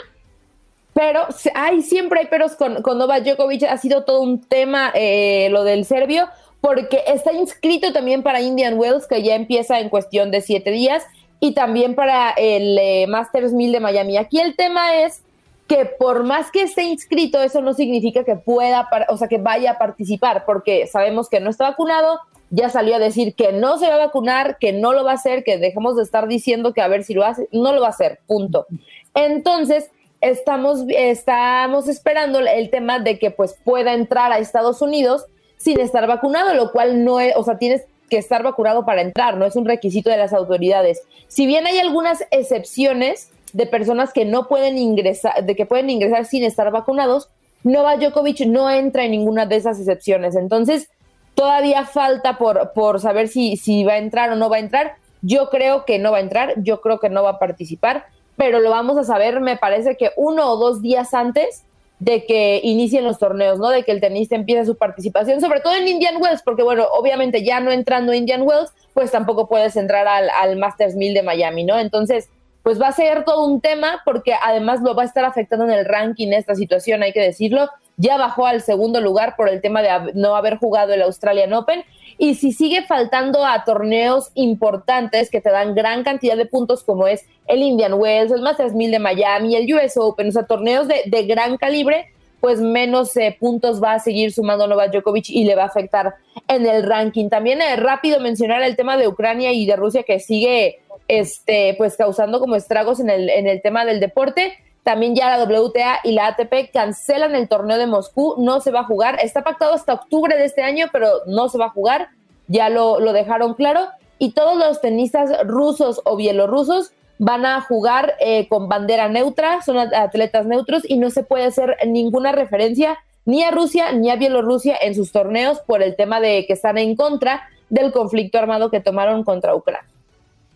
Pero 0.96 1.28
hay, 1.54 1.84
siempre 1.84 2.22
hay 2.22 2.26
peros 2.26 2.56
con, 2.56 2.82
con 2.82 2.98
Novak 2.98 3.24
Djokovic. 3.24 3.66
Ha 3.66 3.78
sido 3.78 4.04
todo 4.04 4.22
un 4.22 4.42
tema 4.42 4.92
eh, 4.96 5.50
lo 5.52 5.64
del 5.64 5.86
serbio 5.86 6.28
porque 6.60 7.04
está 7.06 7.34
inscrito 7.34 7.94
también 7.94 8.24
para 8.24 8.42
Indian 8.42 8.80
Wells, 8.80 9.06
que 9.06 9.22
ya 9.22 9.36
empieza 9.36 9.80
en 9.80 9.90
cuestión 9.90 10.32
de 10.32 10.42
siete 10.42 10.72
días 10.72 11.04
y 11.40 11.54
también 11.54 11.96
para 11.96 12.32
el 12.32 12.78
eh, 12.78 13.08
Masters 13.08 13.54
1000 13.54 13.72
de 13.72 13.80
Miami. 13.80 14.18
Aquí 14.18 14.40
el 14.40 14.56
tema 14.56 14.98
es 15.02 15.24
que 15.68 15.86
por 15.86 16.24
más 16.24 16.52
que 16.52 16.64
esté 16.64 16.84
inscrito, 16.84 17.42
eso 17.42 17.62
no 17.62 17.74
significa 17.74 18.24
que 18.24 18.36
pueda, 18.36 18.90
o 19.08 19.18
sea, 19.18 19.28
que 19.28 19.38
vaya 19.38 19.72
a 19.72 19.78
participar, 19.78 20.44
porque 20.46 20.88
sabemos 20.88 21.30
que 21.30 21.40
no 21.40 21.50
está 21.50 21.70
vacunado, 21.70 22.20
ya 22.50 22.70
salió 22.70 22.96
a 22.96 23.00
decir 23.00 23.36
que 23.36 23.52
no 23.52 23.78
se 23.78 23.88
va 23.88 23.96
a 23.96 24.06
vacunar, 24.08 24.58
que 24.58 24.74
no 24.74 24.94
lo 24.94 25.04
va 25.04 25.12
a 25.12 25.16
hacer, 25.16 25.44
que 25.44 25.60
dejemos 25.60 25.96
de 25.96 26.04
estar 26.04 26.28
diciendo 26.28 26.74
que 26.74 26.82
a 26.82 26.88
ver 26.88 27.04
si 27.04 27.14
lo 27.14 27.24
hace, 27.24 27.48
no 27.52 27.72
lo 27.72 27.82
va 27.82 27.88
a 27.88 27.92
hacer, 27.92 28.20
punto. 28.26 28.66
Entonces, 29.14 29.92
estamos, 30.22 30.84
estamos 30.90 31.88
esperando 31.88 32.40
el 32.40 32.70
tema 32.72 33.00
de 33.00 33.20
que 33.20 33.30
pues 33.30 33.56
pueda 33.64 33.94
entrar 33.94 34.32
a 34.32 34.40
Estados 34.40 34.82
Unidos 34.82 35.26
sin 35.58 35.80
estar 35.80 36.08
vacunado, 36.08 36.54
lo 36.56 36.72
cual 36.72 37.04
no 37.04 37.20
es, 37.20 37.36
o 37.36 37.44
sea, 37.44 37.58
tienes 37.58 37.84
que 38.10 38.18
estar 38.18 38.44
vacunado 38.44 38.86
para 38.86 39.02
entrar, 39.02 39.38
no 39.38 39.46
es 39.46 39.56
un 39.56 39.66
requisito 39.66 40.10
de 40.10 40.18
las 40.18 40.34
autoridades. 40.34 41.02
Si 41.28 41.46
bien 41.46 41.66
hay 41.68 41.80
algunas 41.80 42.24
excepciones 42.32 43.32
de 43.54 43.66
personas 43.66 44.12
que 44.14 44.26
no 44.26 44.48
pueden 44.48 44.78
ingresar, 44.78 45.44
de 45.44 45.56
que 45.56 45.66
pueden 45.66 45.90
ingresar 45.90 46.26
sin 46.26 46.44
estar 46.44 46.70
vacunados, 46.72 47.30
Novak 47.64 48.00
Djokovic 48.00 48.42
no 48.42 48.70
entra 48.70 49.04
en 49.04 49.12
ninguna 49.12 49.46
de 49.46 49.58
esas 49.58 49.80
excepciones. 49.80 50.36
Entonces, 50.36 50.90
todavía 51.36 51.86
falta 51.86 52.38
por, 52.38 52.74
por 52.74 53.00
saber 53.00 53.28
si, 53.28 53.58
si 53.58 53.84
va 53.84 53.94
a 53.94 53.98
entrar 53.98 54.32
o 54.32 54.36
no 54.36 54.50
va 54.50 54.58
a 54.58 54.60
entrar. 54.60 54.96
Yo 55.22 55.50
creo 55.50 55.86
que 55.86 56.00
no 56.00 56.12
va 56.12 56.18
a 56.18 56.22
entrar, 56.22 56.54
yo 56.58 56.82
creo 56.82 57.00
que 57.00 57.10
no 57.10 57.24
va 57.24 57.32
a 57.32 57.40
participar, 57.40 58.06
pero 58.38 58.60
lo 58.60 58.70
vamos 58.70 58.98
a 58.98 59.04
saber, 59.04 59.42
me 59.42 59.58
parece 59.58 59.98
que 59.98 60.12
uno 60.16 60.50
o 60.50 60.58
dos 60.58 60.82
días 60.82 61.14
antes 61.14 61.66
de 62.00 62.26
que 62.26 62.62
inicien 62.64 63.04
los 63.04 63.20
torneos, 63.20 63.60
¿no? 63.60 63.70
De 63.70 63.84
que 63.84 63.92
el 63.92 64.00
tenista 64.02 64.36
empiece 64.36 64.66
su 64.66 64.78
participación, 64.78 65.42
sobre 65.42 65.60
todo 65.60 65.76
en 65.76 65.88
Indian 65.88 66.22
Wells, 66.22 66.42
porque 66.42 66.64
bueno, 66.64 66.88
obviamente 66.94 67.44
ya 67.44 67.60
no 67.60 67.72
entrando 67.72 68.14
en 68.14 68.20
Indian 68.20 68.42
Wells, 68.44 68.72
pues 68.94 69.12
tampoco 69.12 69.48
puedes 69.48 69.76
entrar 69.76 70.08
al, 70.08 70.30
al 70.30 70.58
Masters 70.58 70.96
1000 70.96 71.14
de 71.14 71.24
Miami, 71.24 71.66
¿no? 71.66 71.78
Entonces, 71.78 72.30
pues 72.64 72.82
va 72.82 72.88
a 72.88 72.94
ser 72.94 73.26
todo 73.26 73.46
un 73.46 73.62
tema 73.62 74.02
porque 74.06 74.34
además 74.42 74.82
lo 74.82 74.96
va 74.96 75.04
a 75.04 75.06
estar 75.06 75.26
afectando 75.26 75.66
en 75.66 75.72
el 75.72 75.86
ranking 75.86 76.30
esta 76.30 76.56
situación, 76.56 77.04
hay 77.04 77.14
que 77.14 77.22
decirlo. 77.22 77.70
Ya 78.00 78.18
bajó 78.18 78.48
al 78.48 78.62
segundo 78.62 79.02
lugar 79.02 79.36
por 79.36 79.50
el 79.50 79.62
tema 79.62 79.82
de 79.82 80.14
no 80.16 80.36
haber 80.36 80.58
jugado 80.58 80.94
el 80.94 81.02
Australian 81.02 81.54
Open 81.54 81.84
y 82.18 82.36
si 82.36 82.52
sigue 82.52 82.84
faltando 82.84 83.46
a 83.46 83.64
torneos 83.64 84.32
importantes 84.36 85.30
que 85.30 85.40
te 85.40 85.50
dan 85.50 85.74
gran 85.74 86.04
cantidad 86.04 86.36
de 86.36 86.46
puntos, 86.46 86.84
como 86.84 87.08
es 87.08 87.26
el 87.48 87.62
Indian 87.62 87.94
Wells, 87.94 88.34
el 88.34 88.42
Masters 88.42 88.74
1000 88.74 88.92
de 88.92 89.00
Miami, 89.00 89.56
el 89.56 89.74
US 89.74 89.96
Open, 89.96 90.28
o 90.28 90.32
sea, 90.34 90.44
torneos 90.44 90.86
de, 90.88 91.24
gran 91.24 91.56
calibre, 91.56 92.08
pues 92.42 92.60
menos 92.60 93.16
eh, 93.16 93.38
puntos 93.40 93.82
va 93.82 93.94
a 93.94 94.00
seguir 94.00 94.34
sumando 94.34 94.68
Novak 94.68 94.92
Djokovic 94.92 95.30
y 95.30 95.46
le 95.46 95.56
va 95.56 95.64
a 95.64 95.68
afectar 95.68 96.16
en 96.50 96.66
el 96.66 96.84
ranking. 96.84 97.30
También 97.30 97.62
eh, 97.62 97.78
rápido 97.78 98.20
mencionar 98.20 98.64
el 98.64 98.76
tema 98.76 98.98
de 98.98 99.08
Ucrania 99.08 99.54
y 99.54 99.66
de 99.66 99.78
Rusia 99.78 100.04
que 100.04 100.20
sigue 100.20 100.80
este, 101.08 101.76
pues 101.78 101.96
causando 101.96 102.42
como 102.42 102.56
estragos 102.56 103.00
en 103.00 103.10
el, 103.10 103.30
en 103.30 103.48
el 103.48 103.62
tema 103.62 103.86
del 103.86 104.02
deporte. 104.02 104.58
También 104.84 105.16
ya 105.16 105.36
la 105.36 105.44
WTA 105.44 106.00
y 106.04 106.14
la 106.14 106.28
ATP 106.28 106.72
cancelan 106.74 107.36
el 107.36 107.48
torneo 107.48 107.78
de 107.78 107.88
Moscú, 107.88 108.36
no 108.38 108.62
se 108.62 108.72
va 108.72 108.82
a 108.82 108.86
jugar. 108.86 109.20
Está 109.22 109.44
pactado 109.44 109.74
hasta 109.74 109.94
octubre 109.94 110.36
de 110.38 110.46
este 110.46 110.64
año, 110.64 110.88
pero 110.92 111.10
no 111.28 111.50
se 111.50 111.58
va 111.58 111.66
a 111.66 111.72
jugar, 111.72 112.10
ya 112.48 112.70
lo, 112.70 113.00
lo 113.00 113.14
dejaron 113.14 113.54
claro. 113.54 113.88
Y 114.18 114.32
todos 114.32 114.58
los 114.58 114.82
tenistas 114.82 115.32
rusos 115.46 116.02
o 116.06 116.16
bielorrusos 116.16 116.92
van 117.20 117.46
a 117.46 117.62
jugar 117.62 118.16
eh, 118.20 118.48
con 118.48 118.68
bandera 118.68 119.10
neutra, 119.10 119.62
son 119.62 119.78
atletas 119.78 120.46
neutros 120.46 120.84
y 120.90 120.98
no 120.98 121.10
se 121.10 121.24
puede 121.24 121.46
hacer 121.46 121.78
ninguna 121.86 122.32
referencia 122.32 122.98
ni 123.26 123.44
a 123.44 123.52
Rusia 123.52 123.92
ni 123.92 124.10
a 124.10 124.16
Bielorrusia 124.16 124.76
en 124.82 124.96
sus 124.96 125.12
torneos 125.12 125.60
por 125.60 125.84
el 125.84 125.96
tema 125.96 126.22
de 126.22 126.46
que 126.48 126.54
están 126.54 126.78
en 126.78 126.96
contra 126.96 127.48
del 127.70 127.92
conflicto 127.92 128.40
armado 128.40 128.72
que 128.72 128.80
tomaron 128.80 129.24
contra 129.24 129.54
Ucrania. 129.54 129.88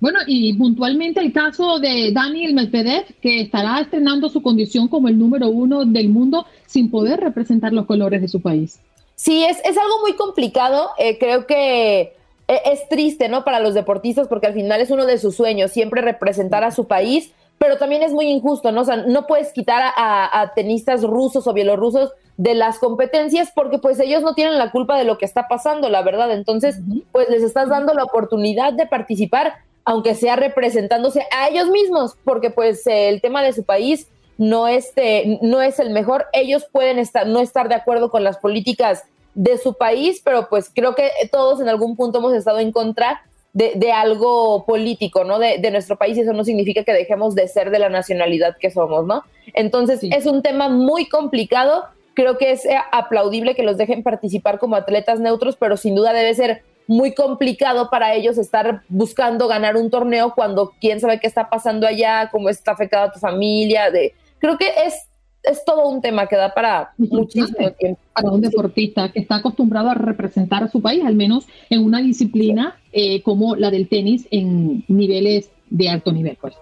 Bueno, 0.03 0.19
y 0.27 0.51
puntualmente 0.55 1.21
el 1.21 1.31
caso 1.31 1.79
de 1.79 2.11
Daniel 2.11 2.53
Medvedev, 2.53 3.05
que 3.21 3.39
estará 3.39 3.79
estrenando 3.79 4.27
su 4.27 4.41
condición 4.41 4.89
como 4.89 5.07
el 5.07 5.17
número 5.17 5.47
uno 5.47 5.85
del 5.85 6.09
mundo 6.09 6.45
sin 6.65 6.91
poder 6.91 7.21
representar 7.21 7.71
los 7.71 7.85
colores 7.85 8.19
de 8.19 8.27
su 8.27 8.41
país. 8.41 8.81
Sí, 9.15 9.45
es, 9.45 9.59
es 9.63 9.77
algo 9.77 10.01
muy 10.01 10.17
complicado. 10.17 10.89
Eh, 10.97 11.17
creo 11.17 11.47
que 11.47 12.17
e, 12.49 12.61
es 12.65 12.89
triste, 12.89 13.29
¿no? 13.29 13.45
Para 13.45 13.61
los 13.61 13.75
deportistas, 13.75 14.27
porque 14.27 14.47
al 14.47 14.53
final 14.53 14.81
es 14.81 14.91
uno 14.91 15.05
de 15.05 15.17
sus 15.17 15.37
sueños, 15.37 15.71
siempre 15.71 16.01
representar 16.01 16.65
a 16.65 16.71
su 16.71 16.85
país, 16.85 17.31
pero 17.57 17.77
también 17.77 18.03
es 18.03 18.11
muy 18.11 18.25
injusto, 18.25 18.73
¿no? 18.73 18.81
O 18.81 18.85
sea, 18.85 18.97
no 18.97 19.25
puedes 19.25 19.53
quitar 19.53 19.93
a, 19.95 20.51
tenistas 20.53 21.03
rusos 21.03 21.47
o 21.47 21.53
bielorrusos 21.53 22.11
de 22.35 22.55
las 22.55 22.77
competencias 22.77 23.53
porque 23.55 23.77
pues 23.77 24.01
ellos 24.01 24.21
no 24.21 24.33
tienen 24.33 24.57
la 24.57 24.69
culpa 24.69 24.97
de 24.97 25.05
lo 25.05 25.17
que 25.17 25.23
está 25.23 25.47
pasando, 25.47 25.87
la 25.87 26.01
verdad. 26.01 26.29
Entonces, 26.33 26.81
pues 27.13 27.29
les 27.29 27.41
estás 27.41 27.69
dando 27.69 27.93
la 27.93 28.03
oportunidad 28.03 28.73
de 28.73 28.85
participar 28.85 29.53
aunque 29.85 30.15
sea 30.15 30.35
representándose 30.35 31.25
a 31.31 31.49
ellos 31.49 31.69
mismos, 31.69 32.15
porque 32.23 32.49
pues 32.49 32.83
el 32.85 33.21
tema 33.21 33.43
de 33.43 33.53
su 33.53 33.63
país 33.63 34.07
no, 34.37 34.67
este, 34.67 35.39
no 35.41 35.61
es 35.61 35.79
el 35.79 35.89
mejor. 35.89 36.25
Ellos 36.33 36.65
pueden 36.71 36.99
estar, 36.99 37.27
no 37.27 37.39
estar 37.39 37.69
de 37.69 37.75
acuerdo 37.75 38.09
con 38.09 38.23
las 38.23 38.37
políticas 38.37 39.03
de 39.35 39.57
su 39.57 39.73
país, 39.73 40.21
pero 40.23 40.47
pues 40.49 40.69
creo 40.73 40.95
que 40.95 41.09
todos 41.31 41.59
en 41.59 41.69
algún 41.69 41.95
punto 41.95 42.19
hemos 42.19 42.33
estado 42.33 42.59
en 42.59 42.71
contra 42.71 43.21
de, 43.53 43.91
algo 43.91 44.65
político, 44.65 45.23
¿no? 45.23 45.37
De, 45.37 45.71
nuestro 45.71 45.95
país 45.95 46.17
y 46.17 46.21
eso 46.21 46.33
no 46.33 46.43
significa 46.43 46.83
que 46.83 46.93
dejemos 46.93 47.35
de 47.35 47.47
ser 47.47 47.69
de 47.69 47.77
la 47.77 47.89
nacionalidad 47.89 48.57
que 48.59 48.71
somos, 48.71 49.05
¿no? 49.05 49.23
Entonces 49.53 49.99
es 50.01 50.25
un 50.25 50.41
tema 50.41 50.69
muy 50.69 51.07
complicado. 51.07 51.85
Creo 52.15 52.37
que 52.37 52.51
es 52.51 52.67
aplaudible 52.91 53.55
que 53.55 53.63
los 53.63 53.77
dejen 53.77 54.01
participar 54.01 54.57
como 54.59 54.75
atletas 54.75 55.19
neutros, 55.19 55.55
pero 55.55 55.77
sin 55.77 55.95
duda 55.95 56.13
debe 56.13 56.33
ser 56.33 56.63
muy 56.87 57.13
complicado 57.13 57.89
para 57.89 58.13
ellos 58.13 58.37
estar 58.37 58.83
buscando 58.89 59.47
ganar 59.47 59.77
un 59.77 59.89
torneo 59.89 60.33
cuando 60.35 60.73
quién 60.79 60.99
sabe 60.99 61.19
qué 61.19 61.27
está 61.27 61.49
pasando 61.49 61.87
allá, 61.87 62.29
cómo 62.31 62.49
está 62.49 62.71
afectada 62.71 63.11
tu 63.11 63.19
familia. 63.19 63.89
De, 63.91 64.13
creo 64.39 64.57
que 64.57 64.67
es, 64.85 65.07
es 65.43 65.63
todo 65.65 65.87
un 65.87 66.01
tema 66.01 66.27
que 66.27 66.35
da 66.35 66.53
para 66.53 66.93
muchísimo 66.97 67.71
tiempo. 67.71 68.01
Para 68.13 68.31
un 68.31 68.41
deportista 68.41 69.11
que 69.11 69.19
está 69.19 69.35
acostumbrado 69.35 69.89
a 69.89 69.93
representar 69.95 70.63
a 70.63 70.67
su 70.67 70.81
país, 70.81 71.03
al 71.05 71.15
menos 71.15 71.47
en 71.69 71.83
una 71.83 71.99
disciplina 71.99 72.79
eh, 72.91 73.21
como 73.21 73.55
la 73.55 73.71
del 73.71 73.87
tenis 73.87 74.27
en 74.31 74.83
niveles 74.87 75.49
de 75.69 75.89
alto 75.89 76.11
nivel. 76.11 76.37
Pues. 76.39 76.55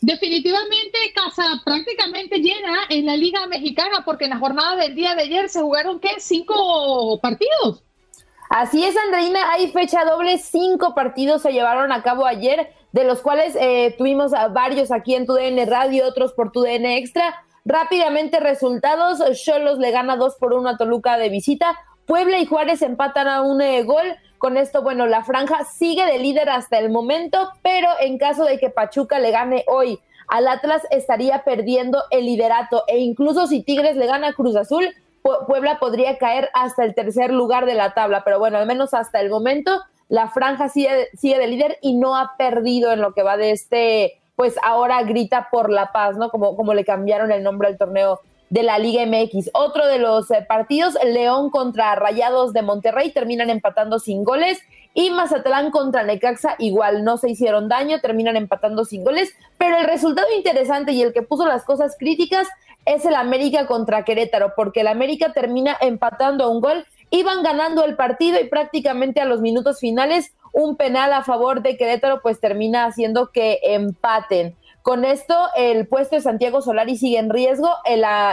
Definitivamente 0.00 0.98
casa 1.14 1.42
prácticamente 1.64 2.38
llena 2.38 2.80
en 2.90 3.06
la 3.06 3.16
Liga 3.16 3.46
Mexicana 3.46 4.02
porque 4.04 4.24
en 4.24 4.30
la 4.30 4.38
jornada 4.38 4.76
del 4.76 4.94
día 4.94 5.14
de 5.14 5.22
ayer 5.22 5.48
se 5.48 5.60
jugaron 5.60 6.00
¿qué? 6.00 6.10
cinco 6.18 7.18
partidos. 7.20 7.82
Así 8.48 8.84
es, 8.84 8.96
Andreina, 8.96 9.50
hay 9.52 9.72
fecha 9.72 10.04
doble, 10.04 10.38
cinco 10.38 10.94
partidos 10.94 11.42
se 11.42 11.52
llevaron 11.52 11.92
a 11.92 12.02
cabo 12.02 12.26
ayer, 12.26 12.70
de 12.92 13.04
los 13.04 13.20
cuales 13.20 13.56
eh, 13.58 13.94
tuvimos 13.98 14.32
varios 14.52 14.92
aquí 14.92 15.14
en 15.14 15.26
TUDN 15.26 15.68
Radio, 15.68 16.06
otros 16.06 16.32
por 16.32 16.52
TUDN 16.52 16.86
Extra. 16.86 17.42
Rápidamente 17.64 18.38
resultados, 18.38 19.20
Cholos 19.42 19.78
le 19.78 19.90
gana 19.90 20.16
dos 20.16 20.36
por 20.36 20.54
uno 20.54 20.68
a 20.68 20.76
Toluca 20.76 21.18
de 21.18 21.28
visita, 21.28 21.76
Puebla 22.06 22.38
y 22.38 22.46
Juárez 22.46 22.82
empatan 22.82 23.26
a 23.26 23.42
un 23.42 23.60
eh, 23.60 23.82
gol, 23.82 24.16
con 24.38 24.56
esto, 24.56 24.82
bueno, 24.82 25.06
la 25.06 25.24
franja 25.24 25.64
sigue 25.64 26.04
de 26.06 26.18
líder 26.18 26.50
hasta 26.50 26.78
el 26.78 26.90
momento, 26.90 27.50
pero 27.62 27.88
en 28.00 28.18
caso 28.18 28.44
de 28.44 28.58
que 28.58 28.70
Pachuca 28.70 29.18
le 29.18 29.30
gane 29.30 29.64
hoy 29.66 29.98
al 30.28 30.46
Atlas, 30.48 30.82
estaría 30.90 31.42
perdiendo 31.44 32.02
el 32.10 32.26
liderato. 32.26 32.84
E 32.86 32.98
incluso 32.98 33.46
si 33.46 33.62
Tigres 33.62 33.96
le 33.96 34.06
gana 34.06 34.28
a 34.28 34.32
Cruz 34.32 34.56
Azul, 34.56 34.88
Puebla 35.46 35.78
podría 35.78 36.18
caer 36.18 36.50
hasta 36.54 36.84
el 36.84 36.94
tercer 36.94 37.32
lugar 37.32 37.66
de 37.66 37.74
la 37.74 37.94
tabla. 37.94 38.22
Pero 38.24 38.38
bueno, 38.38 38.58
al 38.58 38.66
menos 38.66 38.94
hasta 38.94 39.20
el 39.20 39.30
momento, 39.30 39.82
la 40.08 40.28
franja 40.28 40.68
sigue, 40.68 41.08
sigue 41.16 41.38
de 41.38 41.46
líder 41.48 41.78
y 41.82 41.94
no 41.94 42.16
ha 42.16 42.36
perdido 42.36 42.92
en 42.92 43.00
lo 43.00 43.12
que 43.12 43.22
va 43.22 43.36
de 43.36 43.50
este, 43.50 44.20
pues 44.36 44.56
ahora 44.62 45.02
grita 45.02 45.48
por 45.50 45.70
la 45.70 45.92
paz, 45.92 46.16
¿no? 46.16 46.30
Como, 46.30 46.56
como 46.56 46.74
le 46.74 46.84
cambiaron 46.84 47.32
el 47.32 47.42
nombre 47.42 47.68
al 47.68 47.78
torneo 47.78 48.20
de 48.50 48.62
la 48.62 48.78
Liga 48.78 49.04
MX. 49.04 49.50
Otro 49.54 49.86
de 49.86 49.98
los 49.98 50.30
eh, 50.30 50.44
partidos, 50.46 50.96
León 51.04 51.50
contra 51.50 51.94
Rayados 51.94 52.52
de 52.52 52.62
Monterrey, 52.62 53.12
terminan 53.12 53.50
empatando 53.50 53.98
sin 53.98 54.24
goles. 54.24 54.60
Y 54.94 55.10
Mazatlán 55.10 55.70
contra 55.70 56.04
Necaxa 56.04 56.54
igual 56.58 57.04
no 57.04 57.18
se 57.18 57.28
hicieron 57.28 57.68
daño, 57.68 58.00
terminan 58.00 58.36
empatando 58.36 58.84
sin 58.84 59.04
goles. 59.04 59.34
Pero 59.58 59.76
el 59.76 59.84
resultado 59.84 60.28
interesante 60.34 60.92
y 60.92 61.02
el 61.02 61.12
que 61.12 61.22
puso 61.22 61.46
las 61.46 61.64
cosas 61.64 61.96
críticas 61.98 62.48
es 62.86 63.04
el 63.04 63.14
América 63.14 63.66
contra 63.66 64.04
Querétaro, 64.04 64.54
porque 64.56 64.80
el 64.80 64.86
América 64.86 65.32
termina 65.32 65.76
empatando 65.80 66.50
un 66.50 66.60
gol. 66.60 66.86
Iban 67.10 67.42
ganando 67.42 67.84
el 67.84 67.96
partido 67.96 68.40
y 68.40 68.48
prácticamente 68.48 69.20
a 69.20 69.26
los 69.26 69.40
minutos 69.40 69.80
finales 69.80 70.32
un 70.52 70.76
penal 70.76 71.12
a 71.12 71.22
favor 71.22 71.62
de 71.62 71.76
Querétaro 71.76 72.22
pues 72.22 72.40
termina 72.40 72.86
haciendo 72.86 73.30
que 73.30 73.58
empaten. 73.62 74.56
Con 74.82 75.04
esto, 75.04 75.34
el 75.56 75.88
puesto 75.88 76.14
de 76.16 76.22
Santiago 76.22 76.62
Solari 76.62 76.96
sigue 76.96 77.18
en 77.18 77.28
riesgo. 77.28 77.68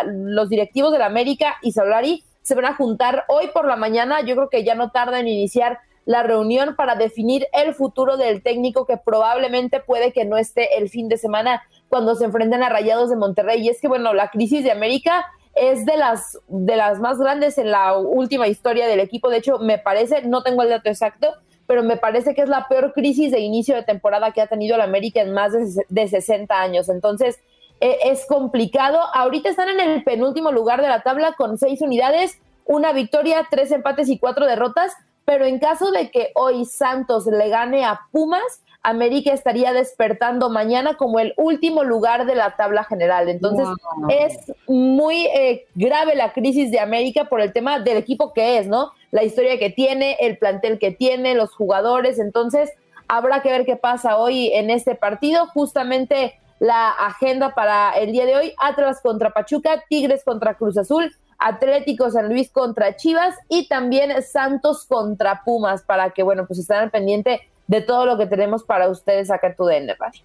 los 0.05 0.49
directivos 0.49 0.91
de 0.91 0.99
la 0.99 1.07
América 1.07 1.55
y 1.61 1.71
Solari 1.71 2.23
se 2.43 2.55
van 2.55 2.65
a 2.65 2.75
juntar 2.75 3.25
hoy 3.27 3.47
por 3.53 3.65
la 3.65 3.75
mañana. 3.75 4.21
Yo 4.21 4.35
creo 4.35 4.49
que 4.49 4.63
ya 4.63 4.75
no 4.75 4.91
tarda 4.91 5.19
en 5.19 5.27
iniciar 5.27 5.79
la 6.05 6.21
reunión 6.21 6.75
para 6.75 6.95
definir 6.95 7.47
el 7.53 7.73
futuro 7.73 8.17
del 8.17 8.43
técnico 8.43 8.85
que 8.85 8.97
probablemente 8.97 9.79
puede 9.79 10.11
que 10.11 10.25
no 10.25 10.37
esté 10.37 10.77
el 10.77 10.89
fin 10.89 11.07
de 11.07 11.17
semana 11.17 11.63
cuando 11.93 12.15
se 12.15 12.25
enfrenten 12.25 12.63
a 12.63 12.69
Rayados 12.69 13.11
de 13.11 13.15
Monterrey. 13.15 13.61
Y 13.61 13.69
es 13.69 13.79
que, 13.79 13.87
bueno, 13.87 14.15
la 14.15 14.31
crisis 14.31 14.63
de 14.63 14.71
América 14.71 15.27
es 15.53 15.85
de 15.85 15.95
las, 15.95 16.39
de 16.47 16.75
las 16.75 16.99
más 16.99 17.19
grandes 17.19 17.59
en 17.59 17.69
la 17.69 17.95
última 17.95 18.47
historia 18.47 18.87
del 18.87 18.99
equipo. 18.99 19.29
De 19.29 19.37
hecho, 19.37 19.59
me 19.59 19.77
parece, 19.77 20.23
no 20.23 20.41
tengo 20.41 20.63
el 20.63 20.69
dato 20.69 20.89
exacto, 20.89 21.35
pero 21.67 21.83
me 21.83 21.97
parece 21.97 22.33
que 22.33 22.41
es 22.41 22.49
la 22.49 22.67
peor 22.67 22.93
crisis 22.93 23.31
de 23.31 23.41
inicio 23.41 23.75
de 23.75 23.83
temporada 23.83 24.31
que 24.31 24.41
ha 24.41 24.47
tenido 24.47 24.75
la 24.75 24.85
América 24.85 25.21
en 25.21 25.33
más 25.33 25.53
de, 25.87 26.07
60 26.07 26.59
años. 26.59 26.89
Entonces, 26.89 27.39
e, 27.79 27.95
es 28.05 28.25
complicado. 28.25 28.99
Ahorita 29.13 29.49
están 29.49 29.69
en 29.69 29.79
el 29.79 30.03
penúltimo 30.03 30.51
lugar 30.51 30.81
de 30.81 30.87
la 30.87 31.03
tabla 31.03 31.35
con 31.37 31.59
seis 31.59 31.79
unidades, 31.83 32.39
una 32.65 32.91
victoria, 32.91 33.47
tres 33.51 33.71
empates 33.71 34.09
y 34.09 34.17
cuatro 34.17 34.47
derrotas, 34.47 34.93
pero 35.25 35.45
en 35.45 35.59
caso 35.59 35.91
de 35.91 36.09
que 36.09 36.31
hoy 36.33 36.65
Santos 36.65 37.27
le 37.27 37.49
gane 37.49 37.85
a 37.85 37.99
Pumas, 38.11 38.63
América 38.83 39.31
estaría 39.31 39.71
despertando 39.71 40.49
mañana 40.49 40.95
como 40.95 41.19
el 41.19 41.33
último 41.37 41.85
lugar 41.85 42.25
de 42.25 42.35
la 42.35 42.57
tabla 42.57 42.83
general. 42.83 43.29
Entonces, 43.29 43.65
es 44.09 44.53
muy 44.67 45.25
eh, 45.27 45.65
grave 45.73 46.15
la 46.15 46.33
crisis 46.33 46.69
de 46.69 46.81
América 46.81 47.25
por 47.25 47.39
el 47.39 47.53
tema 47.53 47.79
del 47.79 47.95
equipo 47.95 48.33
que 48.33 48.57
es, 48.57 48.67
¿no? 48.67 48.91
La 49.11 49.23
historia 49.23 49.57
que 49.57 49.69
tiene, 49.69 50.17
el 50.19 50.37
plantel 50.37 50.79
que 50.79 50.91
tiene, 50.91 51.33
los 51.33 51.55
jugadores. 51.55 52.19
Entonces, 52.19 52.71
habrá 53.07 53.41
que 53.41 53.51
ver 53.51 53.65
qué 53.65 53.77
pasa 53.77 54.17
hoy 54.17 54.51
en 54.53 54.69
este 54.69 54.95
partido. 54.95 55.47
Justamente 55.47 56.39
la 56.59 56.89
agenda 56.89 57.55
para 57.55 57.91
el 57.91 58.11
día 58.11 58.25
de 58.25 58.35
hoy, 58.35 58.53
Atlas 58.57 58.99
contra 59.01 59.31
Pachuca, 59.31 59.83
Tigres 59.89 60.23
contra 60.25 60.55
Cruz 60.55 60.77
Azul, 60.77 61.09
Atlético 61.37 62.11
San 62.11 62.27
Luis 62.27 62.51
contra 62.51 62.95
Chivas 62.97 63.35
y 63.47 63.67
también 63.67 64.11
Santos 64.23 64.85
contra 64.85 65.41
Pumas 65.45 65.83
para 65.83 66.09
que, 66.11 66.23
bueno, 66.23 66.45
pues 66.47 66.59
estén 66.59 66.77
al 66.77 66.91
pendiente 66.91 67.41
de 67.67 67.81
todo 67.81 68.05
lo 68.05 68.17
que 68.17 68.25
tenemos 68.25 68.63
para 68.63 68.89
ustedes 68.89 69.31
acá 69.31 69.47
en 69.47 69.55
TUDN 69.55 69.95
Radio. 69.99 70.21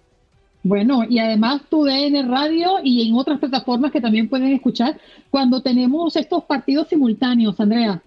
Bueno, 0.61 1.03
y 1.07 1.19
además 1.19 1.61
TUDN 1.69 2.29
Radio 2.29 2.79
y 2.83 3.07
en 3.07 3.15
otras 3.15 3.39
plataformas 3.39 3.91
que 3.91 4.01
también 4.01 4.27
pueden 4.27 4.51
escuchar 4.53 4.99
cuando 5.31 5.61
tenemos 5.61 6.15
estos 6.15 6.43
partidos 6.43 6.89
simultáneos, 6.89 7.59
Andrea. 7.59 8.01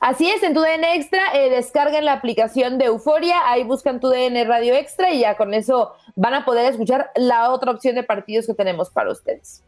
Así 0.00 0.28
es, 0.28 0.42
en 0.42 0.54
TUDN 0.54 0.84
Extra 0.94 1.20
eh, 1.34 1.50
descarguen 1.50 2.04
la 2.04 2.12
aplicación 2.12 2.78
de 2.78 2.86
Euforia, 2.86 3.36
ahí 3.46 3.64
buscan 3.64 4.00
TUDN 4.00 4.46
Radio 4.46 4.74
Extra 4.74 5.12
y 5.12 5.20
ya 5.20 5.36
con 5.36 5.54
eso 5.54 5.92
van 6.14 6.34
a 6.34 6.44
poder 6.44 6.70
escuchar 6.70 7.10
la 7.16 7.50
otra 7.50 7.72
opción 7.72 7.94
de 7.94 8.02
partidos 8.02 8.46
que 8.46 8.54
tenemos 8.54 8.90
para 8.90 9.10
ustedes. 9.10 9.62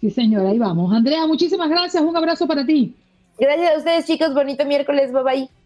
Sí, 0.00 0.10
señora, 0.10 0.50
ahí 0.50 0.58
vamos. 0.58 0.92
Andrea, 0.92 1.26
muchísimas 1.26 1.68
gracias, 1.68 2.02
un 2.02 2.16
abrazo 2.16 2.46
para 2.46 2.64
ti. 2.64 2.94
Gracias 3.38 3.74
a 3.74 3.78
ustedes, 3.78 4.06
chicos, 4.06 4.32
bonito 4.34 4.64
miércoles, 4.64 5.12
bye 5.12 5.22
bye. 5.22 5.65